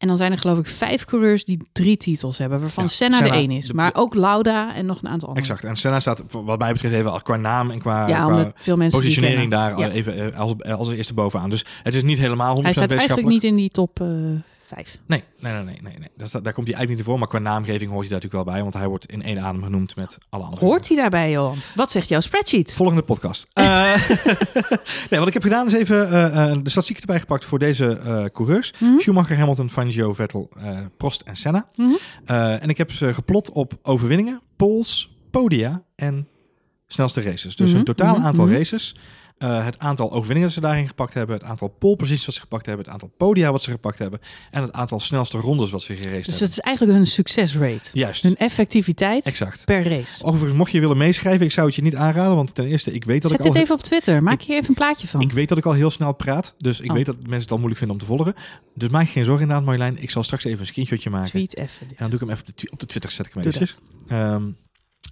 En 0.00 0.08
dan 0.08 0.16
zijn 0.16 0.32
er 0.32 0.38
geloof 0.38 0.58
ik 0.58 0.66
vijf 0.66 1.04
coureurs 1.04 1.44
die 1.44 1.58
drie 1.72 1.96
titels 1.96 2.38
hebben, 2.38 2.60
waarvan 2.60 2.84
ja, 2.84 2.90
Senna, 2.90 3.16
Senna, 3.16 3.32
de 3.32 3.36
één 3.36 3.50
is. 3.50 3.66
De, 3.66 3.74
maar 3.74 3.90
ook 3.94 4.14
Lauda 4.14 4.74
en 4.74 4.86
nog 4.86 5.02
een 5.02 5.08
aantal 5.08 5.28
anderen. 5.28 5.48
Exact. 5.48 5.64
En 5.64 5.76
Senna 5.76 6.00
staat 6.00 6.22
wat 6.30 6.58
mij 6.58 6.72
betreft 6.72 6.94
even 6.94 7.22
qua 7.22 7.36
naam 7.36 7.70
en 7.70 7.78
qua, 7.78 8.08
ja, 8.08 8.24
qua 8.24 8.52
veel 8.54 8.76
mensen 8.76 8.98
positionering 8.98 9.50
daar 9.50 9.78
ja. 9.78 9.90
even 9.90 10.34
als, 10.34 10.62
als 10.62 10.92
eerste 10.92 11.14
bovenaan. 11.14 11.50
Dus 11.50 11.64
het 11.82 11.94
is 11.94 12.02
niet 12.02 12.18
helemaal 12.18 12.58
100% 12.58 12.62
Hij 12.62 12.72
staat 12.72 12.90
eigenlijk 12.90 13.28
niet 13.28 13.44
in 13.44 13.56
die 13.56 13.68
top 13.68 14.00
uh, 14.02 14.08
vijf. 14.74 14.98
Nee, 15.06 15.24
nee, 15.40 15.52
nee, 15.52 15.64
nee. 15.64 15.98
nee. 15.98 16.08
Dat, 16.16 16.30
daar 16.44 16.52
komt 16.52 16.66
hij 16.66 16.76
eigenlijk 16.76 16.90
niet 16.90 17.04
voor. 17.04 17.18
Maar 17.18 17.28
qua 17.28 17.38
naamgeving 17.38 17.90
hoort 17.90 18.08
hij 18.08 18.10
daar 18.10 18.20
natuurlijk 18.20 18.44
wel 18.44 18.54
bij. 18.54 18.62
Want 18.62 18.74
hij 18.74 18.88
wordt 18.88 19.06
in 19.06 19.22
één 19.22 19.38
adem 19.40 19.62
genoemd 19.62 19.96
met 19.96 20.18
alle 20.28 20.42
anderen. 20.42 20.66
Hoort 20.66 20.88
hij 20.88 20.96
daarbij, 20.96 21.30
Johan? 21.30 21.56
Wat 21.74 21.90
zegt 21.90 22.08
jouw 22.08 22.20
spreadsheet? 22.20 22.74
Volgende 22.74 23.02
podcast. 23.02 23.46
Uh, 23.54 23.64
nee, 25.10 25.18
wat 25.18 25.28
ik 25.28 25.32
heb 25.34 25.42
gedaan 25.42 25.66
is 25.66 25.72
even 25.72 26.06
uh, 26.06 26.12
de 26.62 26.70
statistieken 26.70 27.02
erbij 27.02 27.20
gepakt 27.20 27.44
voor 27.44 27.58
deze 27.58 28.00
uh, 28.04 28.24
coureurs. 28.32 28.72
Mm 28.78 28.88
-hmm. 28.88 29.00
Schumacher, 29.00 29.36
Hamilton, 29.36 29.70
Fangio, 29.70 30.12
Vettel, 30.12 30.48
Prost 30.96 31.20
en 31.20 31.36
Senna. 31.36 31.68
Mm 31.74 31.86
-hmm. 31.86 32.34
en 32.36 32.68
ik 32.68 32.76
heb 32.76 32.92
ze 32.92 33.14
geplot 33.14 33.50
op 33.50 33.78
overwinningen, 33.82 34.40
poles, 34.56 35.10
podia 35.30 35.82
en 35.96 36.28
snelste 36.86 37.20
races. 37.20 37.42
Dus 37.42 37.54
Mhm, 37.56 37.64
mm 37.64 37.70
-hmm. 37.70 37.78
een 37.78 37.84
totaal 37.84 38.18
aantal 38.18 38.50
races. 38.50 38.94
Uh, 39.44 39.64
het 39.64 39.78
aantal 39.78 40.06
overwinningen 40.12 40.42
dat 40.42 40.52
ze 40.52 40.60
daarin 40.60 40.88
gepakt 40.88 41.14
hebben, 41.14 41.36
het 41.36 41.44
aantal 41.44 41.68
pole 41.68 41.96
posities 41.96 42.26
wat 42.26 42.34
ze 42.34 42.40
gepakt 42.40 42.66
hebben, 42.66 42.84
het 42.84 42.94
aantal 42.94 43.10
podia 43.16 43.52
wat 43.52 43.62
ze 43.62 43.70
gepakt 43.70 43.98
hebben 43.98 44.20
en 44.50 44.62
het 44.62 44.72
aantal 44.72 45.00
snelste 45.00 45.38
rondes 45.38 45.70
wat 45.70 45.82
ze 45.82 45.94
geraced 45.94 46.04
dus 46.04 46.12
hebben. 46.12 46.30
Dus 46.30 46.40
het 46.40 46.50
is 46.50 46.58
eigenlijk 46.58 46.96
hun 46.96 47.06
succesrate. 47.06 47.90
Juist. 47.92 48.22
Hun 48.22 48.36
effectiviteit 48.36 49.24
exact. 49.24 49.64
per 49.64 49.88
race. 49.88 50.24
Overigens, 50.24 50.58
mocht 50.58 50.72
je 50.72 50.80
willen 50.80 50.96
meeschrijven, 50.96 51.44
ik 51.46 51.52
zou 51.52 51.66
het 51.66 51.76
je 51.76 51.82
niet 51.82 51.94
aanraden, 51.94 52.36
want 52.36 52.54
ten 52.54 52.64
eerste, 52.64 52.92
ik 52.92 53.04
weet 53.04 53.22
dat 53.22 53.30
Zet 53.30 53.40
ik 53.40 53.46
al... 53.46 53.52
dit 53.52 53.62
even 53.62 53.74
op 53.74 53.82
Twitter, 53.82 54.22
maak 54.22 54.42
hier 54.42 54.56
even 54.56 54.68
een 54.68 54.74
plaatje 54.74 55.08
van. 55.08 55.20
Ik 55.20 55.32
weet 55.32 55.48
dat 55.48 55.58
ik 55.58 55.66
al 55.66 55.72
heel 55.72 55.90
snel 55.90 56.12
praat, 56.12 56.54
dus 56.58 56.80
ik 56.80 56.90
Oh. 56.90 56.96
weet 56.96 57.06
dat 57.06 57.16
mensen 57.16 57.40
het 57.40 57.50
al 57.50 57.56
moeilijk 57.56 57.78
vinden 57.78 57.96
om 57.96 58.02
te 58.02 58.08
volgen. 58.08 58.34
Dus 58.74 58.88
maak 58.88 59.06
je 59.06 59.12
geen 59.12 59.24
zorgen 59.24 59.42
inderdaad 59.42 59.66
Marjolein, 59.66 60.02
ik 60.02 60.10
zal 60.10 60.22
straks 60.22 60.44
even 60.44 60.60
een 60.60 60.66
screenshotje 60.66 61.10
maken. 61.10 61.28
Tweet 61.28 61.56
even 61.56 61.88
dit. 61.88 61.88
En 61.88 61.96
dan 61.98 62.10
doe 62.10 62.20
ik 62.20 62.20
hem 62.20 62.30
even 62.30 62.46
op 62.48 62.56
de, 62.58 62.68
op 62.70 62.80
de 62.80 62.86
Twitter, 62.86 63.10
zet 63.10 63.26
ik 63.26 63.32
hem 63.34 64.56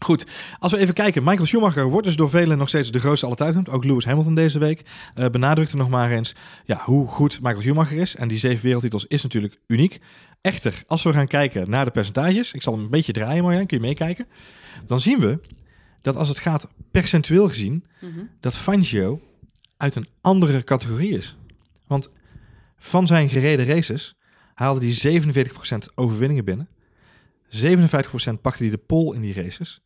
Goed, 0.09 0.27
als 0.59 0.73
we 0.73 0.79
even 0.79 0.95
kijken. 0.95 1.25
Michael 1.25 1.47
Schumacher 1.47 1.85
wordt 1.91 2.07
dus 2.07 2.17
door 2.17 2.31
velen 2.31 2.59
nog 2.59 2.69
steeds 2.69 2.91
de 2.91 2.99
grootste 2.99 3.25
aller 3.25 3.39
tijden 3.39 3.57
genoemd. 3.57 3.77
Ook 3.77 3.85
Lewis 3.85 4.05
Hamilton 4.05 4.35
deze 4.35 4.59
week 4.59 4.83
uh, 5.17 5.27
benadrukte 5.27 5.77
nog 5.77 5.89
maar 5.89 6.11
eens 6.11 6.35
ja, 6.65 6.81
hoe 6.85 7.07
goed 7.09 7.41
Michael 7.41 7.61
Schumacher 7.61 7.97
is. 7.97 8.17
En 8.17 8.29
die 8.29 8.39
zeven 8.39 8.63
wereldtitels 8.65 9.07
is 9.07 9.23
natuurlijk 9.23 9.59
uniek. 9.67 9.99
Echter, 10.41 10.83
als 10.87 11.03
we 11.03 11.13
gaan 11.13 11.27
kijken 11.27 11.71
naar 11.71 11.85
de 11.85 11.91
percentages. 11.91 12.53
Ik 12.53 12.63
zal 12.63 12.73
hem 12.73 12.83
een 12.83 12.91
beetje 12.91 13.13
draaien, 13.13 13.43
Marjan. 13.43 13.67
Kun 13.67 13.77
je 13.77 13.83
meekijken? 13.83 14.27
Dan 14.87 15.01
zien 15.01 15.21
we 15.21 15.41
dat 16.03 16.17
als 16.17 16.29
het 16.29 16.39
gaat 16.39 16.69
percentueel 16.91 17.49
gezien, 17.49 17.85
Mhm. 18.01 18.19
dat 18.41 18.55
Fangio 18.55 19.21
uit 19.77 19.95
een 19.95 20.09
andere 20.21 20.65
categorie 20.65 21.11
is. 21.17 21.37
Want 21.87 22.11
van 22.79 23.07
zijn 23.07 23.29
gereden 23.29 23.67
races 23.67 24.17
haalde 24.55 24.81
hij 24.81 24.95
47% 24.95 25.89
overwinningen 25.95 26.45
binnen. 26.45 26.69
57% 27.49 28.41
pakte 28.43 28.63
hij 28.63 28.71
de 28.71 28.79
pole 28.79 29.15
in 29.15 29.21
die 29.21 29.35
races. 29.35 29.83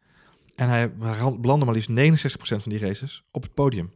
En 0.63 0.69
hij 0.69 0.93
belandde 1.41 1.65
maar 1.65 1.75
liefst 1.75 1.91
69% 1.91 2.35
van 2.63 2.73
die 2.73 2.79
races 2.79 3.23
op 3.31 3.43
het 3.43 3.55
podium. 3.55 3.93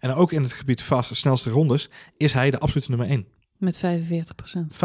En 0.00 0.14
ook 0.14 0.32
in 0.32 0.42
het 0.42 0.52
gebied 0.52 0.82
vast 0.82 1.16
snelste 1.16 1.50
rondes 1.50 1.88
is 2.16 2.32
hij 2.32 2.50
de 2.50 2.58
absolute 2.58 2.90
nummer 2.90 3.08
1. 3.08 3.26
Met 3.58 3.78
45 3.78 4.34
procent. 4.34 4.74
45% 4.74 4.78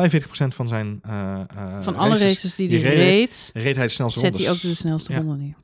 van 0.47 0.67
zijn 0.67 0.99
eh, 1.01 1.41
eh, 1.55 1.81
Van 1.81 1.95
alle 1.95 2.17
races 2.17 2.55
die, 2.55 2.67
die 2.67 2.81
hij 2.83 2.95
reed, 2.95 3.51
reed 3.53 3.75
hij 3.75 3.85
de 3.85 3.91
snelste 3.91 4.19
zet 4.19 4.29
rondes. 4.29 4.47
hij 4.47 4.55
ook 4.55 4.61
de 4.61 4.75
snelste 4.75 5.11
Ja. 5.11 5.19
ronde 5.19 5.35
neer. 5.37 5.55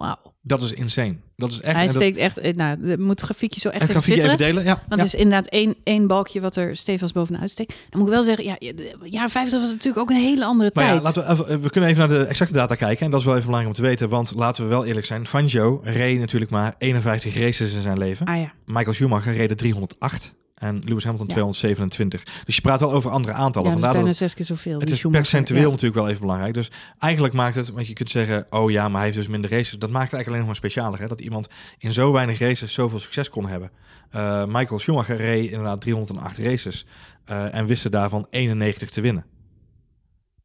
Wauw. 0.00 0.34
Dat 0.42 0.62
is 0.62 0.72
insane. 0.72 1.16
Dat 1.36 1.50
is 1.52 1.60
echt... 1.60 1.76
Hij 1.76 1.86
dat- 1.86 1.94
steekt 1.94 2.16
echt... 2.16 2.38
eh, 2.38 2.54
Nou, 2.54 2.80
de- 2.80 2.98
moet 2.98 3.10
het 3.10 3.20
grafiekje 3.20 3.60
zo 3.60 3.68
echt 3.68 3.76
en 3.82 3.88
even 3.88 4.02
grafiek 4.02 4.22
even 4.22 4.36
delen, 4.36 4.64
ja. 4.64 4.74
Want 4.74 4.84
ja. 4.88 4.96
het 4.96 5.06
is 5.06 5.14
inderdaad 5.14 5.46
één, 5.46 5.74
één 5.82 6.06
balkje 6.06 6.40
wat 6.40 6.56
er 6.56 6.76
stevast 6.76 7.14
bovenuit 7.14 7.50
steekt. 7.50 7.74
Dan 7.90 8.00
moet 8.00 8.08
ik 8.08 8.14
wel 8.14 8.22
zeggen, 8.22 8.44
ja, 8.44 8.56
jaren 9.02 9.30
50 9.30 9.60
was 9.60 9.68
natuurlijk 9.70 9.98
ook 9.98 10.10
een 10.10 10.16
hele 10.24 10.44
andere 10.44 10.70
Maar 10.74 10.84
ja, 10.84 10.90
tijd. 10.90 11.02
laten 11.02 11.22
we, 11.36 11.42
even- 11.44 11.60
we 11.60 11.70
kunnen 11.70 11.90
even 11.90 12.08
naar 12.08 12.18
de 12.18 12.24
exacte 12.24 12.54
data 12.54 12.74
kijken. 12.74 13.04
En 13.04 13.10
dat 13.10 13.20
is 13.20 13.26
wel 13.26 13.34
even 13.34 13.46
belangrijk 13.46 13.76
om 13.78 13.82
te 13.84 13.88
weten. 13.90 14.08
Want 14.08 14.32
laten 14.34 14.62
we 14.64 14.68
wel 14.68 14.84
eerlijk 14.84 15.06
zijn. 15.06 15.26
Fangio 15.26 15.80
reed 15.84 16.18
natuurlijk 16.18 16.50
maar 16.50 16.74
51 16.78 17.38
races 17.38 17.74
in 17.74 17.82
zijn 17.82 17.98
leven. 17.98 18.26
Ah 18.26 18.36
ja, 18.40 18.52
Michael 18.66 18.94
Schumacher 18.94 19.34
reed 19.34 19.50
er 19.50 19.56
308. 19.56 20.34
En 20.60 20.82
Lewis 20.84 21.04
Hamilton 21.04 21.26
Ja. 21.26 21.32
227. 21.32 22.24
Dus 22.44 22.54
je 22.56 22.60
praat 22.62 22.80
wel 22.80 22.92
over 22.92 23.10
andere 23.10 23.34
aantallen. 23.34 23.68
ja 23.68 23.74
dat 23.74 23.82
is 23.84 23.86
Vandaar 23.86 24.06
dat 24.06 24.16
zes 24.16 24.34
keer 24.34 24.44
zoveel. 24.44 24.80
het 24.80 24.90
is 24.90 24.98
Schumacher, 24.98 25.22
percentueel 25.22 25.62
ja. 25.62 25.68
natuurlijk 25.68 25.94
wel 25.94 26.08
even 26.08 26.20
belangrijk. 26.20 26.54
Dus 26.54 26.70
eigenlijk 26.98 27.34
maakt 27.34 27.54
het, 27.54 27.70
want 27.70 27.86
je 27.86 27.92
kunt 27.92 28.10
zeggen, 28.10 28.46
oh 28.50 28.70
ja, 28.70 28.82
maar 28.88 28.96
hij 28.96 29.04
heeft 29.04 29.16
dus 29.16 29.28
minder 29.28 29.50
races. 29.50 29.70
Dat 29.78 29.90
maakt 29.90 30.04
het 30.10 30.12
eigenlijk 30.14 30.26
alleen 30.26 30.38
nog 30.38 30.46
maar 30.46 30.56
specialer. 30.56 31.00
Hè? 31.00 31.06
Dat 31.06 31.20
iemand 31.20 31.48
in 31.78 31.92
zo 31.92 32.12
weinig 32.12 32.38
races 32.38 32.72
zoveel 32.72 32.98
succes 32.98 33.30
kon 33.30 33.46
hebben. 33.46 33.70
Eh, 34.10 34.44
Michael 34.46 34.78
Schumacher 34.78 35.16
reed 35.16 35.50
inderdaad 35.50 35.80
308 35.80 36.38
races. 36.38 36.86
eh, 37.24 37.54
en 37.54 37.66
wist 37.66 37.84
er 37.84 37.90
daarvan 37.90 38.26
91 38.30 38.90
te 38.90 39.00
winnen. 39.00 39.24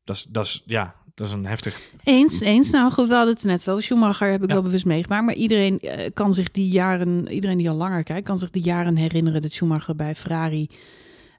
Dat 0.03 0.15
is, 0.15 0.25
dat 0.29 0.45
is, 0.45 0.63
ja, 0.65 0.95
dat 1.15 1.27
is 1.27 1.33
een 1.33 1.45
heftig 1.45 1.81
Eens, 2.03 2.39
eens. 2.39 2.69
Nou 2.69 2.91
goed, 2.91 3.07
we 3.07 3.13
hadden 3.15 3.33
het 3.33 3.43
net 3.43 3.63
wel. 3.63 3.81
Schumacher 3.81 4.31
heb 4.31 4.41
ik 4.43 4.47
Ja. 4.47 4.53
wel 4.53 4.63
bewust 4.63 4.85
meegemaakt. 4.85 5.25
Maar 5.25 5.33
iedereen 5.35 5.79
eh, 5.79 6.09
kan 6.13 6.33
zich 6.33 6.51
die 6.51 6.67
jaren, 6.69 7.27
iedereen 7.27 7.57
die 7.57 7.69
al 7.69 7.75
langer 7.75 8.03
kijkt, 8.03 8.25
kan 8.25 8.37
zich 8.37 8.49
die 8.49 8.63
jaren 8.63 8.95
herinneren 8.95 9.41
dat 9.41 9.51
Schumacher 9.51 9.95
bij 9.95 10.15
Ferrari 10.15 10.69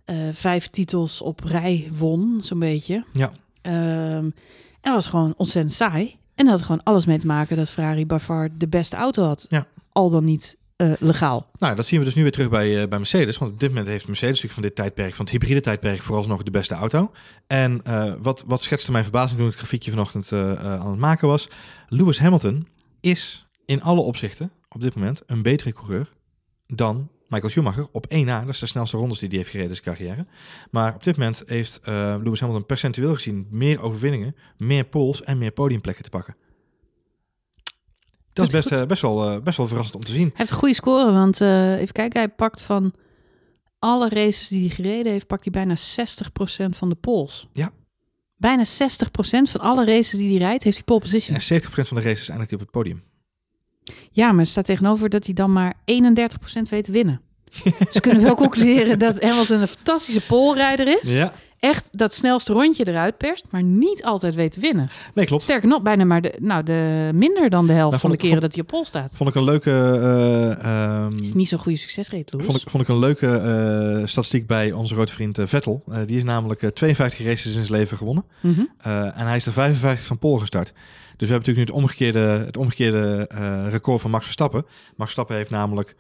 eh, 0.05 0.17
vijf 0.33 0.69
titels 0.69 1.21
op 1.21 1.41
rij 1.45 1.91
won, 1.99 2.39
zo'n 2.43 2.59
beetje. 2.59 3.05
Ja. 3.13 3.33
Ehm, 3.63 4.25
en 4.25 4.33
dat 4.81 4.95
was 4.95 5.07
gewoon 5.07 5.35
ontzettend 5.37 5.75
saai. 5.75 6.17
En 6.35 6.45
dat 6.45 6.55
had 6.55 6.63
gewoon 6.67 6.83
alles 6.83 7.07
mee 7.07 7.19
te 7.19 7.27
maken 7.27 7.57
dat 7.57 7.71
Ferrari 7.71 8.07
by 8.07 8.19
far 8.21 8.49
de 8.55 8.69
beste 8.69 8.97
auto 8.97 9.23
had. 9.25 9.45
Ja. 9.49 9.67
Al 9.93 10.11
dan 10.11 10.25
niet 10.25 10.57
eh, 10.77 10.93
legaal. 10.99 11.47
Nou, 11.59 11.75
dat 11.75 11.87
zien 11.87 11.99
we 11.99 12.05
dus 12.05 12.15
nu 12.15 12.23
weer 12.23 12.33
terug 12.33 12.49
bij, 12.49 12.83
eh, 12.83 12.89
bij 12.89 12.99
Mercedes. 12.99 13.39
Want 13.39 13.53
op 13.53 13.61
dit 13.61 13.69
moment 13.69 13.89
heeft 13.89 14.07
Mercedes 14.07 14.43
natuurlijk 14.43 14.55
van 14.55 14.63
dit 14.63 14.75
tijdperk, 14.75 15.15
van 15.15 15.25
het 15.25 15.35
hybride 15.35 15.61
tijdperk, 15.61 16.03
vooralsnog 16.03 16.43
de 16.43 16.51
beste 16.51 16.75
auto. 16.75 17.11
En 17.47 17.81
eh, 17.85 18.15
wat, 18.19 18.45
wat 18.47 18.63
schetste 18.63 18.93
mijn 18.93 19.05
verbazing 19.05 19.39
toen 19.39 19.49
het 19.49 19.57
grafiekje 19.57 19.91
vanochtend 19.91 20.33
aan 20.33 20.91
het 20.91 20.99
maken 20.99 21.29
was. 21.29 21.49
Lewis 21.89 22.19
Hamilton 22.19 22.69
is 23.01 23.47
in 23.65 23.83
alle 23.83 24.01
opzichten 24.01 24.53
op 24.69 24.81
dit 24.81 24.95
moment 24.95 25.23
een 25.27 25.43
betere 25.43 25.73
coureur 25.73 26.13
dan 26.67 27.09
Michael 27.29 27.51
Schumacher 27.51 27.89
op 27.93 28.07
1 28.07 28.27
na. 28.27 28.41
Dat 28.41 28.55
is 28.55 28.59
de 28.59 28.67
snelste 28.67 28.97
rondes 28.97 29.19
die 29.19 29.29
hij 29.29 29.39
heeft 29.39 29.51
gereden 29.51 29.71
in 29.71 29.77
zijn 29.83 29.97
carrière. 29.97 30.27
Maar 30.71 30.95
op 30.95 31.03
dit 31.03 31.17
moment 31.17 31.43
heeft 31.47 31.81
Lewis 31.85 32.41
Hamilton 32.41 32.67
percentueel 32.67 33.15
gezien 33.15 33.47
meer 33.51 33.83
overwinningen, 33.83 34.37
meer 34.57 34.85
poles 34.85 35.23
en 35.23 35.39
meer 35.39 35.53
podiumplekken 35.53 36.05
te 36.05 36.11
pakken. 36.11 36.37
Dat 38.37 38.47
is 38.47 38.53
best, 38.53 38.71
eh, 38.71 38.87
best, 38.87 39.03
wel, 39.03 39.31
eh, 39.31 39.41
best 39.43 39.57
wel 39.57 39.67
verrassend 39.67 39.97
om 39.97 40.05
te 40.05 40.13
zien. 40.13 40.23
Hij 40.23 40.33
heeft 40.35 40.51
een 40.51 40.57
goede 40.57 40.75
score, 40.75 41.13
want 41.13 41.41
eh, 41.41 41.81
even 41.81 41.93
kijken, 41.93 42.21
hij 42.21 42.29
pakt 42.29 42.63
van 42.63 42.95
alle 43.79 44.09
races 44.09 44.49
die 44.49 44.67
hij 44.67 44.75
gereden 44.75 45.13
heeft, 45.13 45.27
pakt 45.27 45.45
hij 45.45 45.53
bijna 45.53 45.77
60% 45.77 46.77
van 46.77 46.89
de 46.89 46.95
poles. 46.95 47.47
Ja. 47.53 47.71
Bijna 48.37 48.65
60% 48.65 49.51
van 49.51 49.61
alle 49.61 49.85
races 49.85 50.11
die 50.11 50.29
hij 50.29 50.39
rijdt, 50.39 50.65
heeft 50.65 50.77
hij 50.77 50.85
pole 50.85 51.01
position. 51.01 51.37
En 51.37 51.43
70% 51.43 51.89
van 51.89 51.97
de 51.97 52.03
races 52.03 52.29
eindigt 52.29 52.51
hij 52.51 52.59
op 52.59 52.65
het 52.65 52.75
podium. 52.75 53.03
Ja, 54.11 54.33
maar 54.33 54.41
er 54.41 54.47
staat 54.47 54.65
tegenover 54.65 55.09
dat 55.09 55.25
hij 55.25 55.35
dan 55.35 55.53
maar 55.53 55.75
31% 55.85 56.69
weet 56.71 56.85
te 56.85 56.93
winnen. 56.93 57.21
dus 57.63 57.95
we 57.95 58.01
kunnen 58.01 58.23
wel 58.23 58.35
concluderen 58.35 58.99
dat 58.99 59.23
Hamilton 59.23 59.61
een 59.61 59.69
fantastische 59.69 60.21
polerijder 60.21 60.89
is. 60.89 61.11
Ja, 61.11 61.33
Echt 61.67 61.89
dat 61.93 62.15
snelste 62.15 62.53
rondje 62.53 62.89
eruit 62.89 63.17
perst, 63.17 63.45
maar 63.51 63.63
niet 63.63 64.05
altijd 64.05 64.35
weet 64.35 64.53
te 64.53 64.61
winnen. 64.61 64.89
nee, 65.15 65.27
klopt. 65.27 65.43
Sterker 65.43 65.69
nog, 65.69 65.83
bijna 65.83 66.05
maar 66.05 66.21
de, 66.23 66.35
nou, 66.41 66.63
de, 66.63 67.11
minder 67.15 67.51
dan 67.51 67.67
de 67.67 67.73
helft 67.73 67.89
Nou, 67.91 68.01
van 68.01 68.11
de 68.11 68.17
ik- 68.17 68.23
keren 68.23 68.41
dat 68.41 68.53
hij 68.53 68.61
op 68.63 68.67
pol 68.69 68.85
staat. 68.85 69.17
Vond 69.17 69.29
ik 69.29 69.35
een 69.35 69.45
leuke, 69.45 69.71
eh, 69.71 70.65
ehm, 70.65 71.19
Is 71.21 71.33
niet 71.35 71.49
zo'n 71.49 71.59
goede 71.59 71.79
succesrate, 71.79 72.25
Louis. 72.37 72.47
vond 72.47 72.63
ik, 72.63 72.71
vond 72.71 72.83
ik 72.83 72.89
een 72.89 72.99
leuke 72.99 73.27
eh, 73.37 74.07
statistiek 74.07 74.47
bij 74.47 74.73
onze 74.73 74.95
grote 74.95 75.13
vriend 75.13 75.39
eh, 75.39 75.47
Vettel. 75.47 75.83
Eh, 75.91 75.99
die 76.07 76.17
is 76.17 76.25
namelijk 76.25 76.63
eh, 76.63 76.71
52 76.71 77.27
races 77.27 77.45
in 77.57 77.65
zijn 77.65 77.79
leven 77.79 77.97
gewonnen. 77.97 78.25
Mhm. 78.41 78.61
Eh, 78.79 79.03
en 79.19 79.27
hij 79.27 79.37
is 79.37 79.47
er 79.47 79.53
55 79.53 80.07
van 80.07 80.19
Pol 80.19 80.39
gestart. 80.39 80.73
Dus 81.17 81.29
we 81.29 81.35
hebben 81.35 81.49
natuurlijk 81.55 81.57
nu 81.57 81.75
het 81.75 81.85
omgekeerde, 81.85 82.45
het 82.47 82.57
omgekeerde 82.57 83.27
eh, 83.29 83.65
record 83.71 84.01
van 84.01 84.11
Max 84.11 84.25
Verstappen. 84.25 84.61
Max 84.87 84.97
Verstappen 84.97 85.37
heeft 85.37 85.51
namelijk 85.51 85.97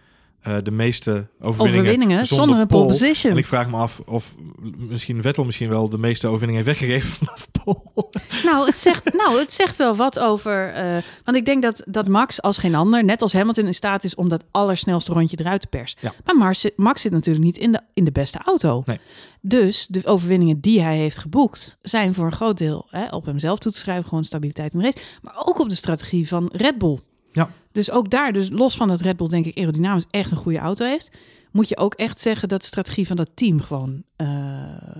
eh, 0.46 0.56
de 0.62 0.70
meeste 0.70 1.26
overwinningen, 1.40 1.80
Overwinningen 1.80 2.26
zonder 2.26 2.58
een 2.58 2.66
pole 2.66 2.80
pole. 2.80 2.92
position. 2.92 3.32
En 3.32 3.38
ik 3.38 3.46
vraag 3.46 3.68
me 3.70 3.76
af 3.76 4.00
of 4.06 4.34
misschien 4.76 5.22
Vettel 5.22 5.44
misschien 5.44 5.68
wel 5.68 5.88
de 5.88 5.98
meeste 5.98 6.26
overwinningen 6.26 6.64
heeft 6.64 6.78
weggegeven 6.78 7.10
vanaf 7.26 7.48
Pol. 7.50 8.10
Nou, 8.44 8.66
het 8.66 8.78
zegt, 8.78 9.12
nou, 9.12 9.38
het 9.38 9.52
zegt 9.52 9.76
wel 9.76 9.96
wat 9.96 10.18
over. 10.18 10.72
eh, 10.72 11.02
want 11.24 11.36
ik 11.36 11.44
denk 11.44 11.62
dat, 11.62 11.82
dat 11.86 12.08
Max 12.08 12.42
als 12.42 12.58
geen 12.58 12.74
ander, 12.74 13.04
net 13.04 13.22
als 13.22 13.32
Hamilton, 13.32 13.66
in 13.66 13.74
staat 13.74 14.04
is 14.04 14.14
om 14.14 14.28
dat 14.28 14.44
allersnelste 14.50 15.12
rondje 15.12 15.36
eruit 15.40 15.60
te 15.60 15.66
persen. 15.66 15.98
Ja. 16.02 16.12
Maar 16.24 16.36
Max, 16.36 16.60
zit- 16.60 16.76
Max 16.76 17.00
zit 17.02 17.12
natuurlijk 17.12 17.44
niet 17.44 17.56
in 17.56 17.72
de, 17.72 17.80
in 17.94 18.04
de 18.04 18.12
beste 18.12 18.38
auto. 18.44 18.82
Nee. 18.84 18.98
Dus 19.40 19.86
de 19.86 20.00
overwinningen 20.06 20.60
die 20.60 20.82
hij 20.82 20.96
heeft 20.96 21.18
geboekt, 21.18 21.76
zijn 21.80 22.14
voor 22.14 22.26
een 22.26 22.32
groot 22.32 22.58
deel 22.58 22.86
hè, 22.90 23.06
op 23.08 23.24
hemzelf 23.24 23.58
toe 23.58 23.72
te 23.72 23.78
schrijven. 23.78 24.08
Gewoon 24.08 24.24
stabiliteit 24.24 24.72
in 24.72 24.78
de 24.78 24.84
race. 24.84 24.98
Maar 25.22 25.34
ook 25.44 25.58
op 25.60 25.68
de 25.68 25.74
strategie 25.74 26.28
van 26.28 26.48
Red 26.52 26.78
Bull. 26.78 26.98
Ja. 27.36 27.50
Dus 27.72 27.90
ook 27.90 28.10
daar, 28.10 28.32
dus 28.32 28.50
los 28.50 28.76
van 28.76 28.88
dat 28.88 29.00
Red 29.00 29.16
Bull, 29.16 29.28
denk 29.28 29.46
ik, 29.46 29.58
aerodynamisch 29.58 30.06
echt 30.10 30.30
een 30.30 30.36
goede 30.36 30.58
auto 30.58 30.84
heeft. 30.84 31.10
Moet 31.52 31.68
je 31.68 31.76
ook 31.76 31.94
echt 31.94 32.20
zeggen 32.20 32.48
dat 32.48 32.60
de 32.60 32.66
strategie 32.66 33.06
van 33.06 33.16
dat 33.16 33.28
team 33.34 33.60
gewoon 33.60 34.02
eh, 34.16 34.26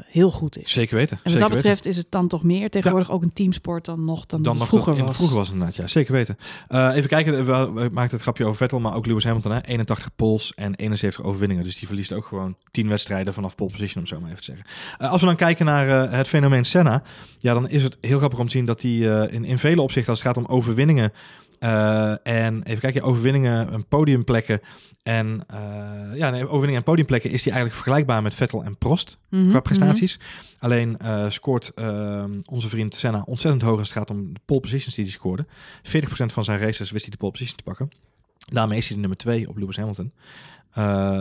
heel 0.07 0.31
goed 0.31 0.59
is. 0.59 0.73
Zeker 0.73 0.97
weten. 0.97 1.17
En 1.17 1.23
wat 1.23 1.33
zeker 1.33 1.49
dat 1.49 1.57
betreft 1.57 1.85
is 1.87 1.97
het 1.97 2.07
dan 2.11 2.29
toch 2.29 2.43
meer 2.43 2.71
tegenwoordig 2.71 3.11
ook 3.11 3.23
een 3.23 3.33
teamsport 3.33 3.85
dan 3.85 4.05
nog 4.05 4.27
dan, 4.27 4.43
dan 4.43 4.51
het 4.53 4.59
nog 4.61 4.69
vroeger 4.69 4.91
dat 4.91 5.01
in- 5.01 5.07
was. 5.07 5.17
Vroeger 5.17 5.37
was 5.37 5.51
inderdaad, 5.51 5.77
ja, 5.77 5.87
zeker 5.87 6.13
weten. 6.13 6.37
Eh, 6.69 6.91
even 6.95 7.09
kijken, 7.09 7.45
we, 7.47 7.73
we 7.73 7.89
maakten 7.93 8.13
het 8.15 8.23
grapje 8.23 8.45
over 8.45 8.57
Vettel, 8.57 8.81
maar 8.81 8.95
ook 8.95 9.07
Lewis 9.07 9.25
Hamilton, 9.25 9.53
hè? 9.53 9.61
81 9.65 10.11
poles 10.17 10.55
en 10.55 10.75
71 10.75 11.25
overwinningen. 11.25 11.65
Dus 11.65 11.79
die 11.79 11.87
verliest 11.87 12.13
ook 12.13 12.27
gewoon 12.27 12.57
10 12.71 12.89
wedstrijden 12.89 13.35
vanaf 13.35 13.55
pole 13.55 13.71
position, 13.71 14.03
om 14.03 14.09
zo 14.09 14.21
maar 14.21 14.31
even 14.31 14.45
te 14.45 14.53
zeggen. 14.53 14.67
Eh, 14.99 15.11
als 15.11 15.21
we 15.21 15.27
dan 15.27 15.37
kijken 15.37 15.67
naar 15.67 16.11
het 16.13 16.29
fenomeen 16.29 16.65
Senna, 16.65 17.03
ja, 17.39 17.55
dan 17.55 17.69
is 17.69 17.83
het 17.83 17.97
heel 18.01 18.19
grappig 18.19 18.39
om 18.39 18.47
te 18.47 18.53
zien 18.53 18.65
dat 18.65 18.83
hij 18.83 18.91
in, 19.31 19.45
in 19.45 19.59
vele 19.59 19.81
opzichten, 19.83 20.11
als 20.13 20.23
het 20.23 20.29
gaat 20.29 20.45
om 20.45 20.51
overwinningen, 20.57 21.13
eh, 21.59 22.27
en 22.27 22.63
even 22.63 22.81
kijken, 22.81 23.03
overwinningen, 23.03 23.73
en 23.73 23.87
podiumplekken 23.87 24.61
en 25.07 25.41
eh, 25.47 25.59
ja, 26.15 26.31
nee, 26.31 26.43
overwinningen 26.43 26.77
en 26.77 26.83
podiumplekken 26.83 27.31
is 27.31 27.45
hij 27.45 27.53
eigenlijk 27.53 27.83
vergelijkbaar 27.83 28.23
met 28.23 28.35
Vettel 28.35 28.65
en 28.65 28.77
Prost 28.77 29.19
Mhm, 29.29 29.51
qua 29.51 29.61
prestaties. 29.61 30.19
Alleen 30.59 30.99
eh, 30.99 31.31
scoort 31.31 31.73
eh, 31.75 32.25
onze 32.45 32.69
vriend 32.69 32.95
Senna 32.95 33.23
ontzettend 33.27 33.63
hoog 33.63 33.79
als 33.79 33.89
het 33.89 33.99
gaat 33.99 34.11
om 34.11 34.33
de 34.33 34.41
pole 34.45 34.61
positions 34.61 34.95
die 34.95 35.05
hij 35.05 35.13
scoorde. 35.13 35.47
40% 35.83 36.33
van 36.33 36.45
zijn 36.45 36.59
races 36.59 36.91
wist 36.91 37.03
hij 37.05 37.11
de 37.11 37.17
pole 37.17 37.33
position 37.33 37.57
te 37.57 37.63
pakken. 37.63 37.89
Daarmee 38.53 38.79
is 38.79 38.85
hij 38.85 38.95
de 38.95 39.01
nummer 39.01 39.19
2 39.19 39.49
op 39.49 39.57
Lewis 39.57 39.77
Hamilton. 39.77 40.13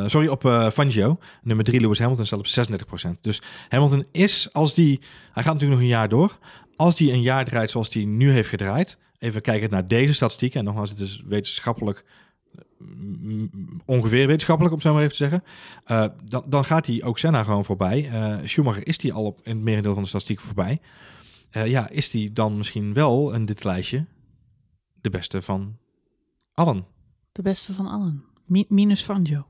Sorry, 0.10 0.28
op 0.28 0.70
Fangio. 0.74 1.18
Nummer 1.44 1.66
3 1.66 1.82
Lewis 1.82 2.00
Hamilton 2.00 2.26
staat 2.26 2.40
op 2.40 2.48
36%. 3.08 3.22
Dus 3.22 3.42
Hamilton 3.70 4.06
is, 4.12 4.50
als 4.52 4.74
die... 4.74 5.00
Hij 5.34 5.44
gaat 5.44 5.54
natuurlijk 5.54 5.72
nog 5.72 5.80
een 5.80 5.96
jaar 5.96 6.10
door. 6.10 6.38
Als 6.76 7.00
hij 7.00 7.12
een 7.12 7.22
jaar 7.22 7.46
draait 7.46 7.70
zoals 7.70 7.94
hij 7.94 8.06
nu 8.06 8.32
heeft 8.32 8.50
gedraaid... 8.50 8.98
Even 9.26 9.41
kijken 9.41 9.69
naar 9.69 9.88
deze 9.88 10.13
statistieken. 10.13 10.59
En 10.59 10.65
nogmaals, 10.65 10.89
het 10.89 10.99
is 10.99 11.23
wetenschappelijk... 11.26 12.05
Ongeveer 13.86 14.28
wetenschappelijk, 14.28 14.73
om 14.73 14.80
het 14.80 14.88
zo 14.88 14.93
maar 14.93 15.03
even 15.03 15.17
te 15.17 15.23
zeggen. 15.23 15.43
Eh, 15.86 16.05
dan, 16.23 16.43
dan 16.47 16.65
gaat 16.65 16.86
hij 16.86 17.03
ook 17.03 17.19
Senna 17.19 17.43
gewoon 17.43 17.65
voorbij. 17.65 18.09
Eh, 18.09 18.38
Schumacher 18.43 18.88
is 18.88 18.97
die 18.97 19.13
al 19.13 19.23
op 19.26 19.39
in 19.43 19.55
het 19.55 19.63
merendeel 19.63 19.93
van 19.93 20.03
de 20.03 20.09
statistiek 20.09 20.39
voorbij. 20.39 20.80
Eh, 21.49 21.67
ja, 21.67 21.89
is 21.89 22.09
die 22.09 22.34
dan 22.34 22.57
misschien 22.57 22.93
wel 22.93 23.34
in 23.34 23.45
dit 23.45 23.63
lijstje 23.63 24.05
de 25.01 25.09
beste 25.09 25.41
van 25.41 25.78
allen? 26.53 26.86
De 27.32 27.41
beste 27.41 27.73
van 27.73 27.88
allen. 27.88 28.23
Mi- 28.45 28.65
minus 28.69 29.01
Fangio. 29.01 29.47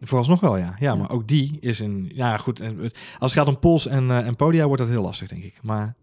Vooralsnog 0.00 0.40
wel, 0.40 0.56
ja. 0.56 0.64
ja. 0.64 0.76
Ja. 0.78 0.94
maar 0.94 1.10
ook 1.10 1.28
die 1.28 1.56
is 1.60 1.78
een... 1.78 2.10
Ja, 2.14 2.36
goed. 2.36 2.60
en 2.60 2.80
Als 3.18 3.34
het 3.34 3.40
gaat 3.42 3.54
om 3.54 3.58
pols 3.58 3.86
en, 3.86 4.10
en 4.10 4.36
podia, 4.36 4.66
wordt 4.66 4.82
dat 4.82 4.90
heel 4.90 5.02
lastig, 5.02 5.28
denk 5.28 5.42
ik. 5.42 5.62
Maar... 5.62 5.96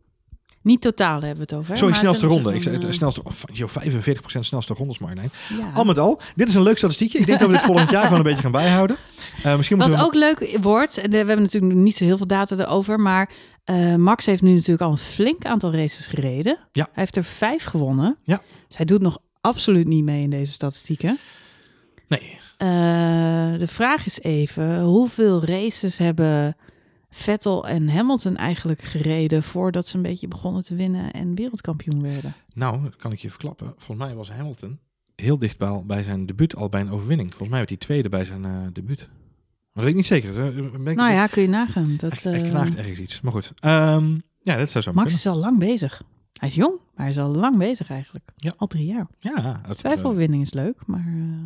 Niet 0.62 0.82
totaal 0.82 1.22
hebben 1.22 1.36
we 1.36 1.42
het 1.42 1.54
over. 1.54 1.78
Sorry, 1.78 1.90
Maar 1.90 2.00
snelste 2.00 2.26
ronde. 2.26 2.56
Ik 2.56 2.64
zei, 2.64 2.78
het 2.78 2.94
snelste, 2.96 3.24
oh, 3.24 3.32
joh, 3.54 3.70
45% 3.70 4.40
snelste 4.40 4.74
rondes, 4.74 4.98
Marjolein. 5.00 5.32
eh, 5.50 5.58
ja. 5.58 5.72
Al 5.74 5.84
met 5.84 5.98
al, 5.98 6.22
dit 6.36 6.48
is 6.48 6.56
een 6.56 6.62
leuk 6.62 6.78
statistiekje. 6.78 7.20
Ik 7.20 7.26
denk 7.26 7.40
dat 7.40 7.48
we 7.48 7.54
dit 7.54 7.64
volgend 7.66 7.90
jaar 7.96 8.04
gewoon 8.04 8.18
een 8.18 8.24
beetje 8.24 8.42
gaan 8.42 8.52
bijhouden. 8.52 8.96
Eh, 9.44 9.56
misschien 9.56 9.78
Wat 9.78 9.88
we... 9.96 10.02
ook 10.04 10.14
leuk 10.14 10.58
wordt, 10.62 10.98
en 10.98 11.10
we 11.10 11.18
hebben 11.18 11.42
natuurlijk 11.42 11.74
niet 11.74 11.96
zo 11.96 12.04
heel 12.04 12.18
veel 12.18 12.28
data 12.28 12.58
erover, 12.58 13.00
maar 13.00 13.30
eh, 13.64 13.96
Max 13.96 14.26
heeft 14.26 14.42
nu 14.42 14.54
natuurlijk 14.54 14.82
al 14.82 14.92
een 14.92 14.98
flink 14.98 15.46
aantal 15.46 15.74
races 15.74 16.08
gereden. 16.08 16.58
Ja. 16.72 16.84
Hij 16.84 16.92
heeft 16.94 17.16
er 17.16 17.24
vijf 17.24 17.64
gewonnen. 17.64 18.18
Ja. 18.24 18.42
Dus 18.68 18.78
hij 18.78 18.86
doet 18.86 19.02
nog 19.02 19.18
absoluut 19.42 19.88
niet 19.88 20.04
mee 20.04 20.22
in 20.24 20.30
deze 20.30 20.52
statistieken. 20.52 21.18
Nee. 22.08 22.38
Uh, 22.58 23.60
de 23.60 23.68
vraag 23.68 24.06
is 24.06 24.22
even, 24.22 24.82
hoeveel 24.82 25.46
races 25.46 25.98
hebben 25.98 26.56
Vettel 27.16 27.68
en 27.68 27.90
Hamilton 27.90 28.36
eigenlijk 28.36 28.82
gereden 28.82 29.44
voordat 29.44 29.88
ze 29.88 29.96
een 29.96 30.02
beetje 30.02 30.28
begonnen 30.28 30.64
te 30.64 30.76
winnen 30.76 31.12
en 31.12 31.36
wereldkampioen 31.36 32.02
werden? 32.02 32.34
Nou, 32.56 32.84
dat 32.84 32.96
kan 32.96 33.12
ik 33.12 33.20
je 33.20 33.30
verklappen. 33.30 33.74
Volgens 33.78 34.08
mij 34.08 34.16
was 34.16 34.32
Hamilton 34.32 34.80
heel 35.16 35.38
dichtbij 35.38 35.82
bij 35.86 36.04
zijn 36.04 36.26
debuut 36.26 36.56
al 36.56 36.70
bij 36.70 36.82
een 36.82 36.92
overwinning. 36.92 37.30
Volgens 37.30 37.50
mij 37.50 37.58
werd 37.58 37.70
hij 37.70 37.78
tweede 37.78 38.10
bij 38.10 38.26
zijn 38.26 38.44
uh, 38.44 38.68
debuut. 38.74 39.10
Maar 39.10 39.84
dat 39.84 39.84
weet 39.84 39.92
ik 39.92 39.96
niet 39.96 40.06
zeker. 40.06 40.34
Ben 40.84 40.96
nou 40.96 41.12
ja, 41.12 41.28
kun 41.28 41.42
je 41.42 41.48
nagaan. 41.48 41.96
Dat, 41.98 42.24
hij, 42.24 42.40
hij 42.40 42.50
knaagt 42.50 42.76
ergens 42.76 43.00
iets. 43.00 43.22
Maar 43.22 43.32
goed. 43.32 43.54
Um, 43.62 44.22
ja, 44.42 44.56
dat 44.56 44.70
zou 44.70 44.84
zo 44.84 44.94
Max 44.94 45.14
is 45.14 45.28
al 45.28 45.38
lang 45.38 45.60
bezig. 45.60 46.04
Hij 46.34 46.50
is 46.50 46.56
jong, 46.56 46.74
maar 46.96 47.06
hij 47.06 47.10
is 47.10 47.20
al 47.20 47.30
lang 47.30 47.58
bezig 47.58 47.90
eigenlijk. 47.90 48.26
Ja. 48.36 48.54
Al 48.58 48.68
drie 48.68 48.86
jaar. 48.86 49.08
Ja. 49.20 49.62
Twijfelwinning 49.76 50.42
is 50.42 50.54
leuk, 50.54 50.86
maar... 50.86 51.06
Uh... 51.08 51.46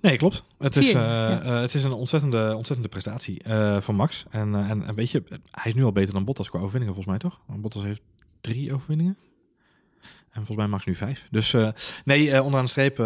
Nee, 0.00 0.16
klopt. 0.16 0.44
Het 0.58 0.76
is, 0.76 0.94
uh, 0.94 1.60
het 1.60 1.74
is 1.74 1.84
een 1.84 1.92
ontzettende, 1.92 2.52
ontzettende 2.56 2.88
prestatie 2.88 3.42
uh, 3.46 3.80
van 3.80 3.94
Max. 3.94 4.24
En, 4.30 4.54
en, 4.54 4.86
en 4.86 4.94
weet 4.94 5.10
je, 5.10 5.22
hij 5.50 5.70
is 5.70 5.74
nu 5.74 5.84
al 5.84 5.92
beter 5.92 6.12
dan 6.12 6.24
Bottas 6.24 6.50
qua 6.50 6.58
overwinningen 6.58 6.94
volgens 6.94 7.18
mij, 7.18 7.30
toch? 7.30 7.40
Want 7.46 7.60
Bottas 7.60 7.82
heeft 7.82 8.02
drie 8.40 8.74
overwinningen. 8.74 9.16
En 10.00 10.46
volgens 10.46 10.56
mij 10.56 10.66
Max 10.66 10.84
nu 10.84 10.94
vijf. 10.94 11.28
Dus 11.30 11.54
nee, 12.04 12.42
onderaan 12.42 12.64
de 12.64 12.70
streep... 12.70 12.96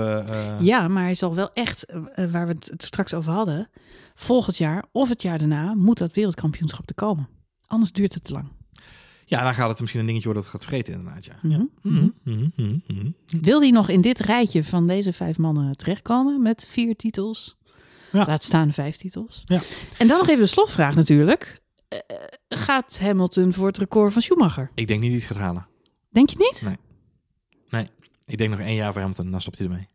ja, 0.61 0.89
maar 0.89 1.03
hij 1.03 1.15
zal 1.15 1.35
wel 1.35 1.53
echt, 1.53 1.87
waar 2.15 2.47
we 2.47 2.53
het 2.53 2.75
straks 2.77 3.15
over 3.15 3.33
hadden... 3.33 3.69
volgend 4.15 4.57
jaar 4.57 4.85
of 4.93 5.09
het 5.09 5.23
jaar 5.23 5.39
daarna 5.39 5.75
moet 5.75 5.99
dat 5.99 6.13
wereldkampioenschap 6.13 6.87
te 6.87 6.95
komen. 6.95 7.29
Anders 7.67 7.93
duurt 7.93 8.15
het 8.15 8.25
te 8.25 8.33
lang. 8.33 8.49
Ja, 9.27 9.43
dan 9.43 9.55
gaat 9.55 9.69
het 9.69 9.81
misschien 9.81 10.01
een 10.01 10.07
dingetje 10.07 10.27
worden 10.27 10.43
dat 10.43 10.53
het 10.53 10.63
gaat 10.63 10.71
vreten 10.71 10.95
inderdaad, 10.95 11.25
ja. 11.25 11.39
Mm 11.43 11.71
-hmm. 12.23 13.15
Wil 13.41 13.61
hij 13.61 13.71
nog 13.71 13.89
in 13.89 14.01
dit 14.01 14.19
rijtje 14.19 14.65
van 14.65 14.87
deze 14.87 15.13
vijf 15.13 15.39
mannen 15.39 15.77
terechtkomen 15.77 16.43
met 16.43 16.67
vier 16.69 16.97
titels? 16.97 17.57
Ja. 18.13 18.25
Laat 18.27 18.43
staan 18.43 18.73
vijf 18.73 18.97
titels. 18.97 19.43
Ja. 19.45 19.61
En 19.99 20.07
dan 20.07 20.19
nog 20.19 20.29
even 20.29 20.43
de 20.43 20.49
slotvraag 20.49 20.95
natuurlijk. 20.95 21.63
Uh, 21.89 21.99
gaat 22.49 22.99
Hamilton 23.01 23.53
voor 23.53 23.67
het 23.67 23.79
record 23.79 24.13
van 24.13 24.23
Schumacher? 24.23 24.71
Ik 24.75 24.87
denk 24.87 25.01
niet 25.01 25.13
dat 25.13 25.21
hij 25.21 25.29
het 25.29 25.37
gaat 25.37 25.47
halen. 25.47 25.67
Denk 26.11 26.31
je 26.31 26.37
niet? 26.39 26.63
Nee. 26.63 26.77
Nee. 27.71 27.87
Ik 28.25 28.39
denk 28.39 28.51
nog 28.51 28.59
één 28.59 28.75
jaar 28.75 28.93
voor 28.93 29.01
Hamilton, 29.01 29.31
dan 29.31 29.41
stopt 29.41 29.59
hij 29.59 29.67
ermee. 29.67 29.89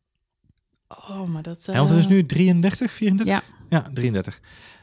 Oh, 0.87 1.23
maar 1.23 1.43
dat... 1.43 1.59
Uh... 1.69 1.75
Hamilton 1.75 1.97
is 1.97 2.07
nu 2.07 2.25
33, 2.25 2.91
34? 2.91 3.35
Ja. 3.35 3.43
Ja, 3.69 3.89
33. 3.93 4.41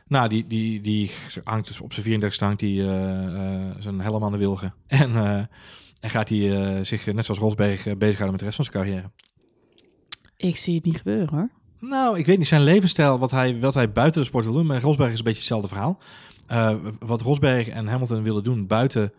Nou, 0.09 0.29
die, 0.29 0.47
die, 0.47 0.81
die 0.81 1.11
hangt 1.45 1.67
dus 1.67 1.81
op 1.81 1.93
zijn 1.93 2.07
34 2.07 2.41
hangt 2.41 2.61
hij 2.61 2.71
uh, 2.71 3.71
zijn 3.79 4.01
helm 4.01 4.25
aan 4.25 4.33
de 4.33 4.39
wilgen. 4.39 4.75
En, 4.87 5.11
uh, 5.11 5.43
en 6.01 6.11
gaat 6.11 6.29
hij 6.29 6.85
zich, 6.85 7.07
net 7.07 7.25
zoals 7.25 7.41
Rosberg, 7.41 7.83
bezighouden 7.83 8.31
met 8.31 8.39
de 8.39 8.45
rest 8.45 8.57
van 8.57 8.65
zijn 8.65 8.77
carrière. 8.77 9.11
Ik 10.37 10.57
zie 10.57 10.75
het 10.75 10.85
niet 10.85 10.97
gebeuren 10.97 11.29
hoor. 11.29 11.51
Nou, 11.81 12.19
ik 12.19 12.27
weet 12.27 12.39
niet 12.39 12.47
zijn 12.47 12.63
levensstijl, 12.63 13.19
wat 13.19 13.31
hij, 13.31 13.61
wat 13.61 13.75
hij 13.75 13.93
buiten 13.93 14.21
de 14.21 14.27
sport 14.27 14.45
wil 14.45 14.53
doen. 14.53 14.67
Maar 14.67 14.81
Rosberg 14.81 15.13
is 15.13 15.19
een 15.19 15.25
beetje 15.25 15.39
hetzelfde 15.39 15.69
verhaal. 15.69 15.99
wat 16.99 17.21
Rosberg 17.23 17.69
en 17.69 17.87
Hamilton 17.87 18.23
willen 18.23 18.45
doen 18.45 18.67
buiten 18.67 19.13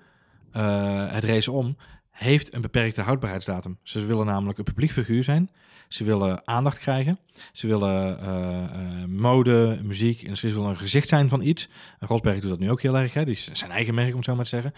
het 1.11 1.23
race 1.23 1.51
om, 1.51 1.77
heeft 2.11 2.53
een 2.53 2.61
beperkte 2.61 3.01
houdbaarheidsdatum. 3.01 3.77
Ze 3.83 4.05
willen 4.05 4.25
namelijk 4.25 4.57
een 4.57 4.63
publiek 4.63 4.91
figuur 4.91 5.23
zijn. 5.23 5.49
Ze 5.87 6.03
willen 6.03 6.47
aandacht 6.47 6.79
krijgen. 6.79 7.19
Ze 7.51 7.67
willen 7.67 8.19
uh, 8.21 8.27
uh, 8.27 9.05
mode, 9.07 9.79
muziek. 9.83 10.23
En 10.23 10.37
ze 10.37 10.47
willen 10.47 10.69
een 10.69 10.77
gezicht 10.77 11.07
zijn 11.07 11.29
van 11.29 11.41
iets. 11.41 11.69
Rosberg 11.99 12.39
doet 12.39 12.49
dat 12.49 12.59
nu 12.59 12.71
ook 12.71 12.81
heel 12.81 12.97
erg. 12.97 13.13
Hè? 13.13 13.25
Die 13.25 13.33
is 13.33 13.49
zijn 13.53 13.71
eigen 13.71 13.93
merk, 13.93 14.15
om 14.15 14.23
zo 14.23 14.35
maar 14.35 14.43
te 14.43 14.49
zeggen. 14.49 14.73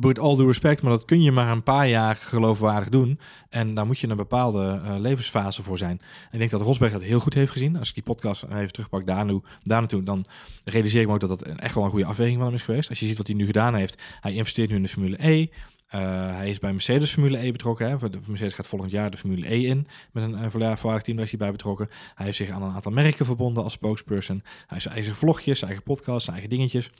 With 0.00 0.18
all 0.18 0.36
due 0.36 0.46
respect, 0.46 0.82
maar 0.82 0.92
dat 0.92 1.04
kun 1.04 1.22
je 1.22 1.32
maar 1.32 1.50
een 1.50 1.62
paar 1.62 1.88
jaar 1.88 2.16
geloofwaardig 2.16 2.88
doen. 2.88 3.20
En 3.48 3.74
daar 3.74 3.86
moet 3.86 3.98
je 3.98 4.08
een 4.08 4.16
bepaalde 4.16 4.80
uh, 4.84 4.94
levensfase 4.98 5.62
voor 5.62 5.78
zijn. 5.78 6.00
En 6.00 6.32
ik 6.32 6.38
denk 6.38 6.50
dat 6.50 6.62
Rosberg 6.62 6.92
dat 6.92 7.02
heel 7.02 7.20
goed 7.20 7.34
heeft 7.34 7.52
gezien. 7.52 7.76
Als 7.76 7.88
ik 7.88 7.94
die 7.94 8.02
podcast 8.02 8.42
even 8.42 8.72
terugpak 8.72 9.06
daar, 9.06 9.26
daar 9.26 9.40
naartoe, 9.62 10.02
dan 10.02 10.24
realiseer 10.64 11.00
ik 11.00 11.06
me 11.06 11.12
ook 11.12 11.20
dat 11.20 11.28
dat 11.28 11.42
echt 11.42 11.74
wel 11.74 11.84
een 11.84 11.90
goede 11.90 12.04
afweging 12.04 12.36
van 12.36 12.46
hem 12.46 12.54
is 12.54 12.62
geweest. 12.62 12.88
Als 12.88 13.00
je 13.00 13.06
ziet 13.06 13.16
wat 13.16 13.26
hij 13.26 13.36
nu 13.36 13.46
gedaan 13.46 13.74
heeft. 13.74 14.02
Hij 14.20 14.32
investeert 14.32 14.68
nu 14.68 14.76
in 14.76 14.82
de 14.82 14.88
Formule 14.88 15.28
E. 15.28 15.46
Uh, 15.94 16.00
hij 16.36 16.50
is 16.50 16.58
bij 16.58 16.72
Mercedes 16.72 17.12
Formule 17.12 17.38
E 17.38 17.52
betrokken. 17.52 17.88
Hè. 17.88 17.96
Mercedes 18.26 18.54
gaat 18.54 18.66
volgend 18.66 18.90
jaar 18.90 19.10
de 19.10 19.16
Formule 19.16 19.52
E 19.52 19.66
in. 19.66 19.86
Met 20.12 20.24
een, 20.24 20.42
een 20.42 20.50
volledig 20.50 20.80
team, 20.80 21.16
daar 21.16 21.24
is 21.24 21.30
hij 21.30 21.38
bij 21.38 21.50
betrokken. 21.50 21.88
Hij 22.14 22.24
heeft 22.24 22.36
zich 22.36 22.50
aan 22.50 22.62
een 22.62 22.72
aantal 22.72 22.92
merken 22.92 23.26
verbonden 23.26 23.62
als 23.62 23.72
spokesperson. 23.72 24.40
Hij 24.44 24.64
heeft 24.66 24.82
zijn 24.82 24.94
eigen 24.94 25.14
vlogjes, 25.14 25.58
zijn 25.58 25.70
eigen 25.70 25.88
podcast, 25.88 26.24
zijn 26.24 26.36
eigen 26.36 26.56
dingetjes. 26.56 26.90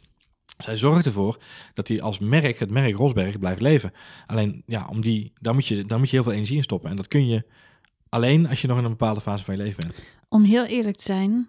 Zij 0.59 0.77
zorgt 0.77 1.07
ervoor 1.07 1.43
dat 1.75 1.89
hij 1.89 2.03
als 2.03 2.19
merk, 2.19 2.59
het 2.59 2.71
merk 2.71 2.97
Rosberg, 2.97 3.39
blijft 3.39 3.61
leven. 3.61 3.93
Alleen, 4.27 4.63
ja, 4.67 4.87
om 4.89 5.01
die, 5.01 5.33
daar, 5.41 5.55
moet 5.55 5.67
je, 5.67 5.85
daar 5.85 5.99
moet 5.99 6.11
je 6.11 6.15
heel 6.15 6.25
veel 6.25 6.33
energie 6.33 6.57
in 6.57 6.63
stoppen. 6.63 6.91
En 6.91 6.97
dat 6.97 7.09
kun 7.09 7.27
je 7.27 7.45
alleen 8.09 8.49
als 8.49 8.61
je 8.61 8.69
nog 8.69 8.79
in 8.79 8.85
een 8.85 8.91
bepaalde 8.91 9.21
fase 9.21 9.45
van 9.45 9.57
je 9.57 9.63
leven 9.63 9.81
bent. 9.87 10.03
Om 10.29 10.43
heel 10.43 10.65
eerlijk 10.65 10.97
te 10.97 11.03
zijn, 11.03 11.49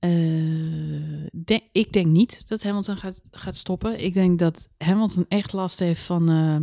uh, 0.00 1.60
ik 1.72 1.92
denk 1.92 2.06
niet 2.06 2.48
dat 2.48 2.62
Hamilton 2.62 2.96
gaat, 2.96 3.20
gaat 3.30 3.56
stoppen. 3.56 4.04
Ik 4.04 4.12
denk 4.12 4.38
dat 4.38 4.68
Hamilton 4.78 5.24
echt 5.28 5.52
last 5.52 5.78
heeft 5.78 6.02
van. 6.02 6.30
Uh, 6.30 6.56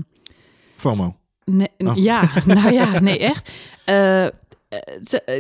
FOMO. 0.75 1.15
Nee, 1.43 1.69
oh. 1.77 1.95
Ja, 1.95 2.31
nou 2.45 2.73
ja, 2.73 2.99
nee, 2.99 3.19
echt. 3.19 3.49
Uh, 3.89 4.27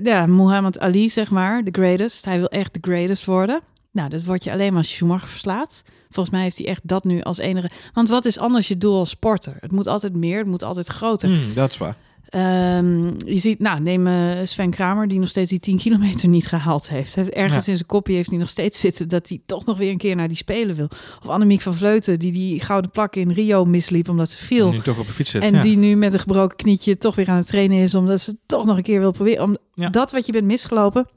ja, 0.03 0.25
Muhammad 0.25 0.79
Ali, 0.79 1.09
zeg 1.09 1.29
maar, 1.29 1.63
de 1.63 1.71
greatest. 1.71 2.25
Hij 2.25 2.37
wil 2.37 2.47
echt 2.47 2.73
de 2.73 2.79
greatest 2.81 3.25
worden. 3.25 3.61
Nou, 3.91 4.09
dat 4.09 4.23
wordt 4.23 4.43
je 4.43 4.51
alleen 4.51 4.69
maar 4.69 4.81
als 4.81 4.91
Schumacher 4.91 5.29
verslaat. 5.29 5.83
Volgens 6.09 6.35
mij 6.35 6.43
heeft 6.43 6.57
hij 6.57 6.67
echt 6.67 6.81
dat 6.83 7.03
nu 7.03 7.21
als 7.21 7.37
enige. 7.37 7.69
Want 7.93 8.09
wat 8.09 8.25
is 8.25 8.37
anders 8.37 8.67
je 8.67 8.77
doel 8.77 8.97
als 8.97 9.09
sporter? 9.09 9.57
Het 9.59 9.71
moet 9.71 9.87
altijd 9.87 10.15
meer, 10.15 10.37
het 10.37 10.47
moet 10.47 10.63
altijd 10.63 10.87
groter. 10.87 11.29
Mm, 11.29 11.53
dat 11.53 11.71
is 11.71 11.77
waar. 11.77 11.95
Um, 12.35 13.15
je 13.25 13.39
ziet, 13.39 13.59
nou, 13.59 13.79
neem 13.79 14.07
uh, 14.07 14.31
Sven 14.43 14.69
Kramer, 14.69 15.07
die 15.07 15.19
nog 15.19 15.27
steeds 15.27 15.49
die 15.49 15.59
10 15.59 15.77
kilometer 15.77 16.27
niet 16.27 16.47
gehaald 16.47 16.89
heeft. 16.89 17.17
Ergens 17.17 17.67
in 17.67 17.75
zijn 17.75 17.87
kopje 17.87 18.13
heeft 18.13 18.29
hij 18.29 18.37
nog 18.37 18.49
steeds 18.49 18.79
zitten 18.79 19.09
dat 19.09 19.29
hij 19.29 19.41
toch 19.45 19.65
nog 19.65 19.77
weer 19.77 19.91
een 19.91 19.97
keer 19.97 20.15
naar 20.15 20.27
die 20.27 20.37
Spelen 20.37 20.75
wil. 20.75 20.87
Of 21.21 21.27
Annemiek 21.27 21.61
van 21.61 21.75
Vleuten, 21.75 22.19
die 22.19 22.31
die 22.31 22.59
gouden 22.59 22.91
plak 22.91 23.15
in 23.15 23.31
Rio 23.31 23.65
misliep 23.65 24.09
omdat 24.09 24.29
ze 24.29 24.37
viel. 24.37 24.67
En 24.67 24.71
nu 24.71 24.81
toch 24.81 24.99
op 24.99 25.07
de 25.07 25.13
fiets 25.13 25.31
zit, 25.31 25.41
En 25.41 25.61
die 25.61 25.77
nu 25.77 25.95
met 25.95 26.13
een 26.13 26.19
gebroken 26.19 26.57
knietje 26.57 26.97
toch 26.97 27.15
weer 27.15 27.29
aan 27.29 27.37
het 27.37 27.47
trainen 27.47 27.77
is, 27.77 27.95
omdat 27.95 28.21
ze 28.21 28.37
toch 28.45 28.65
nog 28.65 28.77
een 28.77 28.83
keer 28.83 28.99
wil 28.99 29.11
proberen. 29.11 29.43
Om 29.43 29.57
dat 29.91 30.11
wat 30.11 30.25
je 30.25 30.31
bent 30.31 30.45
misgelopen, 30.45 31.07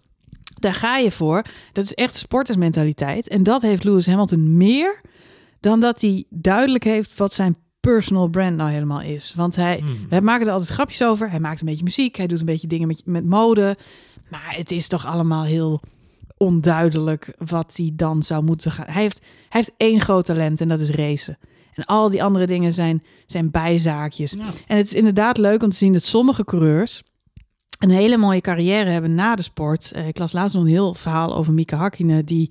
daar 0.54 0.74
ga 0.74 0.96
je 0.96 1.10
voor. 1.10 1.42
Dat 1.72 1.84
is 1.84 1.94
echt 1.94 2.16
sportersmentaliteit. 2.16 3.28
En 3.28 3.42
dat 3.42 3.62
heeft 3.62 3.84
Lewis 3.84 4.06
Hamilton 4.06 4.56
meer 4.56 5.00
dan 5.60 5.80
dat 5.80 6.00
hij 6.00 6.24
duidelijk 6.30 6.84
heeft 6.84 7.18
wat 7.18 7.32
zijn 7.32 7.56
personal 7.81 8.29
brand 8.29 8.57
nou 8.57 8.70
helemaal 8.70 9.01
is. 9.01 9.35
Want 9.37 9.57
hij, 9.57 9.85
we 10.09 10.20
maken 10.20 10.47
er 10.47 10.53
altijd 10.53 10.70
grapjes 10.70 11.03
over. 11.03 11.31
Hij 11.31 11.41
maakt 11.41 11.61
een 11.61 11.66
beetje 11.66 11.85
muziek, 11.85 12.16
hij 12.16 12.26
doet 12.26 12.41
een 12.41 12.47
beetje 12.47 12.66
dingen 12.66 12.87
met, 12.87 13.03
met 13.05 13.24
mode. 13.24 13.76
Maar 14.31 14.55
het 14.57 14.70
is 14.70 14.89
toch 14.89 15.07
allemaal 15.07 15.45
heel 15.45 15.81
onduidelijk 16.37 17.35
wat 17.39 17.72
hij 17.76 17.91
dan 17.95 18.22
zou 18.22 18.45
moeten 18.45 18.70
gaan. 18.70 18.87
Hij 18.89 19.03
heeft, 19.03 19.18
hij 19.18 19.61
heeft 19.61 19.72
één 19.76 20.01
groot 20.01 20.24
talent 20.24 20.61
en 20.61 20.68
dat 20.68 20.81
is 20.81 20.91
racen. 20.91 21.39
En 21.74 21.85
al 21.85 22.11
die 22.11 22.22
andere 22.22 22.47
dingen 22.47 22.72
zijn, 22.72 23.03
zijn 23.26 23.51
bijzaakjes. 23.51 24.33
En 24.66 24.76
het 24.76 24.87
is 24.87 24.95
inderdaad 24.95 25.37
leuk 25.37 25.62
om 25.62 25.70
te 25.70 25.76
zien 25.76 25.93
dat 25.93 26.03
sommige 26.03 26.45
coureurs 26.45 27.03
een 27.79 27.91
hele 27.91 28.16
mooie 28.16 28.41
carrière 28.41 28.91
hebben 28.91 29.14
na 29.14 29.37
de 29.37 29.43
sport. 29.43 29.93
Uh, 29.97 30.09
ik 30.09 30.18
las 30.18 30.33
laatst 30.33 30.55
nog 30.55 30.64
een 30.64 30.70
heel 30.70 30.95
verhaal 30.95 31.37
over 31.37 31.53
Mika 31.53 31.76
Hakkinen, 31.76 32.26
die 32.26 32.51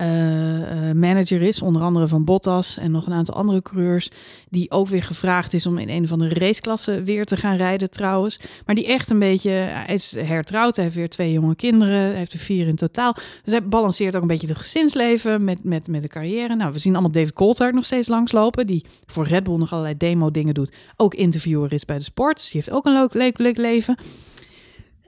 uh, 0.00 0.92
manager 0.92 1.42
is, 1.42 1.62
onder 1.62 1.82
andere 1.82 2.08
van 2.08 2.24
Bottas 2.24 2.78
en 2.78 2.90
nog 2.90 3.06
een 3.06 3.12
aantal 3.12 3.34
andere 3.34 3.62
coureurs, 3.62 4.10
die 4.48 4.70
ook 4.70 4.88
weer 4.88 5.02
gevraagd 5.02 5.52
is 5.52 5.66
om 5.66 5.78
in 5.78 5.88
een 5.88 6.08
van 6.08 6.18
de 6.18 6.28
raceklassen 6.28 7.04
weer 7.04 7.24
te 7.24 7.36
gaan 7.36 7.56
rijden 7.56 7.90
trouwens. 7.90 8.40
Maar 8.66 8.74
die 8.74 8.86
echt 8.86 9.10
een 9.10 9.18
beetje, 9.18 9.50
hij 9.50 9.94
is 9.94 10.10
hertrouwd, 10.16 10.76
hij 10.76 10.84
heeft 10.84 10.96
weer 10.96 11.08
twee 11.08 11.32
jonge 11.32 11.54
kinderen, 11.54 11.94
hij 11.94 12.14
heeft 12.14 12.32
er 12.32 12.38
vier 12.38 12.66
in 12.66 12.76
totaal. 12.76 13.12
Dus 13.44 13.52
hij 13.52 13.64
balanceert 13.64 14.16
ook 14.16 14.22
een 14.22 14.28
beetje 14.28 14.46
het 14.46 14.56
gezinsleven 14.56 15.44
met, 15.44 15.64
met, 15.64 15.88
met 15.88 16.02
de 16.02 16.08
carrière. 16.08 16.54
Nou, 16.54 16.72
we 16.72 16.78
zien 16.78 16.92
allemaal 16.92 17.12
David 17.12 17.34
Coulthard 17.34 17.74
nog 17.74 17.84
steeds 17.84 18.08
langslopen, 18.08 18.66
die 18.66 18.84
voor 19.06 19.26
Red 19.26 19.44
Bull 19.44 19.56
nog 19.56 19.72
allerlei 19.72 19.96
demo 19.96 20.30
dingen 20.30 20.54
dout, 20.54 20.72
ook 20.96 21.14
interviewer 21.14 21.72
is 21.72 21.84
bij 21.84 21.98
de 21.98 22.04
sport, 22.04 22.36
dus 22.36 22.50
die 22.50 22.60
heeft 22.60 22.76
ook 22.76 22.86
een 22.86 22.92
leuk, 22.92 23.14
leuk, 23.14 23.38
leuk 23.38 23.56
leven. 23.56 23.96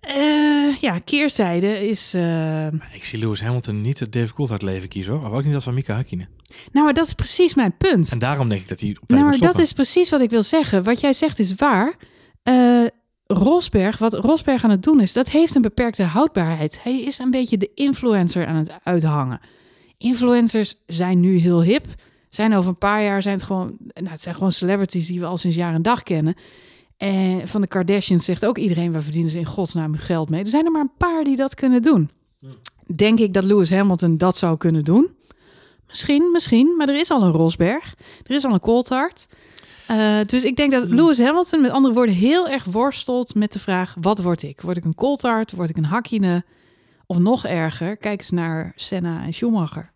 Uh, 0.08 0.76
ja, 0.76 0.98
keerzijde 0.98 1.88
is... 1.88 2.14
Uh... 2.14 2.66
Ik 2.66 3.04
zie 3.04 3.18
Lewis 3.18 3.40
Hamilton 3.40 3.80
niet 3.80 3.98
het 3.98 4.12
Dave 4.12 4.34
Coulthard 4.34 4.62
leven 4.62 4.88
kiezen 4.88 5.12
hoor. 5.12 5.26
Of 5.26 5.32
ook 5.32 5.44
niet 5.44 5.52
dat 5.52 5.62
van 5.62 5.74
Mika 5.74 5.94
Hakkinen. 5.94 6.28
Nou, 6.72 6.84
maar 6.84 6.94
dat 6.94 7.06
is 7.06 7.12
precies 7.14 7.54
mijn 7.54 7.76
punt. 7.76 8.10
En 8.10 8.18
daarom 8.18 8.48
denk 8.48 8.60
ik 8.60 8.68
dat 8.68 8.80
hij 8.80 8.88
op 8.88 8.96
tijd 8.96 9.20
Nou, 9.20 9.24
maar 9.24 9.52
dat 9.52 9.58
is 9.58 9.72
precies 9.72 10.10
wat 10.10 10.20
ik 10.20 10.30
wil 10.30 10.42
zeggen. 10.42 10.82
Wat 10.82 11.00
jij 11.00 11.12
zegt 11.12 11.38
is 11.38 11.54
waar. 11.54 11.94
Uh, 12.48 12.86
Rosberg, 13.26 13.98
wat 13.98 14.14
Rosberg 14.14 14.64
aan 14.64 14.70
het 14.70 14.82
doen 14.82 15.00
is, 15.00 15.12
dat 15.12 15.28
heeft 15.28 15.54
een 15.54 15.62
beperkte 15.62 16.02
houdbaarheid. 16.02 16.82
Hij 16.82 17.00
is 17.00 17.18
een 17.18 17.30
beetje 17.30 17.58
de 17.58 17.70
influencer 17.74 18.46
aan 18.46 18.56
het 18.56 18.72
uithangen. 18.82 19.40
Influencers 19.98 20.74
zijn 20.86 21.20
nu 21.20 21.36
heel 21.36 21.62
hip. 21.62 21.86
Zijn 22.28 22.54
over 22.54 22.68
een 22.68 22.78
paar 22.78 23.02
jaar 23.02 23.22
zijn 23.22 23.34
het 23.34 23.44
gewoon, 23.44 23.76
nou, 23.78 24.08
het 24.08 24.20
zijn 24.20 24.34
gewoon 24.34 24.52
celebrities 24.52 25.06
die 25.06 25.20
we 25.20 25.26
al 25.26 25.36
sinds 25.36 25.56
jaar 25.56 25.74
en 25.74 25.82
dag 25.82 26.02
kennen. 26.02 26.34
En 27.02 27.48
van 27.48 27.60
de 27.60 27.66
Kardashians 27.66 28.24
zegt 28.24 28.46
ook 28.46 28.58
iedereen, 28.58 28.92
waar 28.92 29.02
verdienen 29.02 29.30
ze 29.30 29.38
in 29.38 29.44
godsnaam 29.44 29.90
hun 29.90 30.00
geld 30.00 30.30
mee? 30.30 30.42
Er 30.42 30.50
zijn 30.50 30.64
er 30.64 30.70
maar 30.70 30.80
een 30.80 30.96
paar 30.98 31.24
die 31.24 31.36
dat 31.36 31.54
kunnen 31.54 31.82
doen. 31.82 32.10
Denk 32.94 33.18
ik 33.18 33.34
dat 33.34 33.44
Lewis 33.44 33.70
Hamilton 33.70 34.16
dat 34.16 34.36
zou 34.36 34.56
kunnen 34.56 34.84
doen? 34.84 35.10
Misschien, 35.88 36.30
misschien, 36.32 36.74
maar 36.76 36.88
er 36.88 37.00
is 37.00 37.10
al 37.10 37.22
een 37.22 37.32
Rosberg. 37.32 37.94
Er 38.26 38.34
is 38.34 38.44
al 38.44 38.52
een 38.52 38.60
Coulthard. 38.60 39.26
Eh, 39.86 40.20
dus 40.26 40.44
ik 40.44 40.56
denk 40.56 40.72
dat 40.72 40.82
Hmm. 40.82 40.94
Lewis 40.94 41.18
Hamilton, 41.18 41.60
met 41.60 41.70
andere 41.70 41.94
woorden, 41.94 42.14
heel 42.14 42.48
erg 42.48 42.64
worstelt 42.64 43.34
met 43.34 43.52
de 43.52 43.58
vraag: 43.58 43.94
wat 44.00 44.22
word 44.22 44.42
ik? 44.42 44.60
Word 44.60 44.76
ik 44.76 44.84
een 44.84 44.94
Coulthard? 44.94 45.52
Word 45.52 45.70
ik 45.70 45.76
een 45.76 45.84
Hakkinen? 45.84 46.44
Of 47.06 47.18
nog 47.18 47.46
erger, 47.46 47.96
kijk 47.96 48.18
eens 48.20 48.30
naar 48.30 48.72
Senna 48.76 49.24
en 49.24 49.34
Schumacher. 49.34 49.92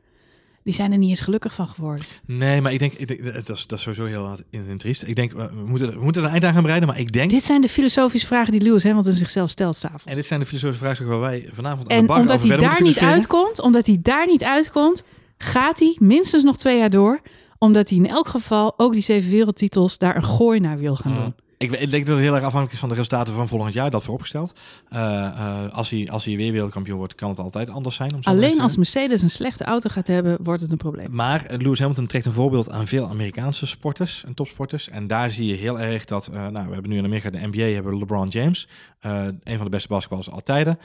Die 0.67 0.75
zijn 0.75 0.93
er 0.93 0.99
niet 0.99 1.11
eens 1.11 1.21
gelukkig 1.21 1.55
van 1.55 1.69
geworden. 1.69 2.05
Nee, 2.25 2.61
maar 2.61 2.73
ik 2.73 2.79
denk, 2.79 2.93
ik 2.93 3.09
denk 3.09 3.47
dat, 3.47 3.57
is, 3.57 3.67
dat 3.67 3.79
is 3.79 3.85
sowieso 3.85 4.05
heel 4.05 4.39
triest. 4.77 5.03
Ik 5.07 5.17
denk, 5.17 5.33
we 5.33 5.51
moeten, 5.67 5.99
we 5.99 6.05
moeten 6.05 6.23
er 6.23 6.27
een 6.27 6.33
eind 6.33 6.45
aan 6.45 6.53
gaan 6.53 6.62
bereiden, 6.62 6.89
maar 6.89 6.99
ik 6.99 7.12
denk... 7.12 7.31
Dit 7.31 7.45
zijn 7.45 7.61
de 7.61 7.69
filosofische 7.69 8.27
vragen 8.27 8.53
die 8.53 8.61
Lewis 8.61 8.85
Hamilton 8.85 9.12
zichzelf 9.12 9.51
stelt 9.51 9.77
s'avonds. 9.77 10.05
En 10.05 10.14
dit 10.14 10.27
zijn 10.27 10.41
de 10.41 10.47
filosofische 10.47 10.85
vraagstukken 10.85 11.21
waar 11.21 11.31
wij 11.31 11.49
vanavond 11.53 11.91
aan 11.91 12.01
de 12.01 12.07
bar 12.07 12.21
omdat 12.21 12.43
hij 12.43 12.57
daar 12.57 12.83
niet 12.83 12.99
uitkomt, 12.99 13.61
omdat 13.61 13.87
hij 13.87 13.99
daar 14.03 14.27
niet 14.27 14.43
uitkomt, 14.43 15.03
gaat 15.39 15.79
hij 15.79 15.97
minstens 15.99 16.43
nog 16.43 16.57
twee 16.57 16.79
jaar 16.79 16.91
door. 16.91 17.21
Omdat 17.59 17.89
hij 17.89 17.99
in 17.99 18.07
elk 18.07 18.29
geval 18.29 18.79
ook 18.79 18.93
die 18.93 19.03
zeven 19.03 19.31
wereldtitels 19.31 19.99
daar 19.99 20.17
een 20.17 20.25
gooi 20.25 20.61
naar 20.61 20.79
wil 20.79 20.97
gaan 20.97 21.14
doen. 21.14 21.35
Ik, 21.59 21.72
ik 21.72 21.90
denk 21.90 22.07
dat 22.07 22.14
het 22.14 22.24
heel 22.24 22.34
erg 22.34 22.44
afhankelijk 22.44 22.72
is 22.72 22.78
van 22.78 22.88
de 22.88 22.94
resultaten 22.94 23.34
van 23.34 23.48
volgend 23.48 23.74
jaar, 23.74 23.90
dat 23.90 24.02
vooropgesteld. 24.02 24.52
Eh, 24.88 25.26
eh, 25.26 25.72
als, 25.72 25.90
hij, 25.90 26.11
als 26.11 26.24
hij 26.24 26.36
weer 26.36 26.52
wereldkampioen 26.52 26.98
wordt, 26.98 27.14
kan 27.14 27.28
het 27.28 27.38
altijd 27.38 27.70
anders 27.70 27.96
zijn. 27.96 28.14
Om 28.14 28.22
zo 28.22 28.30
Alleen 28.30 28.61
als. 28.61 28.74
Mercedes 28.76 29.22
een 29.22 29.30
slechte 29.30 29.64
auto 29.64 29.90
gaat 29.90 30.07
hebben, 30.07 30.38
wordt 30.42 30.61
het 30.61 30.70
een 30.70 30.76
probleem. 30.76 31.09
Maar 31.11 31.44
eh, 31.44 31.59
Lewis 31.59 31.78
Hamilton 31.78 32.07
trekt 32.07 32.26
een 32.26 32.32
voorbeeld 32.32 32.70
aan 32.70 32.86
veel 32.86 33.09
Amerikaanse 33.09 33.66
sporters 33.66 34.24
en 34.24 34.34
topsporters. 34.34 34.88
En 34.88 35.07
daar 35.07 35.30
zie 35.30 35.46
je 35.46 35.54
heel 35.54 35.80
erg 35.80 36.04
dat, 36.04 36.30
nou, 36.32 36.66
we 36.66 36.72
hebben 36.72 36.90
nu 36.90 36.96
in 36.96 37.04
Amerika 37.04 37.30
de 37.30 37.46
NBA, 37.46 37.62
hebben 37.62 37.98
LeBron 37.98 38.28
James. 38.28 38.68
een 39.00 39.57
van 39.57 39.64
de 39.64 39.70
beste 39.70 39.88
basketballers 39.88 40.30
aller 40.30 40.42
tijden. 40.42 40.78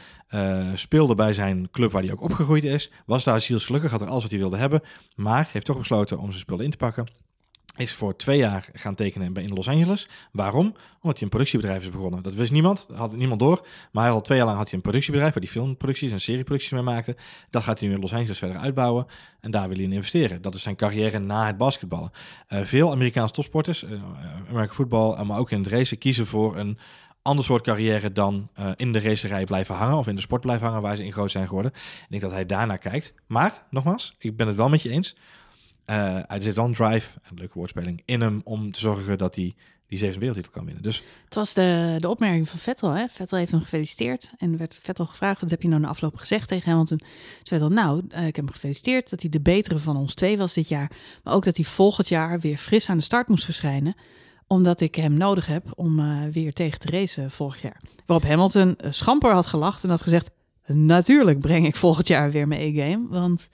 Speelde 0.74 1.16
bij 1.16 1.34
zijn 1.34 1.70
club 1.72 1.92
waar 1.92 2.04
hij 2.04 2.12
ook 2.12 2.22
opgegroeid 2.22 2.64
is. 2.64 2.92
Was 3.06 3.24
daar 3.24 3.42
zielsgelukkig, 3.42 3.92
had 3.92 4.02
er 4.02 4.08
alles 4.08 4.22
wat 4.22 4.32
hij 4.32 4.40
wilde 4.40 4.58
hebben. 4.58 4.82
Maar 5.16 5.50
heeft 5.52 5.66
toch 5.66 5.78
besloten 5.78 6.20
om 6.20 6.28
zijn 6.28 6.40
spullen 6.40 6.66
in 6.66 6.72
te 6.72 6.78
pakken. 6.78 7.06
Is 7.76 7.94
voor 7.94 8.16
twee 8.16 8.38
jaar 8.38 8.70
gaan 8.74 8.96
tekenen 8.96 9.36
in 9.36 9.54
Los 9.54 9.68
Angeles. 9.68 10.08
Waarom? 10.32 10.66
Omdat 11.02 11.14
hij 11.14 11.22
een 11.22 11.30
productiebedrijf 11.30 11.82
is 11.82 11.90
begonnen. 11.90 12.24
Dat 12.24 12.34
wist 12.34 12.52
niemand, 12.52 12.88
had 12.94 13.16
niemand 13.16 13.40
door. 13.40 13.68
Maar 13.92 14.10
had 14.10 14.24
twee 14.24 14.38
jaar 14.38 14.48
lang 14.48 14.58
had 14.58 14.68
hij 14.68 14.78
een 14.78 14.84
productiebedrijf 14.84 15.34
waar 15.34 15.44
hij 15.44 15.52
filmproducties 15.52 16.12
en 16.12 16.22
serieproducties 16.22 16.72
mee 16.72 16.82
maakte. 16.82 17.16
Dat 17.50 17.64
gaat 17.64 17.80
hij 17.80 17.88
nu 17.88 17.94
in 17.94 18.02
Los 18.02 18.14
Angeles 18.14 18.38
verder 18.38 18.58
uitbouwen. 18.58 19.06
En 19.40 19.52
daar 19.52 19.68
wil 19.68 19.76
hij 19.76 19.86
in 19.86 19.92
investeren. 19.92 20.42
Dat 20.42 20.56
is 20.56 20.62
zijn 20.62 20.76
carrière 20.76 21.20
na 21.20 21.48
het 21.48 21.58
basketballen. 21.58 22.12
Eh, 22.48 22.62
veel 22.62 22.92
Amerikaanse 22.92 23.34
topsporters, 23.34 23.84
uh, 23.84 23.90
American 24.50 24.76
voetbal, 24.76 25.18
eh, 25.18 25.24
maar 25.24 25.38
ook 25.38 25.52
in 25.52 25.64
het 25.64 25.72
racen, 25.72 25.98
kiezen 25.98 26.26
voor 26.26 26.58
een 26.58 26.78
ander 27.22 27.46
soort 27.46 27.64
carrière 27.64 28.12
dan 28.12 28.50
eh, 28.54 28.70
in 28.76 28.92
de 28.92 29.00
racerij 29.00 29.44
blijven 29.44 29.76
hangen 29.76 29.98
of 29.98 30.08
in 30.08 30.16
de 30.16 30.22
sport 30.22 30.42
blijven 30.42 30.68
hangen 30.68 30.82
waar 30.82 30.96
ze 30.96 31.06
in 31.06 31.12
groot 31.12 31.32
zijn 31.32 31.48
geworden. 31.48 31.72
Ik 31.74 32.06
denk 32.10 32.22
dat 32.22 32.32
hij 32.32 32.46
daarnaar 32.46 32.78
kijkt. 32.78 33.14
Maar, 33.28 33.66
nogmaals, 33.70 34.16
ik 34.18 34.36
ben 34.36 34.48
het 34.48 34.56
wel 34.56 34.70
met 34.70 34.82
je 34.82 34.90
eens. 34.90 35.16
Eh 35.92 36.16
er 36.16 36.42
zit 36.42 36.56
wel 36.56 36.66
een 36.66 36.74
drive, 36.74 37.20
een 37.30 37.38
leuke 37.38 37.54
woordspeling, 37.54 38.02
in 38.06 38.22
hem 38.22 38.42
om 38.44 38.72
te 38.72 38.80
zorgen 38.80 39.18
dat 39.18 39.36
hij 39.36 39.56
die 39.88 39.98
zevende 39.98 40.20
wereldtitel 40.20 40.52
kan 40.52 40.66
winnen. 40.66 40.84
Dus 40.84 41.04
Het 41.26 41.36
was 41.36 41.54
de, 41.54 41.98
de 42.00 42.10
opmerking 42.10 42.50
van 42.50 42.60
Vettel. 42.60 42.90
Hè? 42.90 43.08
Vettel 43.08 43.38
heeft 43.38 43.52
hem 43.52 43.62
gefeliciteerd. 43.62 44.32
En 44.38 44.58
werd 44.58 44.80
Vettel 44.84 45.06
gevraagd, 45.06 45.42
wat 45.42 45.50
heb 45.50 45.62
je 45.62 45.68
nou 45.68 45.82
na 45.82 45.88
afloop 45.88 46.16
gezegd 46.16 46.48
tegen 46.48 46.70
Hamilton? 46.70 46.98
Toen 46.98 47.08
Vettel, 47.44 47.70
nou, 47.70 48.04
eh, 48.10 48.28
ik 48.28 48.36
heb 48.36 48.46
hem 48.46 48.54
gefeliciteerd 48.54 49.10
dat 49.10 49.22
hij 49.22 49.30
de 49.30 49.42
betere 49.42 49.78
van 49.78 49.98
ons 49.98 50.14
twee 50.14 50.38
was 50.38 50.54
dit 50.54 50.68
jaar. 50.68 50.92
Maar 51.24 51.34
ook 51.34 51.46
dat 51.46 51.56
hij 51.56 51.66
volgend 51.66 52.08
jaar 52.08 52.40
weer 52.40 52.58
fris 52.58 52.90
aan 52.90 52.98
de 52.98 53.04
start 53.04 53.28
moest 53.28 53.46
verschijnen. 53.46 53.96
Omdat 54.48 54.82
ik 54.82 54.96
hem 54.96 55.14
nodig 55.14 55.46
heb 55.46 55.72
om 55.76 56.00
eh, 56.00 56.24
weer 56.32 56.54
tegen 56.54 56.80
te 56.80 56.90
racen 56.90 57.32
volgend 57.32 57.62
jaar. 57.62 57.82
Waarop 58.06 58.28
Hamilton 58.28 58.78
schamper 58.90 59.34
had 59.34 59.46
gelacht 59.46 59.84
en 59.84 59.90
had 59.90 60.02
gezegd... 60.02 60.30
Natuurlijk 60.66 61.40
breng 61.40 61.66
ik 61.66 61.76
volgend 61.76 62.08
jaar 62.08 62.32
weer 62.32 62.48
mijn 62.48 62.62
E-game, 62.62 63.08
want 63.10 63.50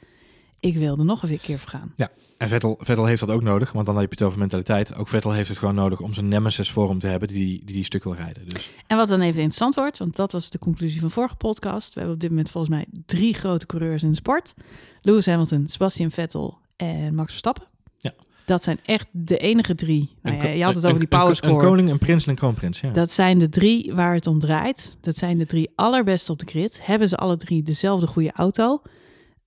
ik 0.68 0.78
wilde 0.78 1.04
nog 1.04 1.24
een 1.24 1.40
keer 1.42 1.60
vergaan. 1.60 1.94
En 2.38 2.50
Vettel, 2.50 2.78
Vettel 2.80 3.06
heeft 3.06 3.20
dat 3.20 3.30
ook 3.30 3.42
nodig, 3.42 3.72
want 3.72 3.86
dan 3.86 3.96
heb 3.98 4.10
je 4.10 4.16
het 4.18 4.24
over 4.28 4.40
mentaliteit. 4.40 4.96
Ook 4.96 5.08
Vettel 5.08 5.32
heeft 5.32 5.50
het 5.50 5.58
gewoon 5.58 5.76
nodig 5.76 6.00
om 6.00 6.14
zijn 6.14 6.28
nemesis 6.28 6.72
voor 6.72 6.90
hem 6.90 7.00
te 7.00 7.08
hebben 7.08 7.28
die 7.28 7.38
die, 7.38 7.62
die 7.66 7.84
stuk 7.84 8.04
wil 8.04 8.14
rijden. 8.14 8.48
Dus 8.48 8.70
En 8.88 8.98
wat 8.98 9.08
dan 9.10 9.20
even 9.22 9.36
interessant 9.36 9.76
wordt, 9.76 9.98
want 9.98 10.16
dat 10.16 10.32
was 10.32 10.50
de 10.50 10.58
conclusie 10.58 11.00
van 11.00 11.12
vorige 11.12 11.36
podcast. 11.36 11.88
We 11.88 11.94
hebben 12.00 12.14
op 12.16 12.22
dit 12.22 12.30
moment 12.30 12.50
volgens 12.50 12.74
mij 12.76 12.86
drie 13.06 13.34
grote 13.34 13.66
coureurs 13.66 14.04
in 14.04 14.10
de 14.10 14.16
sport. 14.16 14.54
Lewis 15.02 15.26
Hamilton, 15.26 15.68
Sebastian 15.68 16.12
Vettel 16.12 16.58
en 16.76 17.16
Max 17.16 17.30
Verstappen. 17.30 17.64
Ja. 17.98 18.14
Dat 18.46 18.64
zijn 18.64 18.80
echt 18.86 19.08
de 19.12 19.38
enige 19.38 19.76
drie. 19.76 20.10
Nou 20.22 20.36
ja, 20.38 20.44
je 20.44 20.64
had 20.64 20.76
het 20.76 20.86
over 20.86 21.00
die 21.00 21.08
een- 21.12 21.20
power 21.20 21.38
Een, 21.44 21.58
koning, 21.58 21.90
een 21.90 21.98
prins 21.98 22.24
en 22.24 22.30
een 22.30 22.36
kroonprins. 22.36 22.80
Ja. 22.80 22.92
Dat 22.92 23.12
zijn 23.12 23.40
de 23.40 23.50
drie 23.50 23.94
waar 23.96 24.14
het 24.14 24.28
om 24.28 24.40
draait. 24.40 24.98
Dat 25.02 25.18
zijn 25.18 25.38
de 25.38 25.46
drie 25.46 25.70
allerbeste 25.76 26.32
op 26.32 26.40
de 26.40 26.46
grid. 26.46 26.80
Hebben 26.86 27.08
ze 27.08 27.16
alle 27.18 27.38
drie 27.38 27.64
dezelfde 27.64 28.08
goede 28.08 28.32
auto? 28.32 28.82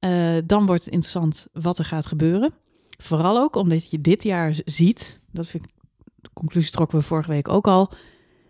Eh, 0.01 0.37
dan 0.45 0.67
wordt 0.67 0.85
het 0.85 0.93
interessant 0.93 1.47
wat 1.53 1.79
er 1.79 1.85
gaat 1.85 2.07
gebeuren. 2.07 2.55
Vooral 2.99 3.39
ook 3.39 3.57
omdat 3.57 3.91
je 3.91 4.01
dit 4.01 4.23
jaar 4.23 4.61
ziet, 4.65 5.21
dat 5.33 5.47
vind 5.47 5.65
ik, 5.65 5.71
de 6.17 6.31
conclusie 6.33 6.73
trokken 6.73 6.99
we 6.99 7.05
vorige 7.05 7.31
week 7.31 7.49
ook 7.49 7.67
al. 7.67 7.93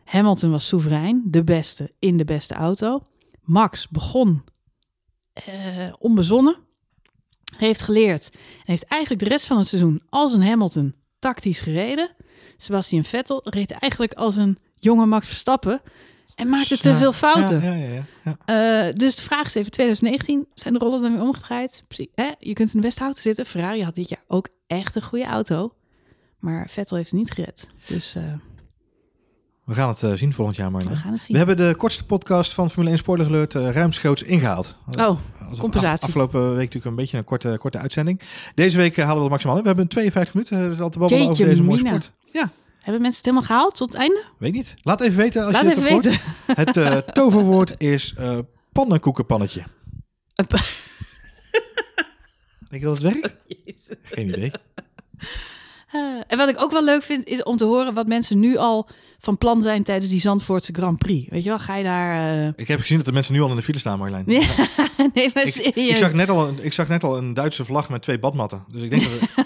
Hamilton 0.04 0.50
was 0.50 0.66
soeverein, 0.66 1.22
de 1.26 1.44
beste 1.44 1.92
in 1.98 2.16
de 2.16 2.24
beste 2.24 2.54
auto. 2.54 3.06
Max 3.42 3.88
begon 3.88 4.44
eh, 5.32 5.92
onbezonnen, 5.98 6.56
heeft 7.56 7.82
geleerd 7.82 8.30
en 8.32 8.64
heeft 8.64 8.84
eigenlijk 8.84 9.22
de 9.22 9.28
rest 9.28 9.46
van 9.46 9.58
het 9.58 9.66
seizoen 9.66 10.02
als 10.08 10.32
een 10.32 10.42
Hamilton 10.42 10.94
tactisch 11.18 11.60
gereden. 11.60 12.10
Sebastian 12.56 13.04
Vettel 13.04 13.40
reed 13.44 13.70
eigenlijk 13.70 14.12
als 14.12 14.36
een 14.36 14.58
jonge 14.74 15.06
Max 15.06 15.26
Verstappen 15.26 15.80
en 16.40 16.48
maakte 16.48 16.78
te 16.78 16.88
Ja, 16.88 16.96
veel 16.96 17.12
fouten. 17.12 17.62
Ja, 17.62 17.72
ja, 17.74 18.02
ja. 18.24 18.86
Eh, 18.88 18.94
dus 18.94 19.16
de 19.16 19.22
vraag 19.22 19.46
is 19.46 19.54
even, 19.54 19.70
2019, 19.70 20.46
zijn 20.54 20.74
de 20.74 20.80
rollen 20.80 21.02
dan 21.02 21.12
weer 21.12 21.22
omgedraaid? 21.22 21.84
Precies, 21.88 22.06
hè? 22.14 22.30
Je 22.38 22.52
kunt 22.52 22.74
in 22.74 22.80
de 22.80 22.86
beste 22.86 23.02
auto 23.02 23.20
zitten. 23.20 23.46
Ferrari 23.46 23.84
had 23.84 23.94
dit 23.94 24.08
jaar 24.08 24.22
ook 24.26 24.48
echt 24.66 24.96
een 24.96 25.02
goede 25.02 25.24
auto. 25.26 25.74
Maar 26.38 26.68
Vettel 26.70 26.96
heeft 26.96 27.10
het 27.10 27.18
niet 27.20 27.30
gered. 27.30 27.66
Dus 27.86 28.14
eh, 28.14 28.22
We 29.64 29.74
gaan 29.74 29.88
het 29.88 30.02
eh, 30.02 30.12
zien 30.12 30.32
volgend 30.32 30.56
jaar, 30.56 30.70
maar. 30.70 30.82
we 30.84 30.96
gaan 30.96 31.10
het 31.12 31.20
We 31.20 31.26
zien. 31.26 31.36
hebben 31.36 31.56
de 31.56 31.74
kortste 31.76 32.04
podcast 32.04 32.54
van 32.54 32.68
Formule 32.70 32.90
1 32.90 32.98
Spoiler 32.98 33.26
Alert 33.26 33.54
uh, 33.54 33.70
ruimschoots 33.70 34.22
ingehaald. 34.22 34.76
Oh, 34.98 35.18
compensatie. 35.58 35.88
af- 35.90 36.02
afgelopen 36.02 36.48
week 36.48 36.56
natuurlijk 36.56 36.84
een 36.84 36.94
beetje 36.94 37.18
een 37.18 37.24
korte, 37.24 37.56
korte 37.58 37.78
uitzending. 37.78 38.20
Deze 38.54 38.76
week 38.76 38.96
eh, 38.96 38.98
halen 39.04 39.16
we 39.16 39.22
het 39.22 39.30
maximaal 39.30 39.56
in. 39.56 39.62
We 39.62 39.68
hebben 39.68 39.88
52 39.88 40.34
minuten. 40.34 40.58
eh, 40.62 40.70
dus 40.70 40.80
al 40.80 40.90
te 40.90 40.98
babbelen 40.98 41.28
over 41.28 41.44
deze 41.46 41.62
mooie 41.62 41.76
mina. 41.82 41.88
sport. 42.00 42.12
Ja, 42.32 42.50
hebben 42.80 43.02
mensen 43.02 43.22
het 43.22 43.24
helemaal 43.24 43.42
gehaald 43.42 43.76
tot 43.76 43.88
het 43.88 43.98
einde? 44.00 44.24
weet 44.38 44.52
niet. 44.52 44.74
Laat 44.82 45.00
even 45.00 45.16
weten 45.16 45.44
als 45.44 45.52
Laat 45.52 45.62
je 45.62 45.68
het 45.68 45.78
even 45.78 46.00
weten. 46.02 46.20
Het 46.46 46.76
eh, 46.76 46.96
toverwoord 47.22 47.74
is 47.78 48.14
eh 48.18 48.38
pannenkoekenpannetje. 48.72 49.62
Denk 52.68 52.82
je 52.82 52.88
dat 52.88 53.02
het 53.02 53.12
werkt? 53.12 53.36
Jezus. 53.64 53.96
Geen 54.02 54.28
idee. 54.28 54.50
Eh, 55.92 56.20
en 56.26 56.38
wat 56.38 56.48
ik 56.48 56.62
ook 56.62 56.70
wel 56.70 56.84
leuk 56.84 57.02
vind, 57.02 57.26
is 57.26 57.42
om 57.42 57.56
te 57.56 57.64
horen 57.64 57.94
wat 57.94 58.06
mensen 58.06 58.38
nu 58.38 58.56
al 58.56 58.88
van 59.18 59.38
plan 59.38 59.62
zijn 59.62 59.82
tijdens 59.82 60.10
die 60.10 60.20
Zandvoortse 60.20 60.72
Grand 60.72 60.98
Prix. 60.98 61.30
Weet 61.30 61.42
je 61.42 61.48
wel, 61.48 61.58
ga 61.58 61.76
je 61.76 61.84
daar... 61.84 62.52
Ik 62.56 62.68
heb 62.68 62.80
gezien 62.80 62.96
dat 62.96 63.06
de 63.06 63.12
mensen 63.12 63.34
nu 63.34 63.40
al 63.40 63.50
in 63.50 63.56
de 63.56 63.62
file 63.62 63.78
staan, 63.78 63.98
Marjolein. 63.98 64.24
Ja, 64.26 64.40
nee, 65.14 65.30
maar 65.34 65.44
Ik, 65.46 65.52
serieus. 65.52 65.90
ik, 65.90 65.96
zag 65.96 66.12
net 66.12 66.30
al 66.30 66.48
een, 66.48 66.64
ik 66.64 66.72
zag 66.72 66.88
net 66.88 67.04
al 67.04 67.16
een 67.16 67.34
Duitse 67.34 67.64
vlag 67.64 67.88
met 67.88 68.02
twee 68.02 68.18
badmatten. 68.18 68.64
Dus 68.72 68.82
ik 68.82 68.90
denk 68.90 69.02
dat 69.02 69.39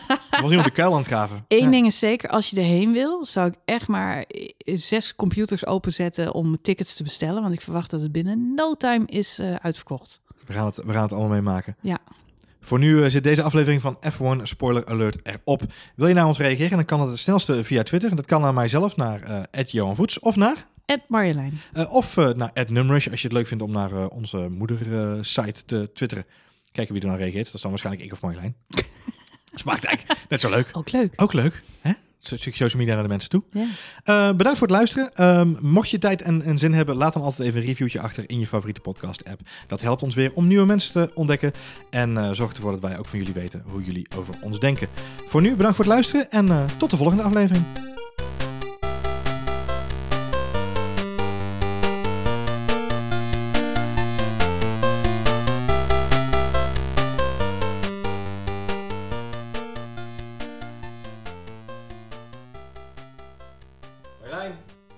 was 0.44 0.52
iemand 0.52 0.68
de 0.68 0.80
kuil 0.82 0.92
aan 0.92 0.98
het 0.98 1.06
graven. 1.06 1.44
Eén 1.48 1.64
Ja. 1.64 1.70
ding 1.70 1.86
is 1.86 1.98
zeker, 1.98 2.28
als 2.30 2.50
je 2.50 2.56
erheen 2.56 2.92
wil, 2.92 3.24
zou 3.24 3.48
ik 3.48 3.54
echt 3.64 3.88
maar 3.88 4.24
zes 4.64 5.14
computers 5.14 5.66
openzetten 5.66 6.34
om 6.34 6.60
tickets 6.62 6.94
te 6.94 7.02
bestellen. 7.02 7.42
Want 7.42 7.54
ik 7.54 7.60
verwacht 7.60 7.90
dat 7.90 8.00
het 8.00 8.12
binnen 8.12 8.54
no 8.54 8.74
time 8.74 9.06
is 9.06 9.38
eh, 9.38 9.54
uitverkocht. 9.54 10.20
We 10.46 10.52
gaan 10.52 10.66
het, 10.66 10.76
we 10.76 10.92
gaan 10.92 11.02
het 11.02 11.12
allemaal 11.12 11.30
meemaken. 11.30 11.76
Ja. 11.80 11.98
Voor 12.60 12.78
nu 12.78 13.04
eh, 13.04 13.10
zit 13.10 13.24
deze 13.24 13.42
aflevering 13.42 13.80
van 13.80 13.96
F1 14.12 14.42
Spoiler 14.42 14.86
Alert 14.86 15.18
erop. 15.22 15.62
Wil 15.96 16.08
je 16.08 16.14
naar 16.14 16.26
ons 16.26 16.38
reageren? 16.38 16.76
Dan 16.76 16.84
kan 16.84 17.00
het 17.00 17.10
het 17.10 17.18
snelste 17.18 17.64
via 17.64 17.82
Twitter. 17.82 18.10
En 18.10 18.16
dat 18.16 18.26
kan 18.26 18.40
naar 18.40 18.54
mijzelf, 18.54 18.96
naar 18.96 19.46
eh 19.50 19.64
Johan 19.64 19.96
Voets. 19.96 20.18
Of 20.18 20.36
naar, 20.36 20.66
Ed 20.86 21.02
Marjolein. 21.08 21.60
eh, 21.72 21.94
of, 21.94 22.16
eh, 22.16 22.28
naar 22.28 22.50
Numrush, 22.68 23.08
als 23.08 23.20
je 23.20 23.26
het 23.26 23.36
leuk 23.36 23.46
vindt 23.46 23.62
om 23.62 23.70
naar 23.70 23.92
eh, 23.92 24.06
onze 24.10 24.48
moedersite 24.48 25.64
te 25.64 25.90
twitteren. 25.94 26.24
Kijken 26.72 26.94
wie 26.94 27.02
er 27.02 27.08
dan 27.08 27.16
reageert. 27.18 27.44
Dat 27.44 27.54
is 27.54 27.60
dan 27.60 27.70
waarschijnlijk 27.70 28.06
ik 28.06 28.12
of 28.12 28.20
Marjolein. 28.20 28.56
Smaakt 29.54 29.84
eigenlijk 29.84 30.20
net 30.28 30.40
zo 30.40 30.50
leuk. 30.50 30.68
Ook 30.72 30.90
leuk. 30.90 31.12
Ook 31.16 31.32
leuk, 31.32 31.62
hè? 31.80 31.92
Stukje 32.20 32.50
social 32.50 32.80
media 32.80 32.94
naar 32.94 33.02
de 33.02 33.08
mensen 33.08 33.30
toe. 33.30 33.42
Ja. 33.52 33.66
Eh, 34.04 34.36
bedankt 34.36 34.58
voor 34.58 34.66
het 34.66 34.76
luisteren. 34.76 35.14
Ehm, 35.14 35.52
mocht 35.60 35.90
je 35.90 35.98
tijd 35.98 36.22
en, 36.22 36.42
en 36.42 36.58
zin 36.58 36.72
hebben, 36.72 36.96
laat 36.96 37.12
dan 37.12 37.22
altijd 37.22 37.48
even 37.48 37.60
een 37.60 37.66
reviewtje 37.66 38.00
achter 38.00 38.24
in 38.26 38.38
je 38.38 38.46
favoriete 38.46 38.80
podcast-app. 38.80 39.40
Dat 39.66 39.80
helpt 39.80 40.02
ons 40.02 40.14
weer 40.14 40.32
om 40.34 40.46
nieuwe 40.46 40.66
mensen 40.66 40.92
te 40.92 41.10
ontdekken. 41.14 41.52
En 41.90 42.16
eh, 42.16 42.30
zorgt 42.32 42.56
ervoor 42.56 42.72
dat 42.72 42.80
wij 42.80 42.98
ook 42.98 43.06
van 43.06 43.18
jullie 43.18 43.34
weten 43.34 43.62
hoe 43.66 43.82
jullie 43.82 44.06
over 44.16 44.34
ons 44.40 44.60
denken. 44.60 44.88
Voor 45.26 45.40
nu 45.40 45.56
bedankt 45.56 45.76
voor 45.76 45.84
het 45.84 45.94
luisteren 45.94 46.30
en 46.30 46.48
eh, 46.48 46.64
tot 46.78 46.90
de 46.90 46.96
volgende 46.96 47.22
aflevering. 47.22 47.64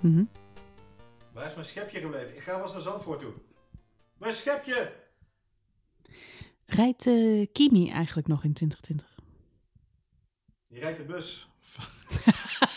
Mhm. 0.06 0.24
waar 1.32 1.46
is 1.46 1.54
mijn 1.54 1.66
schepje 1.66 2.00
gebleven? 2.00 2.36
Ik 2.36 2.42
ga 2.42 2.60
vast 2.60 2.72
naar 2.72 2.82
Zandvoort 2.82 3.20
toe. 3.20 3.32
Mijn 4.16 4.34
schepje! 4.34 4.92
Rijdt 6.66 7.06
eh, 7.06 7.46
Kimi 7.52 7.90
eigenlijk 7.90 8.28
nog 8.28 8.44
in 8.44 8.52
2020? 8.52 9.14
Die 10.68 10.80
rijdt 10.80 10.98
de 10.98 11.04
bus. 11.04 11.48